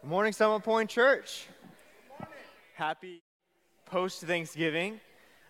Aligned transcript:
Good 0.00 0.10
morning, 0.10 0.32
Summit 0.32 0.62
Point 0.62 0.88
Church. 0.88 1.48
Happy 2.74 3.20
post 3.84 4.22
Thanksgiving. 4.22 5.00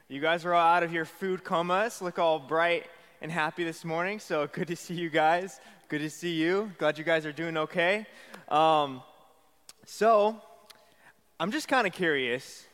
You 0.09 0.23
guys 0.23 0.47
are 0.47 0.55
all 0.55 0.67
out 0.67 0.83
of 0.83 0.91
your 0.91 1.05
food 1.05 1.45
comas, 1.45 2.01
look 2.01 2.19
all 2.19 2.39
bright 2.39 2.87
and 3.21 3.31
happy 3.31 3.63
this 3.63 3.85
morning. 3.85 4.19
So 4.19 4.47
good 4.47 4.69
to 4.69 4.75
see 4.75 4.95
you 4.95 5.11
guys. 5.11 5.61
Good 5.89 5.99
to 5.99 6.09
see 6.09 6.33
you. 6.33 6.73
Glad 6.79 6.97
you 6.97 7.05
guys 7.05 7.27
are 7.27 7.33
doing 7.33 7.59
okay. 7.59 8.07
Um, 8.49 9.03
so, 9.85 10.41
I'm 11.39 11.51
just 11.51 11.69
kind 11.69 11.87
of 11.87 11.93
curious. 11.93 12.65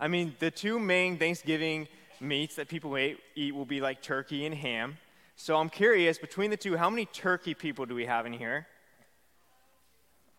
I 0.00 0.08
mean, 0.08 0.34
the 0.38 0.50
two 0.50 0.78
main 0.78 1.18
Thanksgiving 1.18 1.88
meats 2.22 2.56
that 2.56 2.68
people 2.68 2.96
eat, 2.96 3.18
eat 3.34 3.54
will 3.54 3.66
be 3.66 3.82
like 3.82 4.00
turkey 4.00 4.46
and 4.46 4.54
ham. 4.54 4.96
So 5.36 5.58
I'm 5.58 5.68
curious, 5.68 6.16
between 6.16 6.48
the 6.50 6.56
two, 6.56 6.78
how 6.78 6.88
many 6.88 7.04
turkey 7.04 7.52
people 7.52 7.84
do 7.84 7.94
we 7.94 8.06
have 8.06 8.24
in 8.24 8.32
here? 8.32 8.66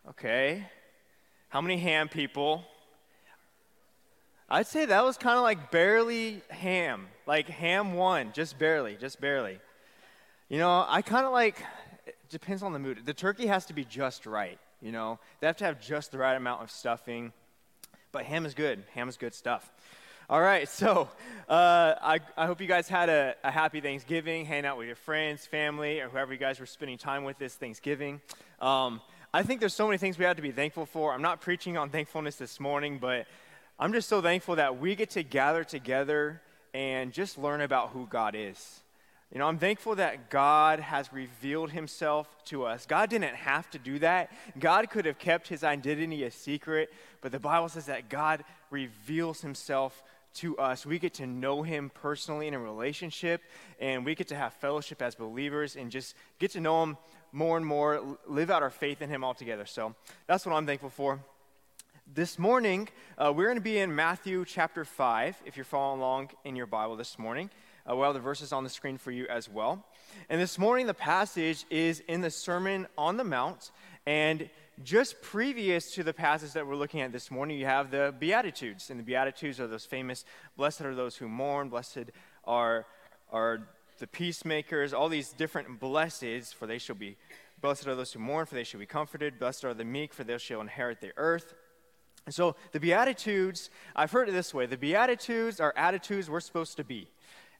Okay. 0.08 0.66
How 1.50 1.60
many 1.60 1.78
ham 1.78 2.08
people? 2.08 2.64
I'd 4.48 4.68
say 4.68 4.86
that 4.86 5.04
was 5.04 5.16
kind 5.16 5.36
of 5.36 5.42
like 5.42 5.72
barely 5.72 6.42
ham. 6.48 7.08
Like 7.26 7.48
ham 7.48 7.94
one, 7.94 8.30
just 8.32 8.56
barely, 8.56 8.94
just 8.94 9.20
barely. 9.20 9.58
You 10.48 10.58
know, 10.58 10.86
I 10.88 11.02
kind 11.02 11.26
of 11.26 11.32
like, 11.32 11.60
it 12.06 12.16
depends 12.28 12.62
on 12.62 12.72
the 12.72 12.78
mood. 12.78 13.04
The 13.04 13.14
turkey 13.14 13.48
has 13.48 13.66
to 13.66 13.72
be 13.72 13.84
just 13.84 14.26
right, 14.26 14.60
you 14.80 14.92
know? 14.92 15.18
They 15.40 15.48
have 15.48 15.56
to 15.56 15.64
have 15.64 15.80
just 15.80 16.12
the 16.12 16.18
right 16.18 16.36
amount 16.36 16.62
of 16.62 16.70
stuffing. 16.70 17.32
But 18.12 18.26
ham 18.26 18.46
is 18.46 18.54
good. 18.54 18.84
Ham 18.94 19.08
is 19.08 19.16
good 19.16 19.34
stuff. 19.34 19.72
All 20.28 20.40
right, 20.40 20.68
so 20.68 21.08
uh, 21.48 21.94
I, 22.00 22.20
I 22.36 22.46
hope 22.46 22.60
you 22.60 22.68
guys 22.68 22.88
had 22.88 23.08
a, 23.08 23.34
a 23.42 23.50
happy 23.50 23.80
Thanksgiving, 23.80 24.44
hanging 24.44 24.66
out 24.66 24.78
with 24.78 24.86
your 24.86 24.94
friends, 24.94 25.46
family, 25.46 25.98
or 25.98 26.08
whoever 26.08 26.32
you 26.32 26.38
guys 26.38 26.60
were 26.60 26.66
spending 26.66 26.96
time 26.96 27.24
with 27.24 27.38
this 27.38 27.56
Thanksgiving. 27.56 28.20
Um, 28.60 29.00
I 29.32 29.44
think 29.44 29.60
there's 29.60 29.74
so 29.74 29.86
many 29.86 29.96
things 29.96 30.18
we 30.18 30.24
have 30.24 30.34
to 30.36 30.42
be 30.42 30.50
thankful 30.50 30.86
for. 30.86 31.12
I'm 31.12 31.22
not 31.22 31.40
preaching 31.40 31.76
on 31.76 31.88
thankfulness 31.88 32.34
this 32.34 32.58
morning, 32.58 32.98
but 32.98 33.28
I'm 33.78 33.92
just 33.92 34.08
so 34.08 34.20
thankful 34.20 34.56
that 34.56 34.80
we 34.80 34.96
get 34.96 35.10
to 35.10 35.22
gather 35.22 35.62
together 35.62 36.42
and 36.74 37.12
just 37.12 37.38
learn 37.38 37.60
about 37.60 37.90
who 37.90 38.08
God 38.08 38.34
is. 38.36 38.80
You 39.32 39.38
know, 39.38 39.46
I'm 39.46 39.58
thankful 39.58 39.94
that 39.94 40.30
God 40.30 40.80
has 40.80 41.12
revealed 41.12 41.70
himself 41.70 42.26
to 42.46 42.64
us. 42.64 42.86
God 42.86 43.08
didn't 43.08 43.36
have 43.36 43.70
to 43.70 43.78
do 43.78 44.00
that. 44.00 44.32
God 44.58 44.90
could 44.90 45.04
have 45.04 45.20
kept 45.20 45.46
his 45.46 45.62
identity 45.62 46.24
a 46.24 46.32
secret, 46.32 46.92
but 47.20 47.30
the 47.30 47.38
Bible 47.38 47.68
says 47.68 47.86
that 47.86 48.08
God 48.08 48.42
reveals 48.68 49.42
himself 49.42 50.02
to 50.34 50.58
us. 50.58 50.84
We 50.84 50.98
get 50.98 51.14
to 51.14 51.26
know 51.26 51.62
him 51.62 51.92
personally 51.94 52.48
in 52.48 52.54
a 52.54 52.58
relationship, 52.58 53.42
and 53.78 54.04
we 54.04 54.16
get 54.16 54.26
to 54.28 54.36
have 54.36 54.54
fellowship 54.54 55.00
as 55.02 55.14
believers 55.14 55.76
and 55.76 55.88
just 55.88 56.16
get 56.40 56.50
to 56.52 56.60
know 56.60 56.82
him 56.82 56.96
more 57.32 57.56
and 57.56 57.64
more, 57.64 58.18
live 58.26 58.50
out 58.50 58.62
our 58.62 58.70
faith 58.70 59.02
in 59.02 59.08
Him 59.08 59.24
altogether. 59.24 59.66
So 59.66 59.94
that's 60.26 60.44
what 60.44 60.54
I'm 60.54 60.66
thankful 60.66 60.90
for. 60.90 61.20
This 62.12 62.38
morning, 62.38 62.88
uh, 63.18 63.32
we're 63.34 63.46
going 63.46 63.56
to 63.56 63.62
be 63.62 63.78
in 63.78 63.94
Matthew 63.94 64.44
chapter 64.44 64.84
5, 64.84 65.42
if 65.46 65.56
you're 65.56 65.64
following 65.64 66.00
along 66.00 66.30
in 66.44 66.56
your 66.56 66.66
Bible 66.66 66.96
this 66.96 67.18
morning. 67.18 67.50
Uh, 67.88 67.94
we'll 67.94 68.12
the 68.12 68.18
verses 68.18 68.52
on 68.52 68.64
the 68.64 68.70
screen 68.70 68.98
for 68.98 69.12
you 69.12 69.26
as 69.28 69.48
well. 69.48 69.84
And 70.28 70.40
this 70.40 70.58
morning, 70.58 70.86
the 70.86 70.94
passage 70.94 71.64
is 71.70 72.00
in 72.08 72.20
the 72.20 72.30
Sermon 72.30 72.88
on 72.98 73.16
the 73.16 73.24
Mount. 73.24 73.70
And 74.06 74.50
just 74.82 75.22
previous 75.22 75.94
to 75.94 76.02
the 76.02 76.12
passage 76.12 76.52
that 76.54 76.66
we're 76.66 76.74
looking 76.74 77.00
at 77.00 77.12
this 77.12 77.30
morning, 77.30 77.58
you 77.58 77.66
have 77.66 77.90
the 77.90 78.12
Beatitudes. 78.18 78.90
And 78.90 78.98
the 78.98 79.04
Beatitudes 79.04 79.60
are 79.60 79.68
those 79.68 79.86
famous 79.86 80.24
Blessed 80.56 80.82
are 80.82 80.94
those 80.94 81.16
who 81.16 81.28
mourn, 81.28 81.68
blessed 81.68 82.10
are, 82.44 82.86
are 83.30 83.68
the 84.00 84.06
peacemakers, 84.06 84.92
all 84.92 85.08
these 85.08 85.30
different 85.30 85.78
blesseds, 85.78 86.52
for 86.52 86.66
they 86.66 86.78
shall 86.78 86.96
be 86.96 87.16
blessed 87.60 87.86
are 87.86 87.94
those 87.94 88.12
who 88.12 88.18
mourn, 88.18 88.46
for 88.46 88.54
they 88.54 88.64
shall 88.64 88.80
be 88.80 88.86
comforted. 88.86 89.38
Blessed 89.38 89.64
are 89.64 89.74
the 89.74 89.84
meek, 89.84 90.12
for 90.12 90.24
they 90.24 90.38
shall 90.38 90.60
inherit 90.60 91.00
the 91.00 91.12
earth. 91.16 91.54
And 92.26 92.34
so 92.34 92.56
the 92.72 92.80
Beatitudes, 92.80 93.70
I've 93.94 94.10
heard 94.10 94.28
it 94.28 94.32
this 94.32 94.52
way 94.52 94.66
the 94.66 94.76
Beatitudes 94.76 95.60
are 95.60 95.72
attitudes 95.76 96.28
we're 96.28 96.40
supposed 96.40 96.76
to 96.78 96.84
be. 96.84 97.08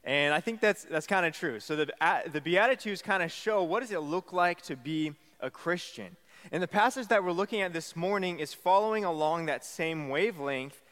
And 0.03 0.33
I 0.33 0.41
think 0.41 0.61
that's, 0.61 0.85
that's 0.85 1.07
kind 1.07 1.27
of 1.27 1.35
true. 1.35 1.61
So 1.61 1.77
the, 1.77 1.93
the 2.33 2.41
Beatitudes 2.41 3.03
kind 3.03 3.23
of 3.23 3.31
show 3.31 3.63
what 3.63 3.81
does 3.81 3.93
it 3.93 4.01
look 4.01 4.33
like 4.33 4.63
to 4.63 4.77
be 4.77 5.13
a 5.41 5.51
Christian. 5.51 6.17
And 6.51 6.63
the 6.63 6.69
passage 6.69 7.09
that 7.09 7.23
we're 7.23 7.33
looking 7.33 7.61
at 7.61 7.75
this 7.75 7.95
morning 7.95 8.39
is 8.39 8.55
following 8.55 9.05
along 9.05 9.47
that 9.47 9.63
same 9.63 10.09
wavelength 10.09 10.83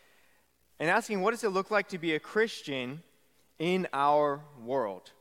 and 0.78 0.90
asking 0.90 1.22
what 1.22 1.30
does 1.30 1.42
it 1.42 1.48
look 1.48 1.70
like 1.70 1.88
to 1.88 1.98
be 1.98 2.14
a 2.14 2.20
Christian 2.20 3.02
in 3.58 3.88
our 3.94 4.40
world. 4.62 5.12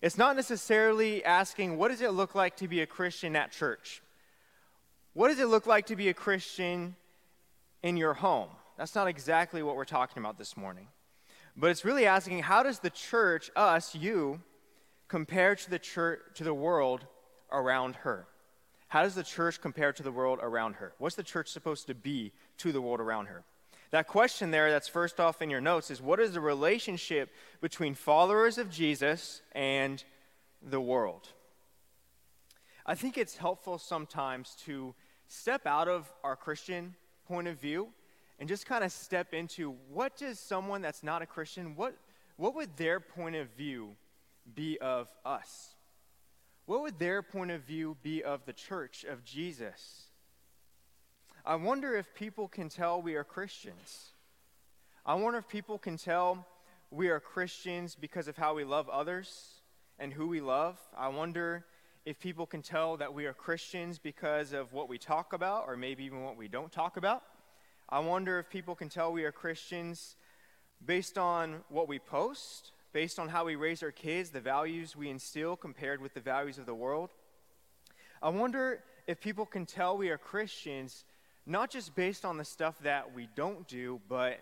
It's 0.00 0.18
not 0.18 0.36
necessarily 0.36 1.24
asking, 1.24 1.76
what 1.76 1.88
does 1.88 2.00
it 2.00 2.12
look 2.12 2.34
like 2.34 2.56
to 2.56 2.68
be 2.68 2.80
a 2.80 2.86
Christian 2.86 3.34
at 3.36 3.50
church? 3.50 4.02
What 5.14 5.28
does 5.28 5.40
it 5.40 5.46
look 5.46 5.66
like 5.66 5.86
to 5.86 5.96
be 5.96 6.08
a 6.08 6.14
Christian 6.14 6.94
in 7.82 7.96
your 7.96 8.14
home? 8.14 8.50
That's 8.76 8.94
not 8.94 9.08
exactly 9.08 9.62
what 9.62 9.74
we're 9.74 9.84
talking 9.84 10.22
about 10.22 10.38
this 10.38 10.56
morning. 10.56 10.86
But 11.56 11.70
it's 11.70 11.84
really 11.84 12.06
asking, 12.06 12.40
how 12.40 12.62
does 12.62 12.78
the 12.78 12.90
church, 12.90 13.50
us, 13.56 13.94
you, 13.94 14.40
compare 15.08 15.56
to 15.56 15.70
the 15.70 15.78
church, 15.80 16.20
to 16.34 16.44
the 16.44 16.54
world 16.54 17.04
around 17.50 17.96
her? 17.96 18.28
How 18.86 19.02
does 19.02 19.16
the 19.16 19.24
church 19.24 19.60
compare 19.60 19.92
to 19.92 20.02
the 20.02 20.12
world 20.12 20.38
around 20.40 20.74
her? 20.74 20.92
What's 20.98 21.16
the 21.16 21.24
church 21.24 21.48
supposed 21.48 21.88
to 21.88 21.94
be 21.94 22.32
to 22.58 22.70
the 22.70 22.80
world 22.80 23.00
around 23.00 23.26
her? 23.26 23.42
That 23.90 24.06
question 24.06 24.50
there, 24.50 24.70
that's 24.70 24.88
first 24.88 25.18
off 25.18 25.40
in 25.40 25.48
your 25.48 25.60
notes, 25.60 25.90
is 25.90 26.02
what 26.02 26.20
is 26.20 26.32
the 26.32 26.40
relationship 26.40 27.30
between 27.60 27.94
followers 27.94 28.58
of 28.58 28.70
Jesus 28.70 29.40
and 29.52 30.02
the 30.62 30.80
world? 30.80 31.28
I 32.84 32.94
think 32.94 33.16
it's 33.16 33.36
helpful 33.36 33.78
sometimes 33.78 34.56
to 34.66 34.94
step 35.26 35.66
out 35.66 35.88
of 35.88 36.10
our 36.22 36.36
Christian 36.36 36.94
point 37.26 37.48
of 37.48 37.60
view 37.60 37.88
and 38.38 38.48
just 38.48 38.66
kind 38.66 38.84
of 38.84 38.92
step 38.92 39.34
into 39.34 39.74
what 39.90 40.16
does 40.16 40.38
someone 40.38 40.82
that's 40.82 41.02
not 41.02 41.22
a 41.22 41.26
Christian, 41.26 41.74
what, 41.74 41.96
what 42.36 42.54
would 42.54 42.76
their 42.76 43.00
point 43.00 43.36
of 43.36 43.48
view 43.56 43.96
be 44.54 44.78
of 44.80 45.08
us? 45.24 45.74
What 46.66 46.82
would 46.82 46.98
their 46.98 47.22
point 47.22 47.50
of 47.50 47.62
view 47.62 47.96
be 48.02 48.22
of 48.22 48.44
the 48.44 48.52
church, 48.52 49.04
of 49.04 49.24
Jesus? 49.24 50.07
I 51.44 51.54
wonder 51.54 51.96
if 51.96 52.14
people 52.14 52.48
can 52.48 52.68
tell 52.68 53.00
we 53.00 53.14
are 53.14 53.24
Christians. 53.24 54.10
I 55.06 55.14
wonder 55.14 55.38
if 55.38 55.48
people 55.48 55.78
can 55.78 55.96
tell 55.96 56.46
we 56.90 57.08
are 57.08 57.20
Christians 57.20 57.94
because 57.94 58.28
of 58.28 58.36
how 58.36 58.54
we 58.54 58.64
love 58.64 58.88
others 58.88 59.60
and 59.98 60.12
who 60.12 60.28
we 60.28 60.40
love. 60.40 60.78
I 60.96 61.08
wonder 61.08 61.64
if 62.04 62.18
people 62.18 62.46
can 62.46 62.62
tell 62.62 62.96
that 62.96 63.12
we 63.14 63.26
are 63.26 63.32
Christians 63.32 63.98
because 63.98 64.52
of 64.52 64.72
what 64.72 64.88
we 64.88 64.98
talk 64.98 65.32
about 65.32 65.64
or 65.66 65.76
maybe 65.76 66.04
even 66.04 66.22
what 66.22 66.36
we 66.36 66.48
don't 66.48 66.72
talk 66.72 66.96
about. 66.96 67.22
I 67.88 68.00
wonder 68.00 68.38
if 68.38 68.50
people 68.50 68.74
can 68.74 68.88
tell 68.88 69.12
we 69.12 69.24
are 69.24 69.32
Christians 69.32 70.16
based 70.84 71.18
on 71.18 71.60
what 71.68 71.88
we 71.88 71.98
post, 71.98 72.72
based 72.92 73.18
on 73.18 73.28
how 73.28 73.44
we 73.44 73.56
raise 73.56 73.82
our 73.82 73.90
kids, 73.90 74.30
the 74.30 74.40
values 74.40 74.94
we 74.94 75.10
instill 75.10 75.56
compared 75.56 76.00
with 76.00 76.14
the 76.14 76.20
values 76.20 76.58
of 76.58 76.66
the 76.66 76.74
world. 76.74 77.10
I 78.22 78.28
wonder 78.28 78.82
if 79.06 79.20
people 79.20 79.46
can 79.46 79.66
tell 79.66 79.96
we 79.96 80.10
are 80.10 80.18
Christians 80.18 81.04
not 81.48 81.70
just 81.70 81.94
based 81.94 82.24
on 82.24 82.36
the 82.36 82.44
stuff 82.44 82.78
that 82.80 83.14
we 83.14 83.28
don't 83.34 83.66
do, 83.66 84.00
but 84.08 84.38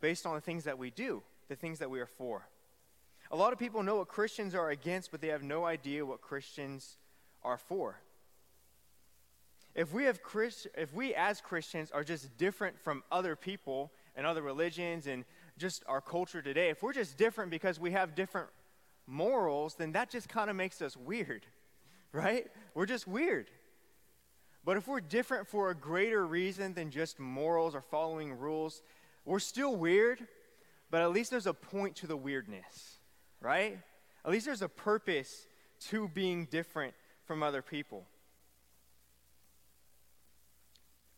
based 0.00 0.26
on 0.26 0.34
the 0.34 0.40
things 0.40 0.64
that 0.64 0.76
we 0.76 0.90
do, 0.90 1.22
the 1.48 1.54
things 1.54 1.78
that 1.78 1.88
we 1.88 2.00
are 2.00 2.06
for. 2.06 2.46
A 3.30 3.36
lot 3.36 3.52
of 3.52 3.58
people 3.58 3.82
know 3.82 3.96
what 3.96 4.08
Christians 4.08 4.54
are 4.54 4.70
against, 4.70 5.12
but 5.12 5.20
they 5.20 5.28
have 5.28 5.44
no 5.44 5.64
idea 5.64 6.04
what 6.04 6.20
Christians 6.20 6.96
are 7.44 7.56
for. 7.56 8.00
If 9.74 9.94
we, 9.94 10.04
have 10.04 10.20
if 10.76 10.92
we 10.92 11.14
as 11.14 11.40
Christians 11.40 11.90
are 11.92 12.04
just 12.04 12.36
different 12.36 12.78
from 12.78 13.04
other 13.10 13.36
people 13.36 13.92
and 14.16 14.26
other 14.26 14.42
religions 14.42 15.06
and 15.06 15.24
just 15.56 15.82
our 15.86 16.00
culture 16.00 16.42
today, 16.42 16.68
if 16.68 16.82
we're 16.82 16.92
just 16.92 17.16
different 17.16 17.50
because 17.50 17.80
we 17.80 17.92
have 17.92 18.14
different 18.14 18.48
morals, 19.06 19.76
then 19.76 19.92
that 19.92 20.10
just 20.10 20.28
kind 20.28 20.50
of 20.50 20.56
makes 20.56 20.82
us 20.82 20.96
weird, 20.96 21.46
right? 22.12 22.48
We're 22.74 22.86
just 22.86 23.06
weird. 23.06 23.48
But 24.64 24.76
if 24.76 24.86
we're 24.86 25.00
different 25.00 25.48
for 25.48 25.70
a 25.70 25.74
greater 25.74 26.24
reason 26.24 26.74
than 26.74 26.90
just 26.90 27.18
morals 27.18 27.74
or 27.74 27.80
following 27.80 28.32
rules, 28.32 28.82
we're 29.24 29.40
still 29.40 29.74
weird, 29.74 30.26
but 30.90 31.02
at 31.02 31.10
least 31.10 31.30
there's 31.30 31.46
a 31.46 31.54
point 31.54 31.96
to 31.96 32.06
the 32.06 32.16
weirdness, 32.16 32.98
right? 33.40 33.78
At 34.24 34.30
least 34.30 34.46
there's 34.46 34.62
a 34.62 34.68
purpose 34.68 35.46
to 35.88 36.08
being 36.08 36.46
different 36.46 36.94
from 37.24 37.42
other 37.42 37.62
people. 37.62 38.06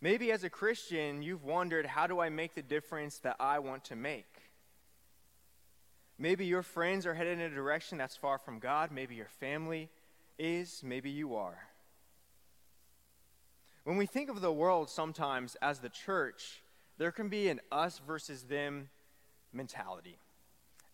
Maybe 0.00 0.32
as 0.32 0.44
a 0.44 0.50
Christian, 0.50 1.23
you've 1.23 1.44
wondered 1.44 1.87
how 1.87 2.06
do 2.06 2.20
I 2.20 2.29
make 2.29 2.55
the 2.55 2.62
difference 2.62 3.19
that 3.20 3.37
I 3.41 3.58
want 3.58 3.85
to 3.87 3.96
make? 3.96 4.26
Maybe 6.19 6.46
your 6.46 6.62
friends 6.62 7.06
are 7.06 7.14
headed 7.14 7.38
in 7.38 7.52
a 7.52 7.55
direction 7.55 7.99
that's 7.99 8.17
far 8.17 8.38
from 8.38 8.58
God. 8.58 8.91
Maybe 8.93 9.14
your 9.14 9.29
family 9.41 9.91
is. 10.38 10.82
Maybe 10.85 11.11
you 11.11 11.35
are. 11.35 11.58
When 13.84 13.96
we 13.98 14.06
think 14.06 14.31
of 14.31 14.40
the 14.40 14.52
world 14.52 14.88
sometimes 14.88 15.56
as 15.62 15.78
the 15.78 15.90
church, 15.90 16.62
there 16.98 17.12
can 17.12 17.28
be 17.28 17.48
an 17.48 17.60
us 17.70 18.00
versus 18.06 18.42
them 18.44 18.88
mentality. 19.52 20.19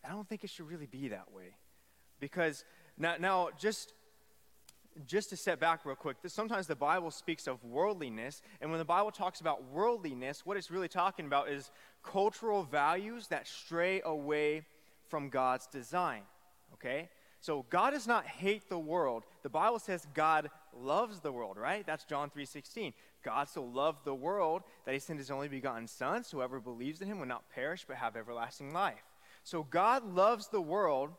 I 0.05 0.09
don't 0.11 0.29
think 0.29 0.45
it 0.45 0.51
should 0.51 0.69
really 0.69 0.87
be 0.87 1.09
that 1.09 1.33
way. 1.33 1.55
Because 2.19 2.65
now, 2.99 3.15
now 3.19 3.49
just, 3.59 3.93
just 5.07 5.31
to 5.31 5.37
step 5.37 5.61
back 5.61 5.85
real 5.85 5.95
quick, 5.95 6.17
sometimes 6.27 6.67
the 6.67 6.77
Bible 6.77 7.11
speaks 7.11 7.47
of 7.47 7.63
worldliness, 7.65 8.43
and 8.61 8.71
when 8.71 8.79
the 8.79 8.85
Bible 8.85 9.11
talks 9.11 9.41
about 9.41 9.65
worldliness, 9.71 10.45
what 10.45 10.57
it's 10.57 10.71
really 10.71 10.89
talking 10.89 11.27
about 11.27 11.49
is 11.49 11.71
cultural 12.03 12.63
values 12.65 13.29
that 13.29 13.47
stray 13.47 14.03
away 14.05 14.65
from 15.09 15.29
God's 15.29 15.67
design. 15.67 16.23
Okay? 16.75 17.09
So 17.41 17.65
God 17.71 17.91
does 17.91 18.07
not 18.07 18.27
hate 18.27 18.69
the 18.69 18.79
world. 18.79 19.25
The 19.43 19.49
Bible 19.49 19.79
says 19.79 20.07
God 20.15 20.51
loves 20.77 21.21
the 21.21 21.33
world, 21.33 21.57
right? 21.57 21.85
That's 21.87 22.05
John 22.05 22.31
3:16. 22.31 22.95
God 23.23 23.49
so 23.49 23.63
loved 23.63 24.05
the 24.05 24.15
world 24.15 24.63
that 24.85 24.93
he 24.93 24.99
sent 24.99 25.19
his 25.19 25.31
only 25.31 25.49
begotten 25.49 25.87
son, 25.87 26.25
so 26.25 26.39
whoever 26.39 26.61
believes 26.61 27.01
in 27.01 27.09
him 27.09 27.19
will 27.19 27.27
not 27.27 27.51
perish 27.51 27.85
but 27.87 27.97
have 27.97 28.17
everlasting 28.17 28.73
life. 28.73 29.05
So 29.43 29.63
God 29.63 30.05
loves 30.05 30.49
the 30.49 30.61
world. 30.61 31.11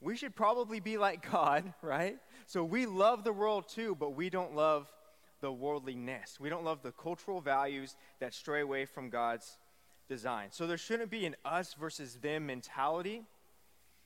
We 0.00 0.16
should 0.16 0.34
probably 0.34 0.80
be 0.80 0.98
like 0.98 1.30
God, 1.30 1.72
right? 1.82 2.18
So 2.46 2.64
we 2.64 2.86
love 2.86 3.24
the 3.24 3.32
world 3.32 3.68
too, 3.68 3.94
but 3.94 4.10
we 4.10 4.30
don't 4.30 4.54
love 4.54 4.92
the 5.40 5.52
worldliness. 5.52 6.38
We 6.40 6.48
don't 6.48 6.64
love 6.64 6.82
the 6.82 6.92
cultural 6.92 7.40
values 7.40 7.96
that 8.20 8.32
stray 8.32 8.60
away 8.60 8.86
from 8.86 9.10
God's 9.10 9.58
design. 10.08 10.48
So 10.50 10.66
there 10.66 10.78
shouldn't 10.78 11.10
be 11.10 11.26
an 11.26 11.36
us 11.44 11.74
versus 11.74 12.16
them 12.16 12.46
mentality. 12.46 13.24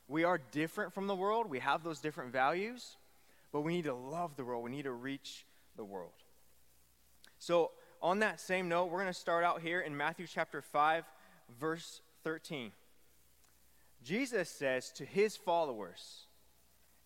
We 0.08 0.24
are 0.24 0.38
different 0.38 0.92
from 0.92 1.06
the 1.06 1.14
world. 1.14 1.48
We 1.48 1.58
have 1.60 1.84
those 1.84 2.00
different 2.00 2.32
values, 2.32 2.96
but 3.52 3.62
we 3.62 3.74
need 3.74 3.84
to 3.84 3.94
love 3.94 4.36
the 4.36 4.44
world. 4.44 4.64
We 4.64 4.70
need 4.70 4.84
to 4.84 4.92
reach 4.92 5.46
the 5.76 5.84
world. 5.84 6.12
So, 7.38 7.70
on 8.00 8.20
that 8.20 8.40
same 8.40 8.68
note, 8.68 8.86
we're 8.86 9.00
going 9.00 9.12
to 9.12 9.18
start 9.18 9.44
out 9.44 9.60
here 9.60 9.80
in 9.80 9.96
Matthew 9.96 10.26
chapter 10.26 10.62
5, 10.62 11.04
verse 11.58 12.00
13. 12.22 12.70
Jesus 14.04 14.48
says 14.48 14.92
to 14.92 15.04
his 15.04 15.36
followers, 15.36 16.26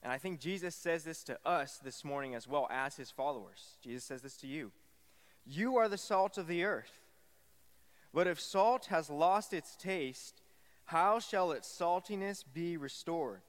and 0.03 0.13
I 0.13 0.19
think 0.19 0.41
Jesus 0.41 0.75
says 0.75 1.05
this 1.05 1.23
to 1.25 1.39
us 1.47 1.79
this 1.83 2.05
morning 2.05 2.35
as 2.35 2.49
well 2.49 2.67
as 2.71 2.97
his 2.97 3.11
followers. 3.11 3.77
Jesus 3.83 4.05
says 4.05 4.23
this 4.23 4.37
to 4.39 4.47
you 4.47 4.73
You 5.47 5.77
are 5.77 5.89
the 5.89 5.99
salt 5.99 6.39
of 6.39 6.47
the 6.47 6.65
earth. 6.65 6.93
But 8.13 8.27
if 8.27 8.39
salt 8.41 8.87
has 8.87 9.09
lost 9.09 9.55
its 9.55 9.75
taste, 9.77 10.43
how 10.85 11.19
shall 11.19 11.53
its 11.53 11.69
saltiness 11.69 12.45
be 12.53 12.77
restored? 12.77 13.41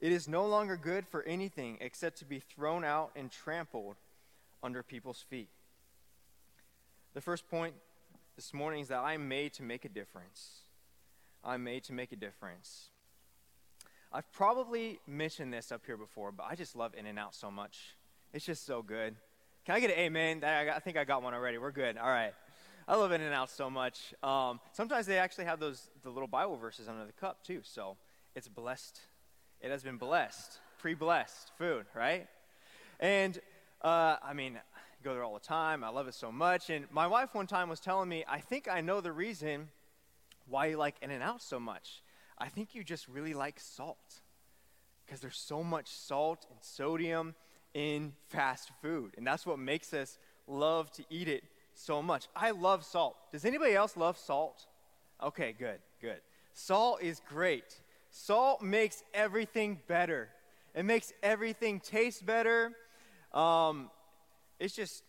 It 0.00 0.12
is 0.12 0.28
no 0.28 0.46
longer 0.46 0.76
good 0.76 1.06
for 1.06 1.22
anything 1.24 1.78
except 1.80 2.18
to 2.18 2.24
be 2.24 2.38
thrown 2.38 2.84
out 2.84 3.10
and 3.16 3.30
trampled 3.30 3.96
under 4.62 4.82
people's 4.82 5.24
feet. 5.28 5.48
The 7.14 7.20
first 7.20 7.48
point 7.48 7.74
this 8.36 8.54
morning 8.54 8.80
is 8.82 8.88
that 8.88 9.00
I'm 9.00 9.28
made 9.28 9.54
to 9.54 9.62
make 9.62 9.84
a 9.84 9.88
difference. 9.88 10.60
I'm 11.44 11.64
made 11.64 11.82
to 11.84 11.92
make 11.92 12.12
a 12.12 12.16
difference. 12.16 12.90
I've 14.12 14.30
probably 14.32 15.00
mentioned 15.06 15.52
this 15.52 15.72
up 15.72 15.82
here 15.84 15.96
before, 15.96 16.32
but 16.32 16.46
I 16.48 16.54
just 16.54 16.76
love 16.76 16.94
In 16.96 17.06
N 17.06 17.18
Out 17.18 17.34
so 17.34 17.50
much. 17.50 17.96
It's 18.32 18.44
just 18.44 18.64
so 18.64 18.82
good. 18.82 19.16
Can 19.64 19.74
I 19.74 19.80
get 19.80 19.90
an 19.90 19.98
amen? 19.98 20.44
I 20.44 20.78
think 20.78 20.96
I 20.96 21.04
got 21.04 21.22
one 21.22 21.34
already. 21.34 21.58
We're 21.58 21.72
good. 21.72 21.98
All 21.98 22.08
right. 22.08 22.32
I 22.86 22.96
love 22.96 23.12
In 23.12 23.20
and 23.20 23.34
Out 23.34 23.50
so 23.50 23.68
much. 23.68 24.14
Um, 24.22 24.60
sometimes 24.72 25.06
they 25.06 25.18
actually 25.18 25.44
have 25.44 25.60
those 25.60 25.90
the 26.02 26.10
little 26.10 26.28
Bible 26.28 26.56
verses 26.56 26.88
under 26.88 27.04
the 27.04 27.12
cup 27.12 27.44
too. 27.44 27.60
So 27.64 27.96
it's 28.34 28.48
blessed. 28.48 29.00
It 29.60 29.70
has 29.70 29.82
been 29.82 29.96
blessed, 29.96 30.58
pre-blessed 30.78 31.52
food, 31.58 31.86
right? 31.94 32.26
And 33.00 33.38
uh, 33.82 34.16
I 34.22 34.32
mean, 34.32 34.56
I 34.56 35.04
go 35.04 35.14
there 35.14 35.24
all 35.24 35.34
the 35.34 35.40
time. 35.40 35.84
I 35.84 35.88
love 35.88 36.08
it 36.08 36.14
so 36.14 36.30
much. 36.30 36.70
And 36.70 36.86
my 36.90 37.06
wife 37.06 37.34
one 37.34 37.46
time 37.46 37.68
was 37.68 37.80
telling 37.80 38.08
me, 38.08 38.24
I 38.28 38.40
think 38.40 38.68
I 38.68 38.80
know 38.80 39.00
the 39.00 39.12
reason 39.12 39.68
why 40.46 40.66
you 40.66 40.76
like 40.76 40.96
In 41.02 41.10
and 41.10 41.22
Out 41.22 41.42
so 41.42 41.58
much. 41.60 42.02
I 42.38 42.48
think 42.48 42.74
you 42.74 42.84
just 42.84 43.08
really 43.08 43.34
like 43.34 43.58
salt 43.58 44.20
because 45.04 45.20
there's 45.20 45.38
so 45.38 45.64
much 45.64 45.88
salt 45.88 46.46
and 46.50 46.58
sodium 46.60 47.34
in 47.74 48.12
fast 48.28 48.70
food, 48.82 49.14
and 49.16 49.26
that's 49.26 49.46
what 49.46 49.58
makes 49.58 49.92
us 49.92 50.18
love 50.46 50.90
to 50.92 51.04
eat 51.10 51.28
it 51.28 51.44
so 51.74 52.02
much. 52.02 52.28
I 52.34 52.50
love 52.50 52.84
salt. 52.84 53.16
Does 53.32 53.44
anybody 53.44 53.74
else 53.74 53.96
love 53.96 54.18
salt? 54.18 54.66
Okay, 55.22 55.54
good, 55.58 55.78
good. 56.00 56.20
Salt 56.52 57.02
is 57.02 57.20
great. 57.28 57.80
Salt 58.10 58.62
makes 58.62 59.02
everything 59.14 59.80
better. 59.86 60.28
It 60.74 60.84
makes 60.84 61.12
everything 61.22 61.80
taste 61.80 62.24
better. 62.24 62.72
Um, 63.32 63.90
it's 64.58 64.74
just 64.74 65.02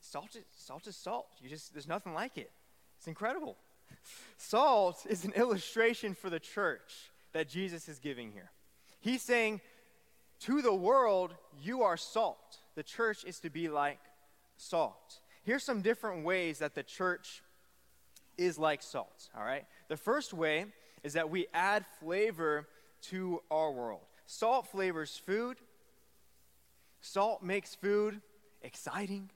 salt. 0.00 0.34
Is, 0.34 0.44
salt 0.56 0.86
is 0.86 0.96
salt. 0.96 1.28
You 1.40 1.48
just 1.48 1.72
there's 1.72 1.88
nothing 1.88 2.14
like 2.14 2.36
it. 2.36 2.50
It's 2.98 3.06
incredible. 3.06 3.56
Salt 4.36 5.06
is 5.08 5.24
an 5.24 5.32
illustration 5.32 6.14
for 6.14 6.28
the 6.28 6.40
church 6.40 7.10
that 7.32 7.48
Jesus 7.48 7.88
is 7.88 7.98
giving 7.98 8.32
here. 8.32 8.50
He's 9.00 9.22
saying, 9.22 9.60
to 10.40 10.60
the 10.60 10.74
world, 10.74 11.34
you 11.62 11.82
are 11.82 11.96
salt. 11.96 12.58
The 12.74 12.82
church 12.82 13.24
is 13.24 13.40
to 13.40 13.50
be 13.50 13.68
like 13.68 13.98
salt 14.56 15.20
here's 15.42 15.64
some 15.64 15.82
different 15.82 16.24
ways 16.24 16.58
that 16.58 16.74
the 16.74 16.82
church 16.82 17.42
is 18.36 18.58
like 18.58 18.82
salt, 18.82 19.28
all 19.36 19.44
right? 19.44 19.66
The 19.88 19.96
first 19.96 20.32
way 20.32 20.66
is 21.02 21.14
that 21.14 21.30
we 21.30 21.46
add 21.52 21.84
flavor 22.00 22.66
to 23.02 23.42
our 23.50 23.70
world. 23.70 24.00
Salt 24.26 24.66
flavors 24.68 25.20
food, 25.24 25.56
salt 27.00 27.42
makes 27.42 27.74
food 27.74 28.20
exciting. 28.62 29.30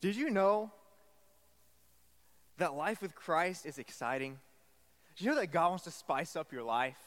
Did 0.00 0.16
you 0.16 0.30
know 0.30 0.70
that 2.58 2.74
life 2.74 3.00
with 3.00 3.14
Christ 3.14 3.66
is 3.66 3.78
exciting? 3.78 4.38
Did 5.16 5.24
you 5.24 5.30
know 5.30 5.40
that 5.40 5.52
God 5.52 5.70
wants 5.70 5.84
to 5.84 5.90
spice 5.90 6.36
up 6.36 6.52
your 6.52 6.62
life? 6.62 6.98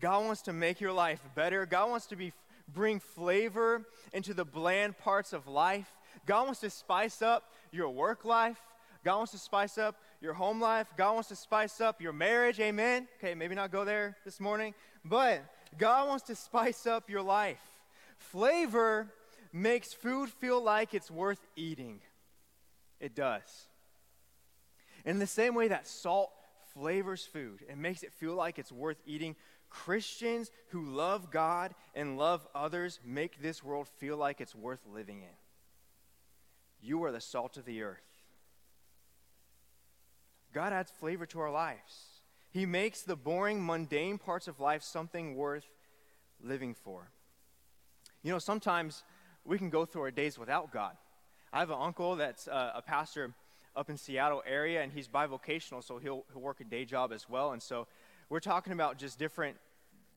God 0.00 0.24
wants 0.24 0.42
to 0.42 0.52
make 0.52 0.80
your 0.80 0.92
life 0.92 1.20
better. 1.34 1.66
God 1.66 1.90
wants 1.90 2.06
to 2.06 2.16
be 2.16 2.32
bring 2.72 3.00
flavor 3.00 3.86
into 4.12 4.34
the 4.34 4.44
bland 4.44 4.98
parts 4.98 5.32
of 5.32 5.46
life. 5.46 5.88
God 6.26 6.44
wants 6.44 6.60
to 6.60 6.70
spice 6.70 7.22
up 7.22 7.52
your 7.72 7.88
work 7.88 8.24
life. 8.24 8.58
God 9.04 9.16
wants 9.16 9.32
to 9.32 9.38
spice 9.38 9.78
up 9.78 9.96
your 10.20 10.34
home 10.34 10.60
life. 10.60 10.92
God 10.96 11.14
wants 11.14 11.28
to 11.28 11.36
spice 11.36 11.80
up 11.80 12.00
your 12.00 12.12
marriage. 12.12 12.60
Amen. 12.60 13.08
Okay, 13.18 13.34
maybe 13.34 13.54
not 13.54 13.70
go 13.70 13.84
there 13.84 14.16
this 14.24 14.40
morning, 14.40 14.74
but 15.04 15.42
God 15.76 16.08
wants 16.08 16.24
to 16.26 16.34
spice 16.34 16.86
up 16.86 17.08
your 17.08 17.22
life. 17.22 17.60
Flavor 18.18 19.08
makes 19.52 19.92
food 19.92 20.28
feel 20.28 20.62
like 20.62 20.94
it's 20.94 21.10
worth 21.10 21.46
eating. 21.56 22.00
It 23.00 23.14
does. 23.14 23.66
In 25.04 25.18
the 25.18 25.26
same 25.26 25.54
way 25.54 25.68
that 25.68 25.86
salt 25.86 26.30
flavors 26.74 27.24
food 27.24 27.64
and 27.68 27.80
makes 27.80 28.02
it 28.02 28.12
feel 28.12 28.34
like 28.34 28.58
it's 28.58 28.72
worth 28.72 29.00
eating, 29.06 29.36
Christians 29.70 30.50
who 30.68 30.84
love 30.84 31.30
God 31.30 31.74
and 31.94 32.18
love 32.18 32.46
others 32.54 33.00
make 33.04 33.40
this 33.40 33.62
world 33.62 33.88
feel 33.98 34.16
like 34.16 34.40
it's 34.40 34.54
worth 34.54 34.80
living 34.92 35.22
in. 35.22 35.36
You 36.80 37.04
are 37.04 37.12
the 37.12 37.20
salt 37.20 37.56
of 37.56 37.64
the 37.64 37.82
earth. 37.82 38.07
God 40.52 40.72
adds 40.72 40.90
flavor 40.90 41.26
to 41.26 41.40
our 41.40 41.50
lives. 41.50 42.22
He 42.50 42.66
makes 42.66 43.02
the 43.02 43.16
boring, 43.16 43.64
mundane 43.64 44.18
parts 44.18 44.48
of 44.48 44.60
life 44.60 44.82
something 44.82 45.36
worth 45.36 45.66
living 46.42 46.74
for. 46.74 47.10
You 48.22 48.32
know, 48.32 48.38
sometimes 48.38 49.04
we 49.44 49.58
can 49.58 49.70
go 49.70 49.84
through 49.84 50.02
our 50.02 50.10
days 50.10 50.38
without 50.38 50.72
God. 50.72 50.96
I 51.52 51.60
have 51.60 51.70
an 51.70 51.78
uncle 51.80 52.16
that's 52.16 52.48
uh, 52.48 52.72
a 52.74 52.82
pastor 52.82 53.34
up 53.76 53.90
in 53.90 53.96
Seattle 53.96 54.42
area, 54.46 54.82
and 54.82 54.92
he's 54.92 55.08
bivocational, 55.08 55.84
so 55.84 55.98
he'll, 55.98 56.24
he'll 56.32 56.42
work 56.42 56.60
a 56.60 56.64
day 56.64 56.84
job 56.84 57.12
as 57.12 57.28
well. 57.28 57.52
And 57.52 57.62
so 57.62 57.86
we're 58.28 58.40
talking 58.40 58.72
about 58.72 58.98
just 58.98 59.18
different 59.18 59.56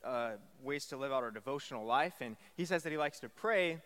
uh, 0.04 0.32
ways 0.64 0.86
to 0.88 0.98
live 0.98 1.12
out 1.12 1.24
our 1.24 1.32
devotional 1.32 1.86
life. 1.86 2.16
And 2.22 2.36
he 2.58 2.66
says 2.66 2.84
that 2.84 2.92
he 2.92 2.98
likes 2.98 3.20
to 3.20 3.30
pray 3.30 3.82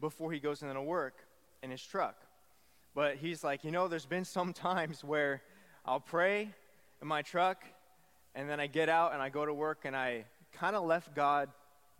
before 0.00 0.32
he 0.32 0.40
goes 0.40 0.62
into 0.62 0.80
work 0.80 1.26
in 1.62 1.70
his 1.70 1.82
truck. 1.82 2.16
But 2.94 3.16
he's 3.16 3.44
like, 3.44 3.64
you 3.64 3.70
know, 3.70 3.86
there's 3.88 4.06
been 4.06 4.24
some 4.24 4.52
times 4.54 5.04
where 5.04 5.42
I'll 5.88 6.00
pray 6.00 6.50
in 7.00 7.08
my 7.08 7.22
truck, 7.22 7.64
and 8.34 8.46
then 8.46 8.60
I 8.60 8.66
get 8.66 8.90
out 8.90 9.14
and 9.14 9.22
I 9.22 9.30
go 9.30 9.46
to 9.46 9.54
work, 9.54 9.86
and 9.86 9.96
I 9.96 10.26
kind 10.52 10.76
of 10.76 10.84
left 10.84 11.14
God 11.14 11.48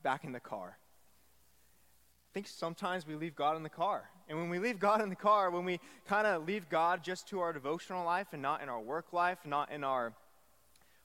back 0.03 0.25
in 0.25 0.33
the 0.33 0.41
car. 0.41 0.77
I 0.77 2.31
think 2.35 2.49
sometimes 2.49 3.07
we 3.07 3.15
leave 3.15 3.35
God 3.35 3.57
in 3.57 3.63
the 3.63 3.71
car. 3.71 4.11
And 4.29 4.37
when 4.39 4.51
we 4.51 4.59
leave 4.59 4.79
God 4.79 5.01
in 5.01 5.09
the 5.09 5.17
car, 5.17 5.51
when 5.51 5.65
we 5.65 5.81
kind 6.07 6.27
of 6.27 6.47
leave 6.47 6.69
God 6.69 7.03
just 7.03 7.29
to 7.29 7.41
our 7.41 7.55
devotional 7.55 8.05
life 8.05 8.27
and 8.33 8.43
not 8.43 8.61
in 8.61 8.69
our 8.69 8.79
work 8.79 9.15
life, 9.15 9.39
not 9.47 9.73
in 9.73 9.83
our 9.83 10.13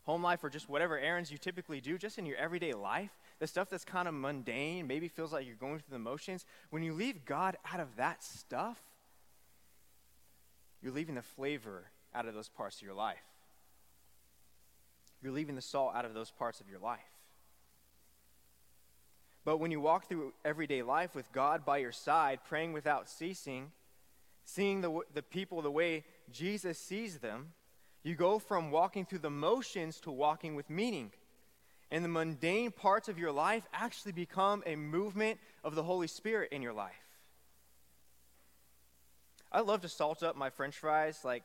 home 0.03 0.21
life, 0.21 0.43
or 0.43 0.49
just 0.49 0.67
whatever 0.67 0.99
errands 0.99 1.31
you 1.31 1.37
typically 1.37 1.79
do, 1.79 1.97
just 1.97 2.17
in 2.17 2.25
your 2.25 2.35
everyday 2.35 2.73
life, 2.73 3.11
the 3.39 3.47
stuff 3.47 3.69
that's 3.69 3.85
kind 3.85 4.09
of 4.09 4.13
mundane, 4.13 4.87
maybe 4.87 5.07
feels 5.07 5.31
like 5.31 5.45
you're 5.45 5.55
going 5.55 5.79
through 5.79 5.93
the 5.93 5.99
motions, 5.99 6.43
when 6.69 6.83
you 6.83 6.91
leave 6.91 7.23
God 7.23 7.55
out 7.73 7.79
of 7.79 7.95
that 7.95 8.21
stuff, 8.25 8.77
you're 10.81 10.91
leaving 10.91 11.15
the 11.15 11.21
flavor 11.21 11.85
out 12.15 12.27
of 12.27 12.33
those 12.33 12.49
parts 12.49 12.77
of 12.77 12.83
your 12.83 12.93
life. 12.93 13.23
You're 15.21 15.31
leaving 15.31 15.55
the 15.55 15.61
salt 15.61 15.95
out 15.95 16.05
of 16.05 16.13
those 16.13 16.31
parts 16.31 16.59
of 16.59 16.69
your 16.69 16.79
life. 16.79 16.99
But 19.45 19.57
when 19.57 19.71
you 19.71 19.81
walk 19.81 20.07
through 20.07 20.33
everyday 20.45 20.83
life 20.83 21.15
with 21.15 21.31
God 21.31 21.65
by 21.65 21.77
your 21.77 21.91
side, 21.91 22.39
praying 22.47 22.73
without 22.73 23.09
ceasing, 23.09 23.71
seeing 24.45 24.81
the, 24.81 25.01
the 25.13 25.21
people 25.21 25.61
the 25.61 25.71
way 25.71 26.03
Jesus 26.31 26.77
sees 26.77 27.19
them, 27.19 27.53
you 28.03 28.15
go 28.15 28.39
from 28.39 28.71
walking 28.71 29.05
through 29.05 29.19
the 29.19 29.29
motions 29.29 29.99
to 30.01 30.11
walking 30.11 30.55
with 30.55 30.69
meaning. 30.69 31.11
and 31.93 32.03
the 32.03 32.09
mundane 32.09 32.71
parts 32.71 33.07
of 33.07 33.19
your 33.19 33.31
life 33.31 33.67
actually 33.71 34.13
become 34.13 34.63
a 34.65 34.75
movement 34.75 35.39
of 35.63 35.75
the 35.75 35.83
Holy 35.83 36.07
Spirit 36.07 36.51
in 36.51 36.63
your 36.63 36.73
life. 36.73 37.05
I 39.51 39.59
love 39.59 39.81
to 39.81 39.87
salt 39.87 40.23
up 40.23 40.35
my 40.35 40.49
french 40.49 40.75
fries. 40.75 41.19
Like, 41.23 41.43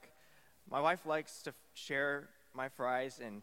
my 0.71 0.81
wife 0.81 1.07
likes 1.07 1.43
to 1.43 1.55
share 1.75 2.29
my 2.55 2.69
fries, 2.69 3.21
and 3.25 3.43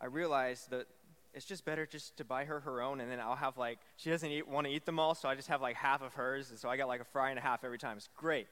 I 0.00 0.06
realize 0.06 0.66
that 0.70 0.86
it's 1.32 1.44
just 1.44 1.64
better 1.64 1.86
just 1.86 2.16
to 2.16 2.24
buy 2.24 2.44
her 2.44 2.60
her 2.60 2.80
own, 2.80 3.00
and 3.00 3.10
then 3.10 3.20
I'll 3.20 3.36
have 3.36 3.58
like, 3.58 3.78
she 3.96 4.10
doesn't 4.10 4.48
want 4.48 4.66
to 4.66 4.72
eat 4.72 4.86
them 4.86 4.98
all, 4.98 5.14
so 5.14 5.28
I 5.28 5.34
just 5.34 5.48
have 5.48 5.60
like 5.60 5.76
half 5.76 6.02
of 6.02 6.14
hers, 6.14 6.50
and 6.50 6.58
so 6.58 6.68
I 6.68 6.76
got 6.76 6.88
like 6.88 7.00
a 7.00 7.04
fry 7.04 7.30
and 7.30 7.38
a 7.38 7.42
half 7.42 7.64
every 7.64 7.78
time. 7.78 7.96
It's 7.96 8.08
great. 8.16 8.46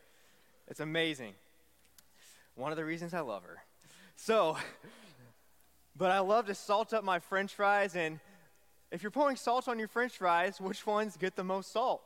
It's 0.69 0.81
amazing. 0.81 1.35
One 2.55 2.73
of 2.73 2.77
the 2.77 2.85
reasons 2.85 3.15
I 3.15 3.21
love 3.21 3.45
her. 3.45 3.63
So, 4.17 4.57
but 5.97 6.11
I 6.11 6.19
love 6.21 6.47
to 6.47 6.55
salt 6.55 6.93
up 6.93 7.05
my 7.05 7.19
french 7.19 7.55
fries, 7.55 7.97
and 7.97 8.21
if 8.91 9.03
you're 9.03 9.11
pouring 9.11 9.37
salt 9.37 9.69
on 9.69 9.79
your 9.79 9.89
french 9.89 10.19
fries, 10.19 10.61
which 10.61 10.87
ones 10.87 11.17
get 11.17 11.37
the 11.37 11.45
most 11.45 11.73
salt? 11.73 12.03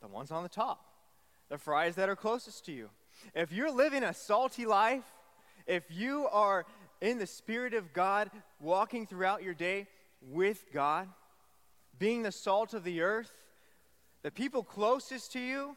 The 0.00 0.08
ones 0.08 0.30
on 0.30 0.44
the 0.44 0.48
top, 0.48 0.84
the 1.48 1.58
fries 1.58 1.96
that 1.96 2.08
are 2.08 2.16
closest 2.16 2.64
to 2.66 2.72
you. 2.72 2.90
If 3.34 3.50
you're 3.50 3.72
living 3.72 4.04
a 4.04 4.14
salty 4.14 4.64
life, 4.64 5.02
if 5.68 5.84
you 5.90 6.26
are 6.32 6.66
in 7.00 7.18
the 7.18 7.26
Spirit 7.26 7.74
of 7.74 7.92
God, 7.92 8.30
walking 8.58 9.06
throughout 9.06 9.42
your 9.44 9.54
day 9.54 9.86
with 10.20 10.64
God, 10.72 11.08
being 11.98 12.22
the 12.22 12.32
salt 12.32 12.74
of 12.74 12.82
the 12.82 13.02
earth, 13.02 13.32
the 14.22 14.30
people 14.30 14.64
closest 14.64 15.32
to 15.34 15.40
you, 15.40 15.76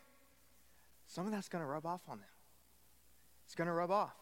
some 1.06 1.26
of 1.26 1.32
that's 1.32 1.50
going 1.50 1.64
to 1.64 1.68
rub 1.68 1.86
off 1.86 2.02
on 2.08 2.18
them. 2.18 2.28
It's 3.46 3.54
going 3.54 3.68
to 3.68 3.74
rub 3.74 3.92
off. 3.92 4.16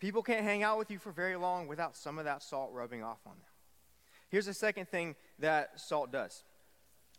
People 0.00 0.22
can't 0.22 0.44
hang 0.44 0.62
out 0.62 0.78
with 0.78 0.90
you 0.90 0.98
for 0.98 1.12
very 1.12 1.36
long 1.36 1.66
without 1.66 1.96
some 1.96 2.18
of 2.18 2.24
that 2.24 2.42
salt 2.42 2.70
rubbing 2.72 3.02
off 3.02 3.20
on 3.26 3.32
them. 3.32 3.50
Here's 4.30 4.46
the 4.46 4.54
second 4.54 4.88
thing 4.88 5.14
that 5.38 5.78
salt 5.78 6.10
does 6.10 6.42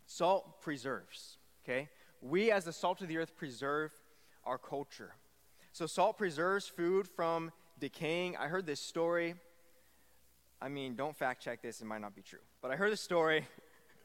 salt 0.06 0.60
preserves, 0.60 1.38
okay? 1.64 1.88
We, 2.20 2.50
as 2.50 2.64
the 2.64 2.72
salt 2.72 3.00
of 3.02 3.08
the 3.08 3.18
earth, 3.18 3.36
preserve 3.36 3.92
our 4.44 4.58
culture. 4.58 5.12
So, 5.76 5.84
salt 5.84 6.16
preserves 6.16 6.66
food 6.66 7.06
from 7.06 7.52
decaying. 7.78 8.34
I 8.38 8.46
heard 8.46 8.64
this 8.64 8.80
story. 8.80 9.34
I 10.58 10.70
mean, 10.70 10.94
don't 10.94 11.14
fact 11.14 11.42
check 11.42 11.60
this, 11.60 11.82
it 11.82 11.84
might 11.84 12.00
not 12.00 12.16
be 12.16 12.22
true. 12.22 12.38
But 12.62 12.70
I 12.70 12.76
heard 12.76 12.90
this 12.90 13.02
story. 13.02 13.44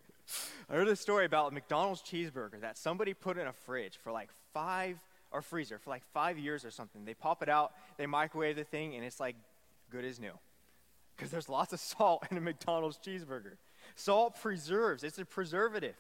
I 0.70 0.74
heard 0.74 0.90
this 0.90 1.00
story 1.00 1.24
about 1.24 1.50
a 1.50 1.54
McDonald's 1.54 2.02
cheeseburger 2.02 2.60
that 2.60 2.78
somebody 2.78 3.14
put 3.14 3.38
in 3.38 3.48
a 3.48 3.54
fridge 3.54 3.98
for 4.04 4.12
like 4.12 4.28
five 4.54 5.00
or 5.32 5.42
freezer 5.42 5.80
for 5.80 5.92
like 5.92 6.04
five 6.14 6.38
years 6.38 6.66
or 6.66 6.72
something. 6.72 7.06
They 7.06 7.14
pop 7.14 7.42
it 7.42 7.48
out, 7.48 7.72
they 7.96 8.06
microwave 8.06 8.58
the 8.58 8.66
thing, 8.66 8.96
and 8.96 9.06
it's 9.06 9.22
like 9.22 9.38
good 9.90 10.04
as 10.04 10.20
new. 10.20 10.34
Because 11.16 11.32
there's 11.32 11.48
lots 11.48 11.72
of 11.72 11.80
salt 12.00 12.26
in 12.30 12.36
a 12.36 12.42
McDonald's 12.42 12.98
cheeseburger. 12.98 13.54
Salt 13.96 14.38
preserves, 14.42 15.06
it's 15.06 15.20
a 15.20 15.26
preservative. 15.26 15.96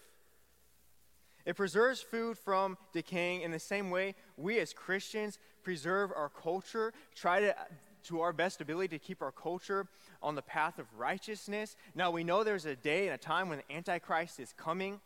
It 1.45 1.55
preserves 1.55 2.01
food 2.01 2.37
from 2.37 2.77
decaying 2.93 3.41
in 3.41 3.51
the 3.51 3.59
same 3.59 3.89
way 3.89 4.15
we 4.37 4.59
as 4.59 4.73
Christians 4.73 5.39
preserve 5.63 6.11
our 6.15 6.29
culture, 6.29 6.93
try 7.15 7.39
to, 7.39 7.55
to 8.03 8.21
our 8.21 8.33
best 8.33 8.61
ability, 8.61 8.97
to 8.97 8.99
keep 8.99 9.21
our 9.21 9.31
culture 9.31 9.87
on 10.21 10.35
the 10.35 10.41
path 10.41 10.79
of 10.79 10.85
righteousness. 10.97 11.75
Now, 11.95 12.11
we 12.11 12.23
know 12.23 12.43
there's 12.43 12.65
a 12.65 12.75
day 12.75 13.07
and 13.07 13.15
a 13.15 13.17
time 13.17 13.49
when 13.49 13.59
the 13.59 13.75
Antichrist 13.75 14.39
is 14.39 14.53
coming. 14.53 14.99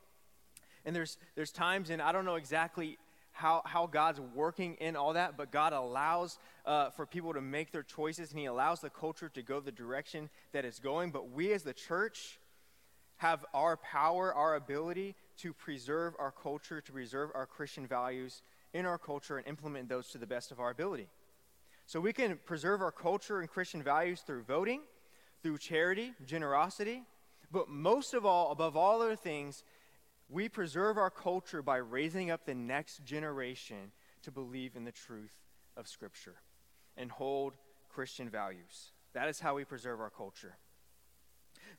And 0.86 0.96
there's, 0.96 1.18
there's 1.36 1.52
times, 1.52 1.90
and 1.90 2.02
I 2.02 2.12
don't 2.12 2.26
know 2.26 2.36
exactly 2.36 2.98
how, 3.32 3.64
how 3.66 3.86
God's 3.88 4.22
working 4.22 4.76
in 4.76 4.96
all 4.96 5.14
that, 5.14 5.36
but 5.36 5.52
God 5.52 5.74
allows 5.74 6.40
uh, 6.66 6.90
for 6.92 7.06
people 7.06 7.34
to 7.34 7.42
make 7.42 7.72
their 7.72 7.84
choices 7.84 8.32
and 8.32 8.40
He 8.40 8.46
allows 8.46 8.80
the 8.80 8.90
culture 8.90 9.28
to 9.30 9.42
go 9.42 9.60
the 9.60 9.74
direction 9.74 10.30
that 10.54 10.64
it's 10.64 10.80
going. 10.80 11.12
But 11.12 11.32
we 11.32 11.52
as 11.52 11.64
the 11.64 11.74
church 11.74 12.40
have 13.18 13.46
our 13.54 13.76
power, 13.78 14.34
our 14.34 14.56
ability 14.56 15.16
to 15.38 15.54
preserve 15.54 16.14
our 16.20 16.32
culture, 16.32 16.82
to 16.82 16.92
preserve 16.92 17.30
our 17.34 17.46
Christian 17.46 17.88
values 17.88 18.42
in 18.74 18.86
our 18.86 18.98
culture 18.98 19.38
and 19.38 19.48
implement 19.48 19.90
those 19.90 20.08
to 20.10 20.18
the 20.18 20.28
best 20.28 20.52
of 20.52 20.60
our 20.60 20.70
ability. 20.70 21.08
So 21.86 22.00
we 22.00 22.14
can 22.14 22.40
preserve 22.46 22.82
our 22.82 22.92
culture 22.92 23.40
and 23.40 23.50
Christian 23.50 23.84
values 23.84 24.22
through 24.22 24.44
voting, 24.44 24.82
through 25.44 25.60
charity, 25.60 26.14
generosity, 26.26 27.04
but 27.52 27.70
most 27.70 28.14
of 28.14 28.26
all, 28.26 28.52
above 28.52 28.76
all 28.76 29.02
other 29.02 29.16
things, 29.16 29.64
we 30.30 30.50
preserve 30.50 30.98
our 30.98 31.12
culture 31.12 31.62
by 31.62 31.78
raising 31.78 32.32
up 32.32 32.46
the 32.46 32.56
next 32.56 33.06
generation 33.06 33.92
to 34.24 34.32
believe 34.32 34.76
in 34.76 34.84
the 34.84 34.92
truth 34.92 35.34
of 35.78 35.88
Scripture 35.88 36.36
and 36.98 37.12
hold 37.12 37.54
Christian 37.90 38.30
values. 38.30 38.92
That 39.14 39.30
is 39.30 39.40
how 39.40 39.56
we 39.56 39.64
preserve 39.64 40.02
our 40.02 40.10
culture. 40.10 40.58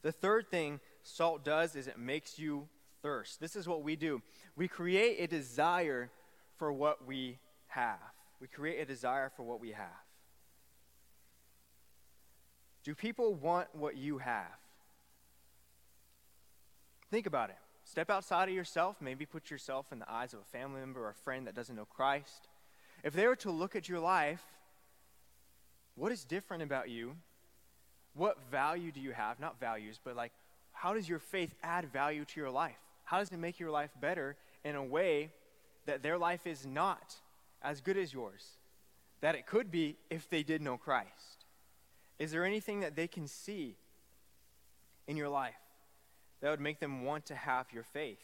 The 0.03 0.13
third 0.13 0.49
thing 0.49 0.81
salt 1.03 1.45
does 1.45 1.75
is 1.75 1.89
it 1.89 1.99
makes 1.99 2.39
you 2.39 2.69
thirst. 3.07 3.39
This 3.39 3.55
is 3.55 3.69
what 3.69 3.85
we 3.85 3.95
do. 3.95 4.21
We 4.57 4.67
create 4.67 5.21
a 5.21 5.29
desire 5.29 6.11
for 6.57 6.73
what 6.73 7.07
we 7.07 7.39
have. 7.69 8.01
We 8.41 8.49
create 8.49 8.81
a 8.81 8.85
desire 8.85 9.31
for 9.37 9.45
what 9.45 9.61
we 9.61 9.71
have. 9.71 10.03
Do 12.83 12.97
people 12.97 13.35
want 13.35 13.69
what 13.73 13.97
you 13.97 14.19
have? 14.19 14.59
Think 17.09 17.27
about 17.27 17.51
it. 17.51 17.59
Step 17.85 18.11
outside 18.11 18.49
of 18.49 18.55
yourself, 18.57 18.97
maybe 19.01 19.25
put 19.25 19.53
yourself 19.53 19.93
in 19.93 20.01
the 20.01 20.11
eyes 20.11 20.35
of 20.35 20.41
a 20.41 20.59
family 20.59 20.81
member 20.81 21.05
or 21.05 21.11
a 21.11 21.15
friend 21.15 21.47
that 21.47 21.55
doesn't 21.55 21.77
know 21.77 21.85
Christ. 21.85 22.49
If 23.05 23.13
they 23.15 23.29
were 23.29 23.37
to 23.37 23.53
look 23.53 23.77
at 23.77 23.89
your 23.89 24.01
life, 24.01 24.43
what 25.95 26.11
is 26.11 26.25
different 26.25 26.65
about 26.65 26.91
you? 26.91 27.15
What 28.15 28.51
value 28.51 28.91
do 28.91 28.99
you 28.99 29.13
have? 29.13 29.39
Not 29.39 29.61
values, 29.61 30.01
but 30.03 30.17
like, 30.17 30.33
how 30.73 30.93
does 30.93 31.09
your 31.09 31.21
faith 31.21 31.55
add 31.63 31.93
value 31.93 32.25
to 32.25 32.41
your 32.41 32.51
life? 32.51 32.86
How 33.07 33.19
does 33.19 33.33
it 33.33 33.39
make 33.39 33.59
your 33.59 33.71
life 33.71 33.91
better 34.01 34.37
in 34.65 34.77
a 34.77 34.85
way 34.85 35.33
that 35.87 36.03
their 36.03 36.19
life 36.19 36.47
is 36.47 36.65
not 36.65 37.17
as 37.63 37.81
good 37.81 37.97
as 37.97 38.13
yours? 38.13 38.59
That 39.23 39.35
it 39.35 39.47
could 39.47 39.71
be 39.71 39.97
if 40.11 40.31
they 40.31 40.43
did 40.43 40.63
know 40.63 40.77
Christ. 40.77 41.47
Is 42.19 42.31
there 42.31 42.45
anything 42.45 42.81
that 42.81 42.95
they 42.95 43.09
can 43.09 43.27
see 43.27 43.77
in 45.07 45.17
your 45.17 45.29
life 45.29 45.55
that 46.41 46.51
would 46.51 46.61
make 46.61 46.81
them 46.81 47.05
want 47.05 47.27
to 47.27 47.35
have 47.35 47.67
your 47.73 47.83
faith. 47.83 48.21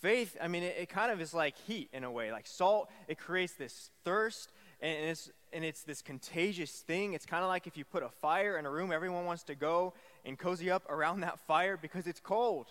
Faith, 0.00 0.36
I 0.40 0.48
mean, 0.48 0.62
it, 0.62 0.76
it, 0.80 0.88
kind 0.88 1.12
of 1.12 1.20
is 1.20 1.34
like 1.34 1.56
heat 1.66 1.88
in 1.92 2.04
a 2.04 2.10
way. 2.10 2.32
Like 2.32 2.46
salt, 2.46 2.90
it 3.06 3.18
creates 3.18 3.52
this 3.54 3.90
thirst, 4.02 4.50
and 4.80 5.10
it's, 5.10 5.30
and 5.52 5.62
it's 5.62 5.82
this 5.82 6.00
contagious 6.00 6.70
thing. 6.70 7.12
It's 7.12 7.26
kind 7.26 7.42
of 7.42 7.48
like 7.48 7.66
if 7.66 7.76
you 7.76 7.84
put 7.84 8.02
a 8.02 8.08
fire 8.08 8.56
in 8.56 8.64
a 8.64 8.70
room, 8.70 8.92
everyone 8.92 9.26
wants 9.26 9.42
to 9.44 9.54
go 9.54 9.92
and 10.24 10.38
cozy 10.38 10.70
up 10.70 10.90
around 10.90 11.20
that 11.20 11.38
fire 11.46 11.76
because 11.76 12.06
it's 12.06 12.20
cold. 12.20 12.66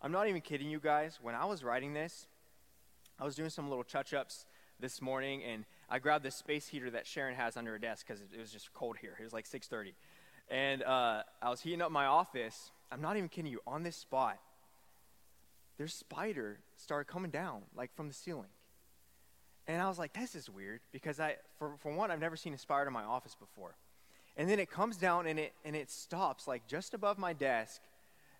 I'm 0.00 0.12
not 0.12 0.28
even 0.28 0.40
kidding 0.40 0.70
you 0.70 0.80
guys. 0.80 1.18
When 1.22 1.34
I 1.34 1.44
was 1.44 1.64
writing 1.64 1.94
this, 1.94 2.26
I 3.18 3.24
was 3.24 3.34
doing 3.34 3.50
some 3.50 3.68
little 3.68 3.84
touch 3.84 4.12
ups 4.12 4.44
this 4.80 5.00
morning, 5.00 5.42
and 5.42 5.64
I 5.88 5.98
grabbed 5.98 6.24
this 6.24 6.34
space 6.34 6.68
heater 6.68 6.90
that 6.90 7.06
Sharon 7.06 7.34
has 7.36 7.56
under 7.56 7.72
her 7.72 7.78
desk 7.78 8.06
because 8.06 8.22
it 8.22 8.38
was 8.38 8.50
just 8.50 8.72
cold 8.74 8.96
here. 9.00 9.16
It 9.18 9.22
was 9.22 9.32
like 9.32 9.46
6:30, 9.46 9.92
and 10.50 10.82
uh, 10.82 11.22
I 11.40 11.50
was 11.50 11.60
heating 11.60 11.80
up 11.80 11.90
my 11.90 12.06
office. 12.06 12.70
I'm 12.92 13.00
not 13.00 13.16
even 13.16 13.28
kidding 13.28 13.50
you. 13.50 13.60
On 13.66 13.82
this 13.82 13.96
spot, 13.96 14.38
their 15.78 15.88
spider 15.88 16.58
started 16.76 17.06
coming 17.06 17.30
down, 17.30 17.62
like 17.74 17.94
from 17.94 18.08
the 18.08 18.14
ceiling. 18.14 18.50
And 19.66 19.80
I 19.80 19.88
was 19.88 19.98
like, 19.98 20.12
this 20.12 20.34
is 20.34 20.50
weird 20.50 20.80
because 20.92 21.18
I, 21.18 21.36
for, 21.58 21.72
for 21.78 21.94
one, 21.94 22.10
I've 22.10 22.20
never 22.20 22.36
seen 22.36 22.52
a 22.52 22.58
spider 22.58 22.88
in 22.88 22.92
my 22.92 23.04
office 23.04 23.34
before. 23.34 23.74
And 24.36 24.48
then 24.48 24.58
it 24.58 24.70
comes 24.70 24.96
down 24.96 25.26
and 25.26 25.38
it, 25.38 25.52
and 25.64 25.76
it 25.76 25.90
stops 25.90 26.48
like 26.48 26.66
just 26.66 26.94
above 26.94 27.18
my 27.18 27.32
desk. 27.32 27.80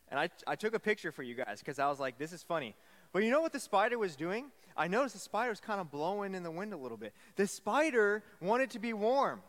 And 0.08 0.18
I, 0.18 0.28
I 0.46 0.56
took 0.56 0.74
a 0.74 0.80
picture 0.80 1.12
for 1.12 1.22
you 1.22 1.34
guys 1.34 1.60
because 1.60 1.78
I 1.78 1.88
was 1.88 2.00
like, 2.00 2.18
this 2.18 2.32
is 2.32 2.42
funny. 2.42 2.74
But 3.12 3.22
you 3.22 3.30
know 3.30 3.40
what 3.40 3.52
the 3.52 3.60
spider 3.60 3.98
was 3.98 4.16
doing? 4.16 4.46
I 4.76 4.88
noticed 4.88 5.14
the 5.14 5.20
spider 5.20 5.50
was 5.50 5.60
kind 5.60 5.80
of 5.80 5.90
blowing 5.90 6.34
in 6.34 6.42
the 6.42 6.50
wind 6.50 6.72
a 6.72 6.76
little 6.76 6.96
bit. 6.96 7.12
The 7.36 7.46
spider 7.46 8.24
wanted 8.40 8.70
to 8.70 8.80
be 8.80 8.92
warm. 8.92 9.40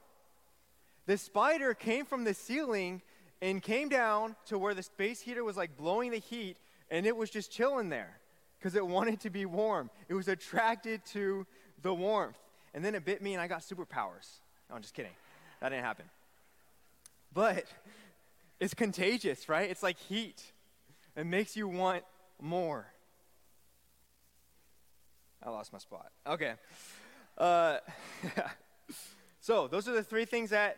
The 1.08 1.18
spider 1.18 1.74
came 1.74 2.06
from 2.06 2.24
the 2.24 2.34
ceiling 2.34 3.02
and 3.42 3.62
came 3.62 3.90
down 3.90 4.36
to 4.48 4.58
where 4.58 4.74
the 4.74 4.84
space 4.84 5.22
heater 5.22 5.44
was 5.44 5.58
like 5.58 5.76
blowing 5.78 6.12
the 6.12 6.20
heat, 6.20 6.58
and 6.90 7.06
it 7.06 7.16
was 7.16 7.30
just 7.30 7.52
chilling 7.52 7.90
there 7.90 8.20
because 8.58 8.76
it 8.76 8.86
wanted 8.86 9.20
to 9.22 9.30
be 9.30 9.46
warm. 9.46 9.90
It 10.10 10.14
was 10.14 10.28
attracted 10.28 11.04
to 11.08 11.46
the 11.82 11.94
warmth. 11.94 12.38
And 12.74 12.84
then 12.84 12.94
it 12.96 13.06
bit 13.06 13.22
me, 13.22 13.34
and 13.34 13.42
I 13.42 13.48
got 13.48 13.62
superpowers. 13.62 14.40
No, 14.70 14.76
I'm 14.76 14.82
just 14.82 14.94
kidding. 14.94 15.12
That 15.62 15.70
didn't 15.70 15.86
happen. 15.86 16.06
But 17.36 17.66
it's 18.62 18.74
contagious, 18.74 19.48
right? 19.50 19.70
It's 19.70 19.84
like 19.84 20.00
heat. 20.00 20.42
It 21.16 21.26
makes 21.26 21.56
you 21.56 21.68
want 21.68 22.04
more. 22.42 22.88
I 25.44 25.50
lost 25.50 25.74
my 25.74 25.80
spot. 25.80 26.08
Okay. 26.26 26.54
Uh, 27.38 27.78
so, 29.42 29.68
those 29.68 29.88
are 29.90 29.94
the 29.94 30.02
three 30.02 30.24
things 30.24 30.52
that 30.52 30.78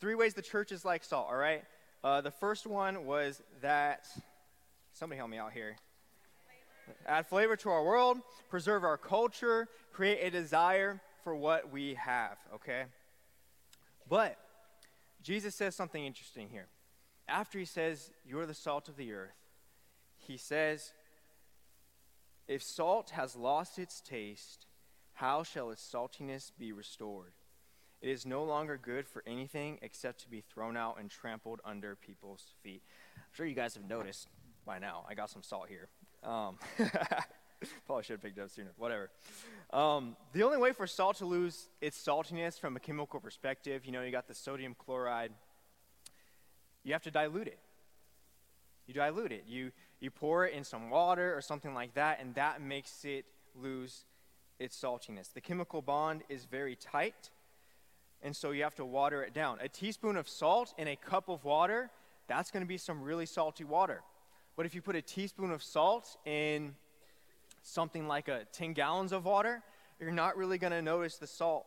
three 0.00 0.14
ways 0.14 0.32
the 0.32 0.42
church 0.42 0.72
is 0.72 0.86
like 0.86 1.04
salt, 1.04 1.28
all 1.30 1.36
right? 1.36 1.62
Uh, 2.02 2.22
the 2.22 2.30
first 2.30 2.66
one 2.66 3.04
was 3.04 3.42
that, 3.60 4.06
somebody 4.94 5.18
help 5.18 5.30
me 5.30 5.36
out 5.36 5.52
here. 5.52 5.76
Add 7.06 7.26
flavor 7.26 7.56
to 7.56 7.68
our 7.68 7.84
world, 7.84 8.18
preserve 8.48 8.84
our 8.84 8.96
culture, 8.96 9.68
create 9.92 10.20
a 10.22 10.30
desire 10.30 11.00
for 11.22 11.34
what 11.34 11.70
we 11.70 11.94
have, 11.94 12.38
okay? 12.54 12.84
But 14.08 14.38
Jesus 15.24 15.54
says 15.54 15.74
something 15.74 16.04
interesting 16.04 16.50
here. 16.50 16.68
After 17.26 17.58
he 17.58 17.64
says, 17.64 18.10
You're 18.26 18.46
the 18.46 18.54
salt 18.54 18.88
of 18.88 18.96
the 18.96 19.12
earth, 19.12 19.40
he 20.18 20.36
says, 20.36 20.92
If 22.46 22.62
salt 22.62 23.10
has 23.10 23.34
lost 23.34 23.78
its 23.78 24.02
taste, 24.02 24.66
how 25.14 25.42
shall 25.42 25.70
its 25.70 25.82
saltiness 25.82 26.52
be 26.56 26.72
restored? 26.72 27.32
It 28.02 28.10
is 28.10 28.26
no 28.26 28.44
longer 28.44 28.76
good 28.76 29.08
for 29.08 29.22
anything 29.26 29.78
except 29.80 30.20
to 30.20 30.28
be 30.28 30.42
thrown 30.42 30.76
out 30.76 31.00
and 31.00 31.10
trampled 31.10 31.60
under 31.64 31.96
people's 31.96 32.44
feet. 32.62 32.82
I'm 33.16 33.22
sure 33.32 33.46
you 33.46 33.54
guys 33.54 33.74
have 33.76 33.88
noticed 33.88 34.28
by 34.66 34.78
now. 34.78 35.06
I 35.08 35.14
got 35.14 35.30
some 35.30 35.42
salt 35.42 35.68
here. 35.70 35.88
Um, 36.22 36.58
probably 37.86 38.04
should 38.04 38.14
have 38.14 38.22
picked 38.22 38.38
it 38.38 38.42
up 38.42 38.50
sooner. 38.50 38.70
Whatever. 38.76 39.10
Um, 39.72 40.16
the 40.32 40.42
only 40.42 40.58
way 40.58 40.72
for 40.72 40.86
salt 40.86 41.16
to 41.18 41.26
lose 41.26 41.68
its 41.80 42.02
saltiness 42.02 42.58
from 42.58 42.76
a 42.76 42.80
chemical 42.80 43.20
perspective, 43.20 43.84
you 43.84 43.92
know, 43.92 44.02
you 44.02 44.10
got 44.10 44.28
the 44.28 44.34
sodium 44.34 44.74
chloride, 44.78 45.32
you 46.84 46.92
have 46.92 47.02
to 47.02 47.10
dilute 47.10 47.48
it. 47.48 47.58
You 48.86 48.94
dilute 48.94 49.32
it. 49.32 49.44
You, 49.48 49.72
you 50.00 50.10
pour 50.10 50.46
it 50.46 50.54
in 50.54 50.64
some 50.64 50.90
water 50.90 51.36
or 51.36 51.40
something 51.40 51.74
like 51.74 51.94
that, 51.94 52.20
and 52.20 52.34
that 52.34 52.60
makes 52.60 53.04
it 53.04 53.24
lose 53.60 54.04
its 54.58 54.80
saltiness. 54.80 55.32
The 55.32 55.40
chemical 55.40 55.82
bond 55.82 56.22
is 56.28 56.44
very 56.44 56.76
tight, 56.76 57.30
and 58.22 58.36
so 58.36 58.50
you 58.50 58.62
have 58.62 58.74
to 58.76 58.84
water 58.84 59.22
it 59.22 59.32
down. 59.32 59.58
A 59.62 59.68
teaspoon 59.68 60.16
of 60.16 60.28
salt 60.28 60.74
in 60.78 60.88
a 60.88 60.96
cup 60.96 61.28
of 61.28 61.44
water, 61.44 61.90
that's 62.28 62.50
going 62.50 62.62
to 62.62 62.68
be 62.68 62.78
some 62.78 63.02
really 63.02 63.26
salty 63.26 63.64
water. 63.64 64.02
But 64.56 64.66
if 64.66 64.74
you 64.74 64.82
put 64.82 64.94
a 64.94 65.02
teaspoon 65.02 65.50
of 65.50 65.62
salt 65.62 66.16
in 66.24 66.74
something 67.64 68.06
like 68.06 68.28
a 68.28 68.44
10 68.52 68.74
gallons 68.74 69.12
of 69.12 69.24
water, 69.24 69.62
you're 69.98 70.12
not 70.12 70.36
really 70.36 70.58
going 70.58 70.72
to 70.72 70.82
notice 70.82 71.16
the 71.16 71.26
salt 71.26 71.66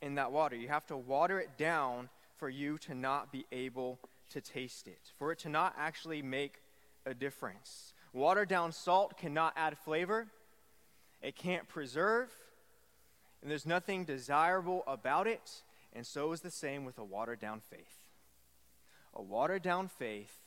in 0.00 0.14
that 0.14 0.30
water. 0.30 0.54
You 0.54 0.68
have 0.68 0.86
to 0.86 0.96
water 0.96 1.40
it 1.40 1.56
down 1.58 2.08
for 2.36 2.48
you 2.48 2.78
to 2.78 2.94
not 2.94 3.32
be 3.32 3.46
able 3.50 3.98
to 4.30 4.40
taste 4.40 4.86
it, 4.86 5.00
for 5.18 5.32
it 5.32 5.38
to 5.40 5.48
not 5.48 5.74
actually 5.76 6.22
make 6.22 6.60
a 7.06 7.14
difference. 7.14 7.94
Watered 8.12 8.48
down 8.48 8.72
salt 8.72 9.16
cannot 9.16 9.54
add 9.56 9.76
flavor, 9.78 10.28
it 11.22 11.34
can't 11.34 11.66
preserve, 11.66 12.30
and 13.42 13.50
there's 13.50 13.66
nothing 13.66 14.04
desirable 14.04 14.84
about 14.86 15.26
it, 15.26 15.62
and 15.94 16.06
so 16.06 16.32
is 16.32 16.42
the 16.42 16.50
same 16.50 16.84
with 16.84 16.98
a 16.98 17.04
watered 17.04 17.40
down 17.40 17.60
faith. 17.60 18.08
A 19.14 19.22
watered 19.22 19.62
down 19.62 19.88
faith 19.88 20.42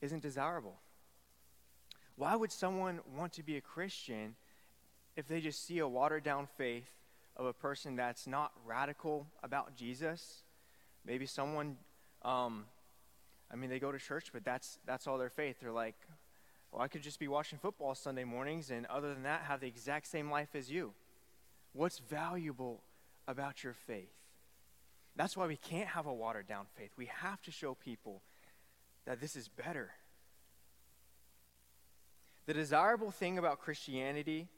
isn't 0.00 0.22
desirable. 0.22 0.78
Why 2.18 2.34
would 2.34 2.50
someone 2.50 2.98
want 3.16 3.34
to 3.34 3.44
be 3.44 3.56
a 3.56 3.60
Christian 3.60 4.34
if 5.14 5.28
they 5.28 5.40
just 5.40 5.64
see 5.64 5.78
a 5.78 5.86
watered 5.86 6.24
down 6.24 6.48
faith 6.58 6.90
of 7.36 7.46
a 7.46 7.52
person 7.52 7.94
that's 7.94 8.26
not 8.26 8.50
radical 8.66 9.28
about 9.40 9.76
Jesus? 9.76 10.42
Maybe 11.06 11.26
someone, 11.26 11.76
um, 12.22 12.64
I 13.52 13.54
mean, 13.54 13.70
they 13.70 13.78
go 13.78 13.92
to 13.92 13.98
church, 14.00 14.30
but 14.32 14.44
that's, 14.44 14.80
that's 14.84 15.06
all 15.06 15.16
their 15.16 15.30
faith. 15.30 15.58
They're 15.60 15.70
like, 15.70 15.94
well, 16.72 16.82
I 16.82 16.88
could 16.88 17.02
just 17.02 17.20
be 17.20 17.28
watching 17.28 17.56
football 17.60 17.94
Sunday 17.94 18.24
mornings, 18.24 18.72
and 18.72 18.84
other 18.86 19.14
than 19.14 19.22
that, 19.22 19.42
have 19.42 19.60
the 19.60 19.68
exact 19.68 20.08
same 20.08 20.28
life 20.28 20.56
as 20.56 20.68
you. 20.68 20.94
What's 21.72 22.00
valuable 22.00 22.82
about 23.28 23.62
your 23.62 23.74
faith? 23.74 24.10
That's 25.14 25.36
why 25.36 25.46
we 25.46 25.56
can't 25.56 25.90
have 25.90 26.06
a 26.06 26.12
watered 26.12 26.48
down 26.48 26.66
faith. 26.76 26.90
We 26.96 27.06
have 27.06 27.40
to 27.42 27.52
show 27.52 27.74
people 27.74 28.22
that 29.06 29.20
this 29.20 29.36
is 29.36 29.46
better. 29.46 29.92
The 32.48 32.54
desirable 32.54 33.10
thing 33.10 33.36
about 33.36 33.58
Christianity 33.58 34.48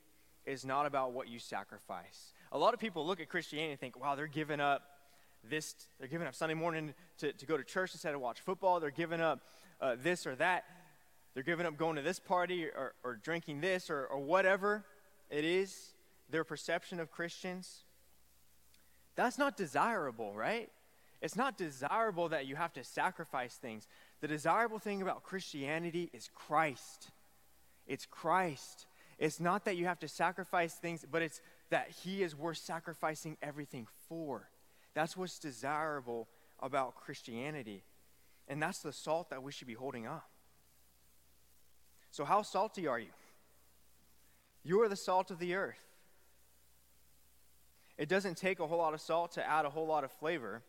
is 0.46 0.64
not 0.64 0.86
about 0.86 1.10
what 1.12 1.26
you 1.26 1.40
sacrifice. 1.40 2.34
A 2.52 2.56
lot 2.56 2.72
of 2.72 2.78
people 2.78 3.04
look 3.04 3.18
at 3.18 3.28
Christianity 3.28 3.72
and 3.72 3.80
think, 3.80 4.00
wow, 4.00 4.14
they're 4.14 4.28
giving 4.28 4.60
up 4.60 4.84
this, 5.42 5.74
they're 5.98 6.06
giving 6.06 6.28
up 6.28 6.36
Sunday 6.36 6.54
morning 6.54 6.94
to, 7.18 7.32
to 7.32 7.46
go 7.46 7.56
to 7.56 7.64
church 7.64 7.90
instead 7.92 8.14
of 8.14 8.20
watch 8.20 8.38
football. 8.42 8.78
They're 8.78 8.92
giving 8.92 9.20
up 9.20 9.40
uh, 9.80 9.96
this 10.00 10.24
or 10.24 10.36
that. 10.36 10.66
They're 11.34 11.42
giving 11.42 11.66
up 11.66 11.76
going 11.76 11.96
to 11.96 12.02
this 12.02 12.20
party 12.20 12.66
or, 12.66 12.94
or 13.02 13.16
drinking 13.16 13.60
this 13.60 13.90
or, 13.90 14.06
or 14.06 14.20
whatever 14.20 14.84
it 15.28 15.44
is, 15.44 15.90
their 16.30 16.44
perception 16.44 17.00
of 17.00 17.10
Christians. 17.10 17.82
That's 19.16 19.36
not 19.36 19.56
desirable, 19.56 20.32
right? 20.32 20.70
It's 21.20 21.34
not 21.34 21.58
desirable 21.58 22.28
that 22.28 22.46
you 22.46 22.54
have 22.54 22.72
to 22.74 22.84
sacrifice 22.84 23.56
things. 23.56 23.88
The 24.20 24.28
desirable 24.28 24.78
thing 24.78 25.02
about 25.02 25.24
Christianity 25.24 26.08
is 26.12 26.30
Christ. 26.32 27.10
It's 27.90 28.06
Christ. 28.06 28.86
It's 29.18 29.40
not 29.40 29.64
that 29.64 29.76
you 29.76 29.86
have 29.86 29.98
to 29.98 30.08
sacrifice 30.08 30.74
things, 30.74 31.04
but 31.10 31.22
it's 31.22 31.42
that 31.70 31.90
He 32.04 32.22
is 32.22 32.36
worth 32.36 32.58
sacrificing 32.58 33.36
everything 33.42 33.88
for. 34.08 34.48
That's 34.94 35.16
what's 35.16 35.40
desirable 35.40 36.28
about 36.60 36.94
Christianity. 36.94 37.82
And 38.46 38.62
that's 38.62 38.78
the 38.78 38.92
salt 38.92 39.30
that 39.30 39.42
we 39.42 39.50
should 39.50 39.66
be 39.66 39.74
holding 39.74 40.06
up. 40.06 40.30
So, 42.12 42.24
how 42.24 42.42
salty 42.42 42.86
are 42.86 42.98
you? 42.98 43.10
You 44.62 44.80
are 44.82 44.88
the 44.88 44.96
salt 44.96 45.32
of 45.32 45.40
the 45.40 45.54
earth. 45.54 45.84
It 47.98 48.08
doesn't 48.08 48.36
take 48.36 48.60
a 48.60 48.66
whole 48.68 48.78
lot 48.78 48.94
of 48.94 49.00
salt 49.00 49.32
to 49.32 49.46
add 49.46 49.64
a 49.64 49.70
whole 49.70 49.86
lot 49.86 50.04
of 50.04 50.12
flavor. 50.12 50.62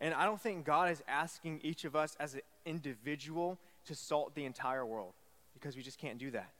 And 0.00 0.14
I 0.14 0.24
don't 0.24 0.40
think 0.40 0.64
God 0.64 0.90
is 0.90 1.02
asking 1.06 1.60
each 1.62 1.84
of 1.84 1.94
us 1.94 2.16
as 2.18 2.34
an 2.34 2.40
individual 2.64 3.58
to 3.84 3.94
salt 3.94 4.34
the 4.34 4.46
entire 4.46 4.84
world 4.84 5.12
because 5.60 5.76
we 5.76 5.82
just 5.82 5.98
can't 5.98 6.18
do 6.18 6.30
that. 6.30 6.52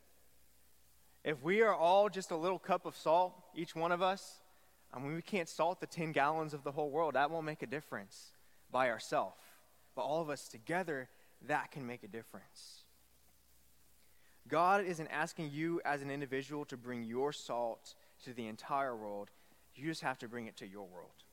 If 1.25 1.43
we 1.43 1.63
are 1.63 1.75
all 1.75 2.09
just 2.09 2.31
a 2.31 2.37
little 2.37 2.59
cup 2.59 2.87
of 2.87 2.97
salt, 2.97 3.35
each 3.55 3.75
one 3.75 3.93
of 3.93 4.03
us, 4.03 4.41
I 4.93 4.99
mean, 4.99 5.15
we 5.15 5.23
can't 5.23 5.49
salt 5.49 5.81
the 5.81 5.87
10 5.87 6.13
gallons 6.13 6.55
of 6.55 6.65
the 6.65 6.73
whole 6.73 6.91
world. 6.91 7.15
That 7.15 7.31
won't 7.31 7.47
make 7.47 7.63
a 7.63 7.67
difference 7.67 8.31
by 8.71 8.91
ourselves. 8.91 9.37
But 9.95 10.03
all 10.03 10.23
of 10.23 10.31
us 10.31 10.49
together, 10.49 11.09
that 11.47 11.71
can 11.71 11.87
make 11.87 12.03
a 12.03 12.09
difference. 12.09 12.85
God 14.49 14.85
isn't 14.85 15.09
asking 15.09 15.51
you 15.53 15.81
as 15.85 16.03
an 16.03 16.11
individual 16.11 16.65
to 16.67 16.77
bring 16.77 17.05
your 17.05 17.33
salt 17.33 17.95
to 18.25 18.33
the 18.33 18.49
entire 18.49 18.97
world. 18.97 19.31
You 19.77 19.87
just 19.87 20.01
have 20.01 20.19
to 20.19 20.29
bring 20.29 20.47
it 20.47 20.57
to 20.57 20.67
your 20.67 20.87
world. 20.87 21.25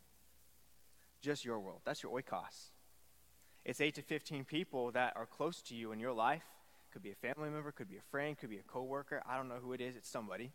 Just 1.21 1.43
your 1.43 1.59
world. 1.59 1.81
That's 1.83 2.03
your 2.03 2.11
oikos. 2.11 2.69
It's 3.65 3.81
8 3.81 3.95
to 3.95 4.01
15 4.01 4.45
people 4.45 4.91
that 4.91 5.13
are 5.15 5.25
close 5.25 5.61
to 5.63 5.75
you 5.75 5.91
in 5.91 5.99
your 5.99 6.13
life. 6.13 6.45
Could 6.91 7.03
be 7.03 7.11
a 7.11 7.15
family 7.15 7.49
member, 7.49 7.71
could 7.71 7.89
be 7.89 7.97
a 7.97 8.11
friend, 8.11 8.37
could 8.37 8.49
be 8.49 8.57
a 8.57 8.63
coworker. 8.63 9.21
I 9.27 9.37
don't 9.37 9.49
know 9.49 9.59
who 9.61 9.73
it 9.73 9.81
is, 9.81 9.95
it's 9.95 10.09
somebody. 10.09 10.51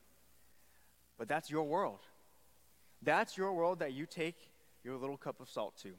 But 1.19 1.29
that's 1.29 1.51
your 1.51 1.65
world. 1.65 2.01
That's 3.03 3.37
your 3.37 3.53
world 3.53 3.81
that 3.81 3.93
you 3.93 4.07
take 4.07 4.37
your 4.85 4.97
little 4.97 5.17
cup 5.17 5.41
of 5.41 5.49
salt 5.49 5.77
to. 5.83 5.93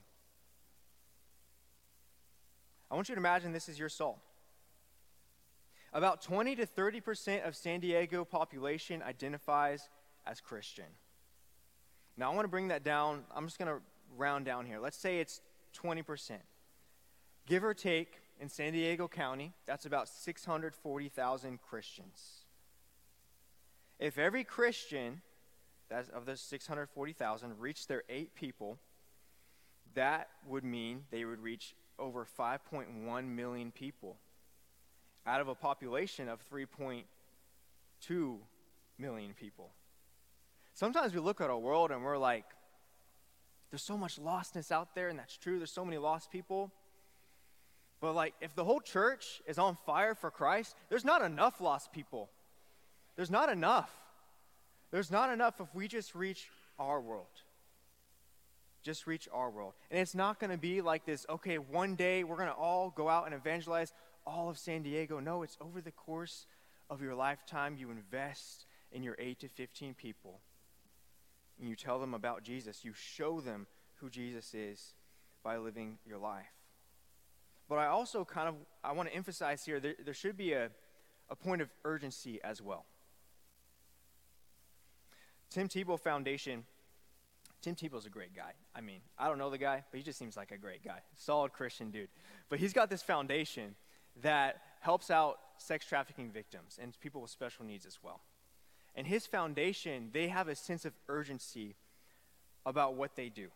I 2.90 2.96
want 2.96 3.10
you 3.10 3.16
to 3.16 3.20
imagine 3.20 3.52
this 3.52 3.70
is 3.70 3.80
your 3.80 3.90
salt. 3.90 4.20
About 5.94 6.22
20 6.22 6.56
to 6.56 6.66
30% 6.66 7.48
of 7.48 7.56
San 7.56 7.80
Diego 7.80 8.26
population 8.26 9.04
identifies 9.04 9.90
as 10.26 10.42
Christian. 10.42 10.86
Now 12.18 12.32
I 12.32 12.36
want 12.36 12.46
to 12.46 12.50
bring 12.50 12.70
that 12.70 12.84
down. 12.84 13.24
I'm 13.36 13.46
just 13.46 13.60
going 13.60 13.70
to 13.70 13.82
round 14.16 14.46
down 14.46 14.66
here. 14.66 14.80
Let's 14.80 14.98
say 14.98 15.20
it's 15.20 15.42
20%. 15.82 16.32
Give 17.46 17.64
or 17.64 17.74
take 17.74 18.20
in 18.40 18.50
San 18.50 18.74
Diego 18.74 19.08
County, 19.08 19.54
that's 19.66 19.86
about 19.86 20.08
640,000 20.08 21.62
Christians. 21.62 22.46
If 24.00 24.18
every 24.18 24.44
Christian 24.44 25.22
that's 25.90 26.10
of 26.10 26.26
the 26.26 26.36
640,000 26.36 27.60
reached 27.60 27.88
their 27.88 28.04
eight 28.10 28.36
people, 28.36 28.80
that 29.94 30.30
would 30.48 30.64
mean 30.64 31.04
they 31.12 31.26
would 31.26 31.40
reach 31.40 31.76
over 32.00 32.26
5.1 32.38 33.28
million 33.28 33.72
people 33.72 34.18
out 35.26 35.40
of 35.40 35.48
a 35.48 35.56
population 35.56 36.28
of 36.28 36.40
3.2 36.50 38.38
million 38.98 39.34
people. 39.40 39.70
Sometimes 40.74 41.14
we 41.14 41.20
look 41.20 41.40
at 41.40 41.50
our 41.50 41.58
world 41.58 41.92
and 41.92 42.04
we're 42.04 42.18
like, 42.18 42.46
there's 43.70 43.84
so 43.84 43.98
much 43.98 44.20
lostness 44.20 44.72
out 44.72 44.94
there, 44.94 45.10
and 45.10 45.18
that's 45.18 45.36
true. 45.36 45.58
There's 45.58 45.72
so 45.72 45.84
many 45.84 45.98
lost 45.98 46.30
people. 46.30 46.72
But, 48.04 48.16
like, 48.16 48.34
if 48.42 48.54
the 48.54 48.66
whole 48.66 48.82
church 48.82 49.42
is 49.48 49.58
on 49.58 49.78
fire 49.86 50.14
for 50.14 50.30
Christ, 50.30 50.76
there's 50.90 51.06
not 51.06 51.22
enough 51.22 51.62
lost 51.62 51.94
people. 51.94 52.30
There's 53.16 53.32
not 53.32 53.50
enough. 53.50 53.90
There's 54.92 55.10
not 55.10 55.32
enough 55.32 55.62
if 55.62 55.74
we 55.74 55.88
just 55.88 56.14
reach 56.14 56.50
our 56.78 57.00
world. 57.00 57.30
Just 58.82 59.08
reach 59.08 59.30
our 59.32 59.50
world. 59.50 59.72
And 59.90 60.02
it's 60.02 60.16
not 60.16 60.38
going 60.38 60.52
to 60.52 60.58
be 60.58 60.82
like 60.82 61.06
this, 61.06 61.26
okay, 61.30 61.58
one 61.58 61.96
day 61.96 62.26
we're 62.26 62.36
going 62.36 62.50
to 62.50 62.54
all 62.54 62.90
go 62.90 63.08
out 63.08 63.26
and 63.26 63.34
evangelize 63.34 63.94
all 64.28 64.50
of 64.50 64.58
San 64.58 64.84
Diego. 64.84 65.22
No, 65.22 65.42
it's 65.42 65.58
over 65.62 65.80
the 65.80 65.92
course 65.92 66.46
of 66.90 67.02
your 67.02 67.16
lifetime, 67.16 67.78
you 67.80 67.90
invest 67.90 68.66
in 68.92 69.02
your 69.02 69.16
8 69.18 69.40
to 69.40 69.48
15 69.48 69.94
people. 69.94 70.42
And 71.58 71.70
you 71.70 71.78
tell 71.78 72.02
them 72.02 72.14
about 72.14 72.44
Jesus. 72.44 72.84
You 72.84 72.92
show 72.94 73.40
them 73.40 73.66
who 74.02 74.10
Jesus 74.10 74.54
is 74.54 74.94
by 75.42 75.56
living 75.56 76.00
your 76.06 76.18
life. 76.18 76.63
But 77.70 77.78
I 77.78 77.88
also 77.88 78.26
kind 78.26 78.50
of 78.50 78.56
I 78.84 78.92
want 78.92 79.10
to 79.10 79.16
emphasize 79.16 79.66
here 79.66 79.80
there, 79.80 79.96
there 80.04 80.14
should 80.14 80.38
be 80.38 80.54
a, 80.54 80.70
a 81.30 81.36
point 81.36 81.62
of 81.62 81.70
urgency 81.86 82.40
as 82.44 82.62
well. 82.62 82.86
Tim 85.50 85.68
Tebow 85.68 86.00
Foundation 86.00 86.66
Tim 87.64 87.76
Tebow's 87.76 88.06
a 88.06 88.10
great 88.10 88.36
guy. 88.36 88.52
I 88.76 88.82
mean, 88.82 89.00
I 89.18 89.30
don't 89.30 89.38
know 89.38 89.50
the 89.50 89.58
guy, 89.58 89.86
but 89.90 89.98
he 89.98 90.04
just 90.04 90.20
seems 90.20 90.36
like 90.36 90.52
a 90.52 90.58
great 90.58 90.84
guy. 90.84 91.00
Solid 91.16 91.54
Christian 91.54 91.92
dude. 91.92 92.10
But 92.50 92.60
he's 92.60 92.74
got 92.74 92.90
this 92.90 93.02
foundation 93.02 93.76
that 94.22 94.62
helps 94.82 95.10
out 95.10 95.40
sex 95.58 95.86
trafficking 95.86 96.30
victims 96.30 96.78
and 96.80 97.00
people 97.00 97.22
with 97.22 97.32
special 97.32 97.64
needs 97.66 97.86
as 97.86 98.00
well. 98.04 98.20
And 98.96 99.08
his 99.08 99.26
foundation, 99.26 100.10
they 100.12 100.28
have 100.28 100.50
a 100.50 100.56
sense 100.56 100.84
of 100.84 100.92
urgency 101.08 101.76
about 102.66 102.96
what 102.96 103.16
they 103.16 103.30
do. 103.30 103.48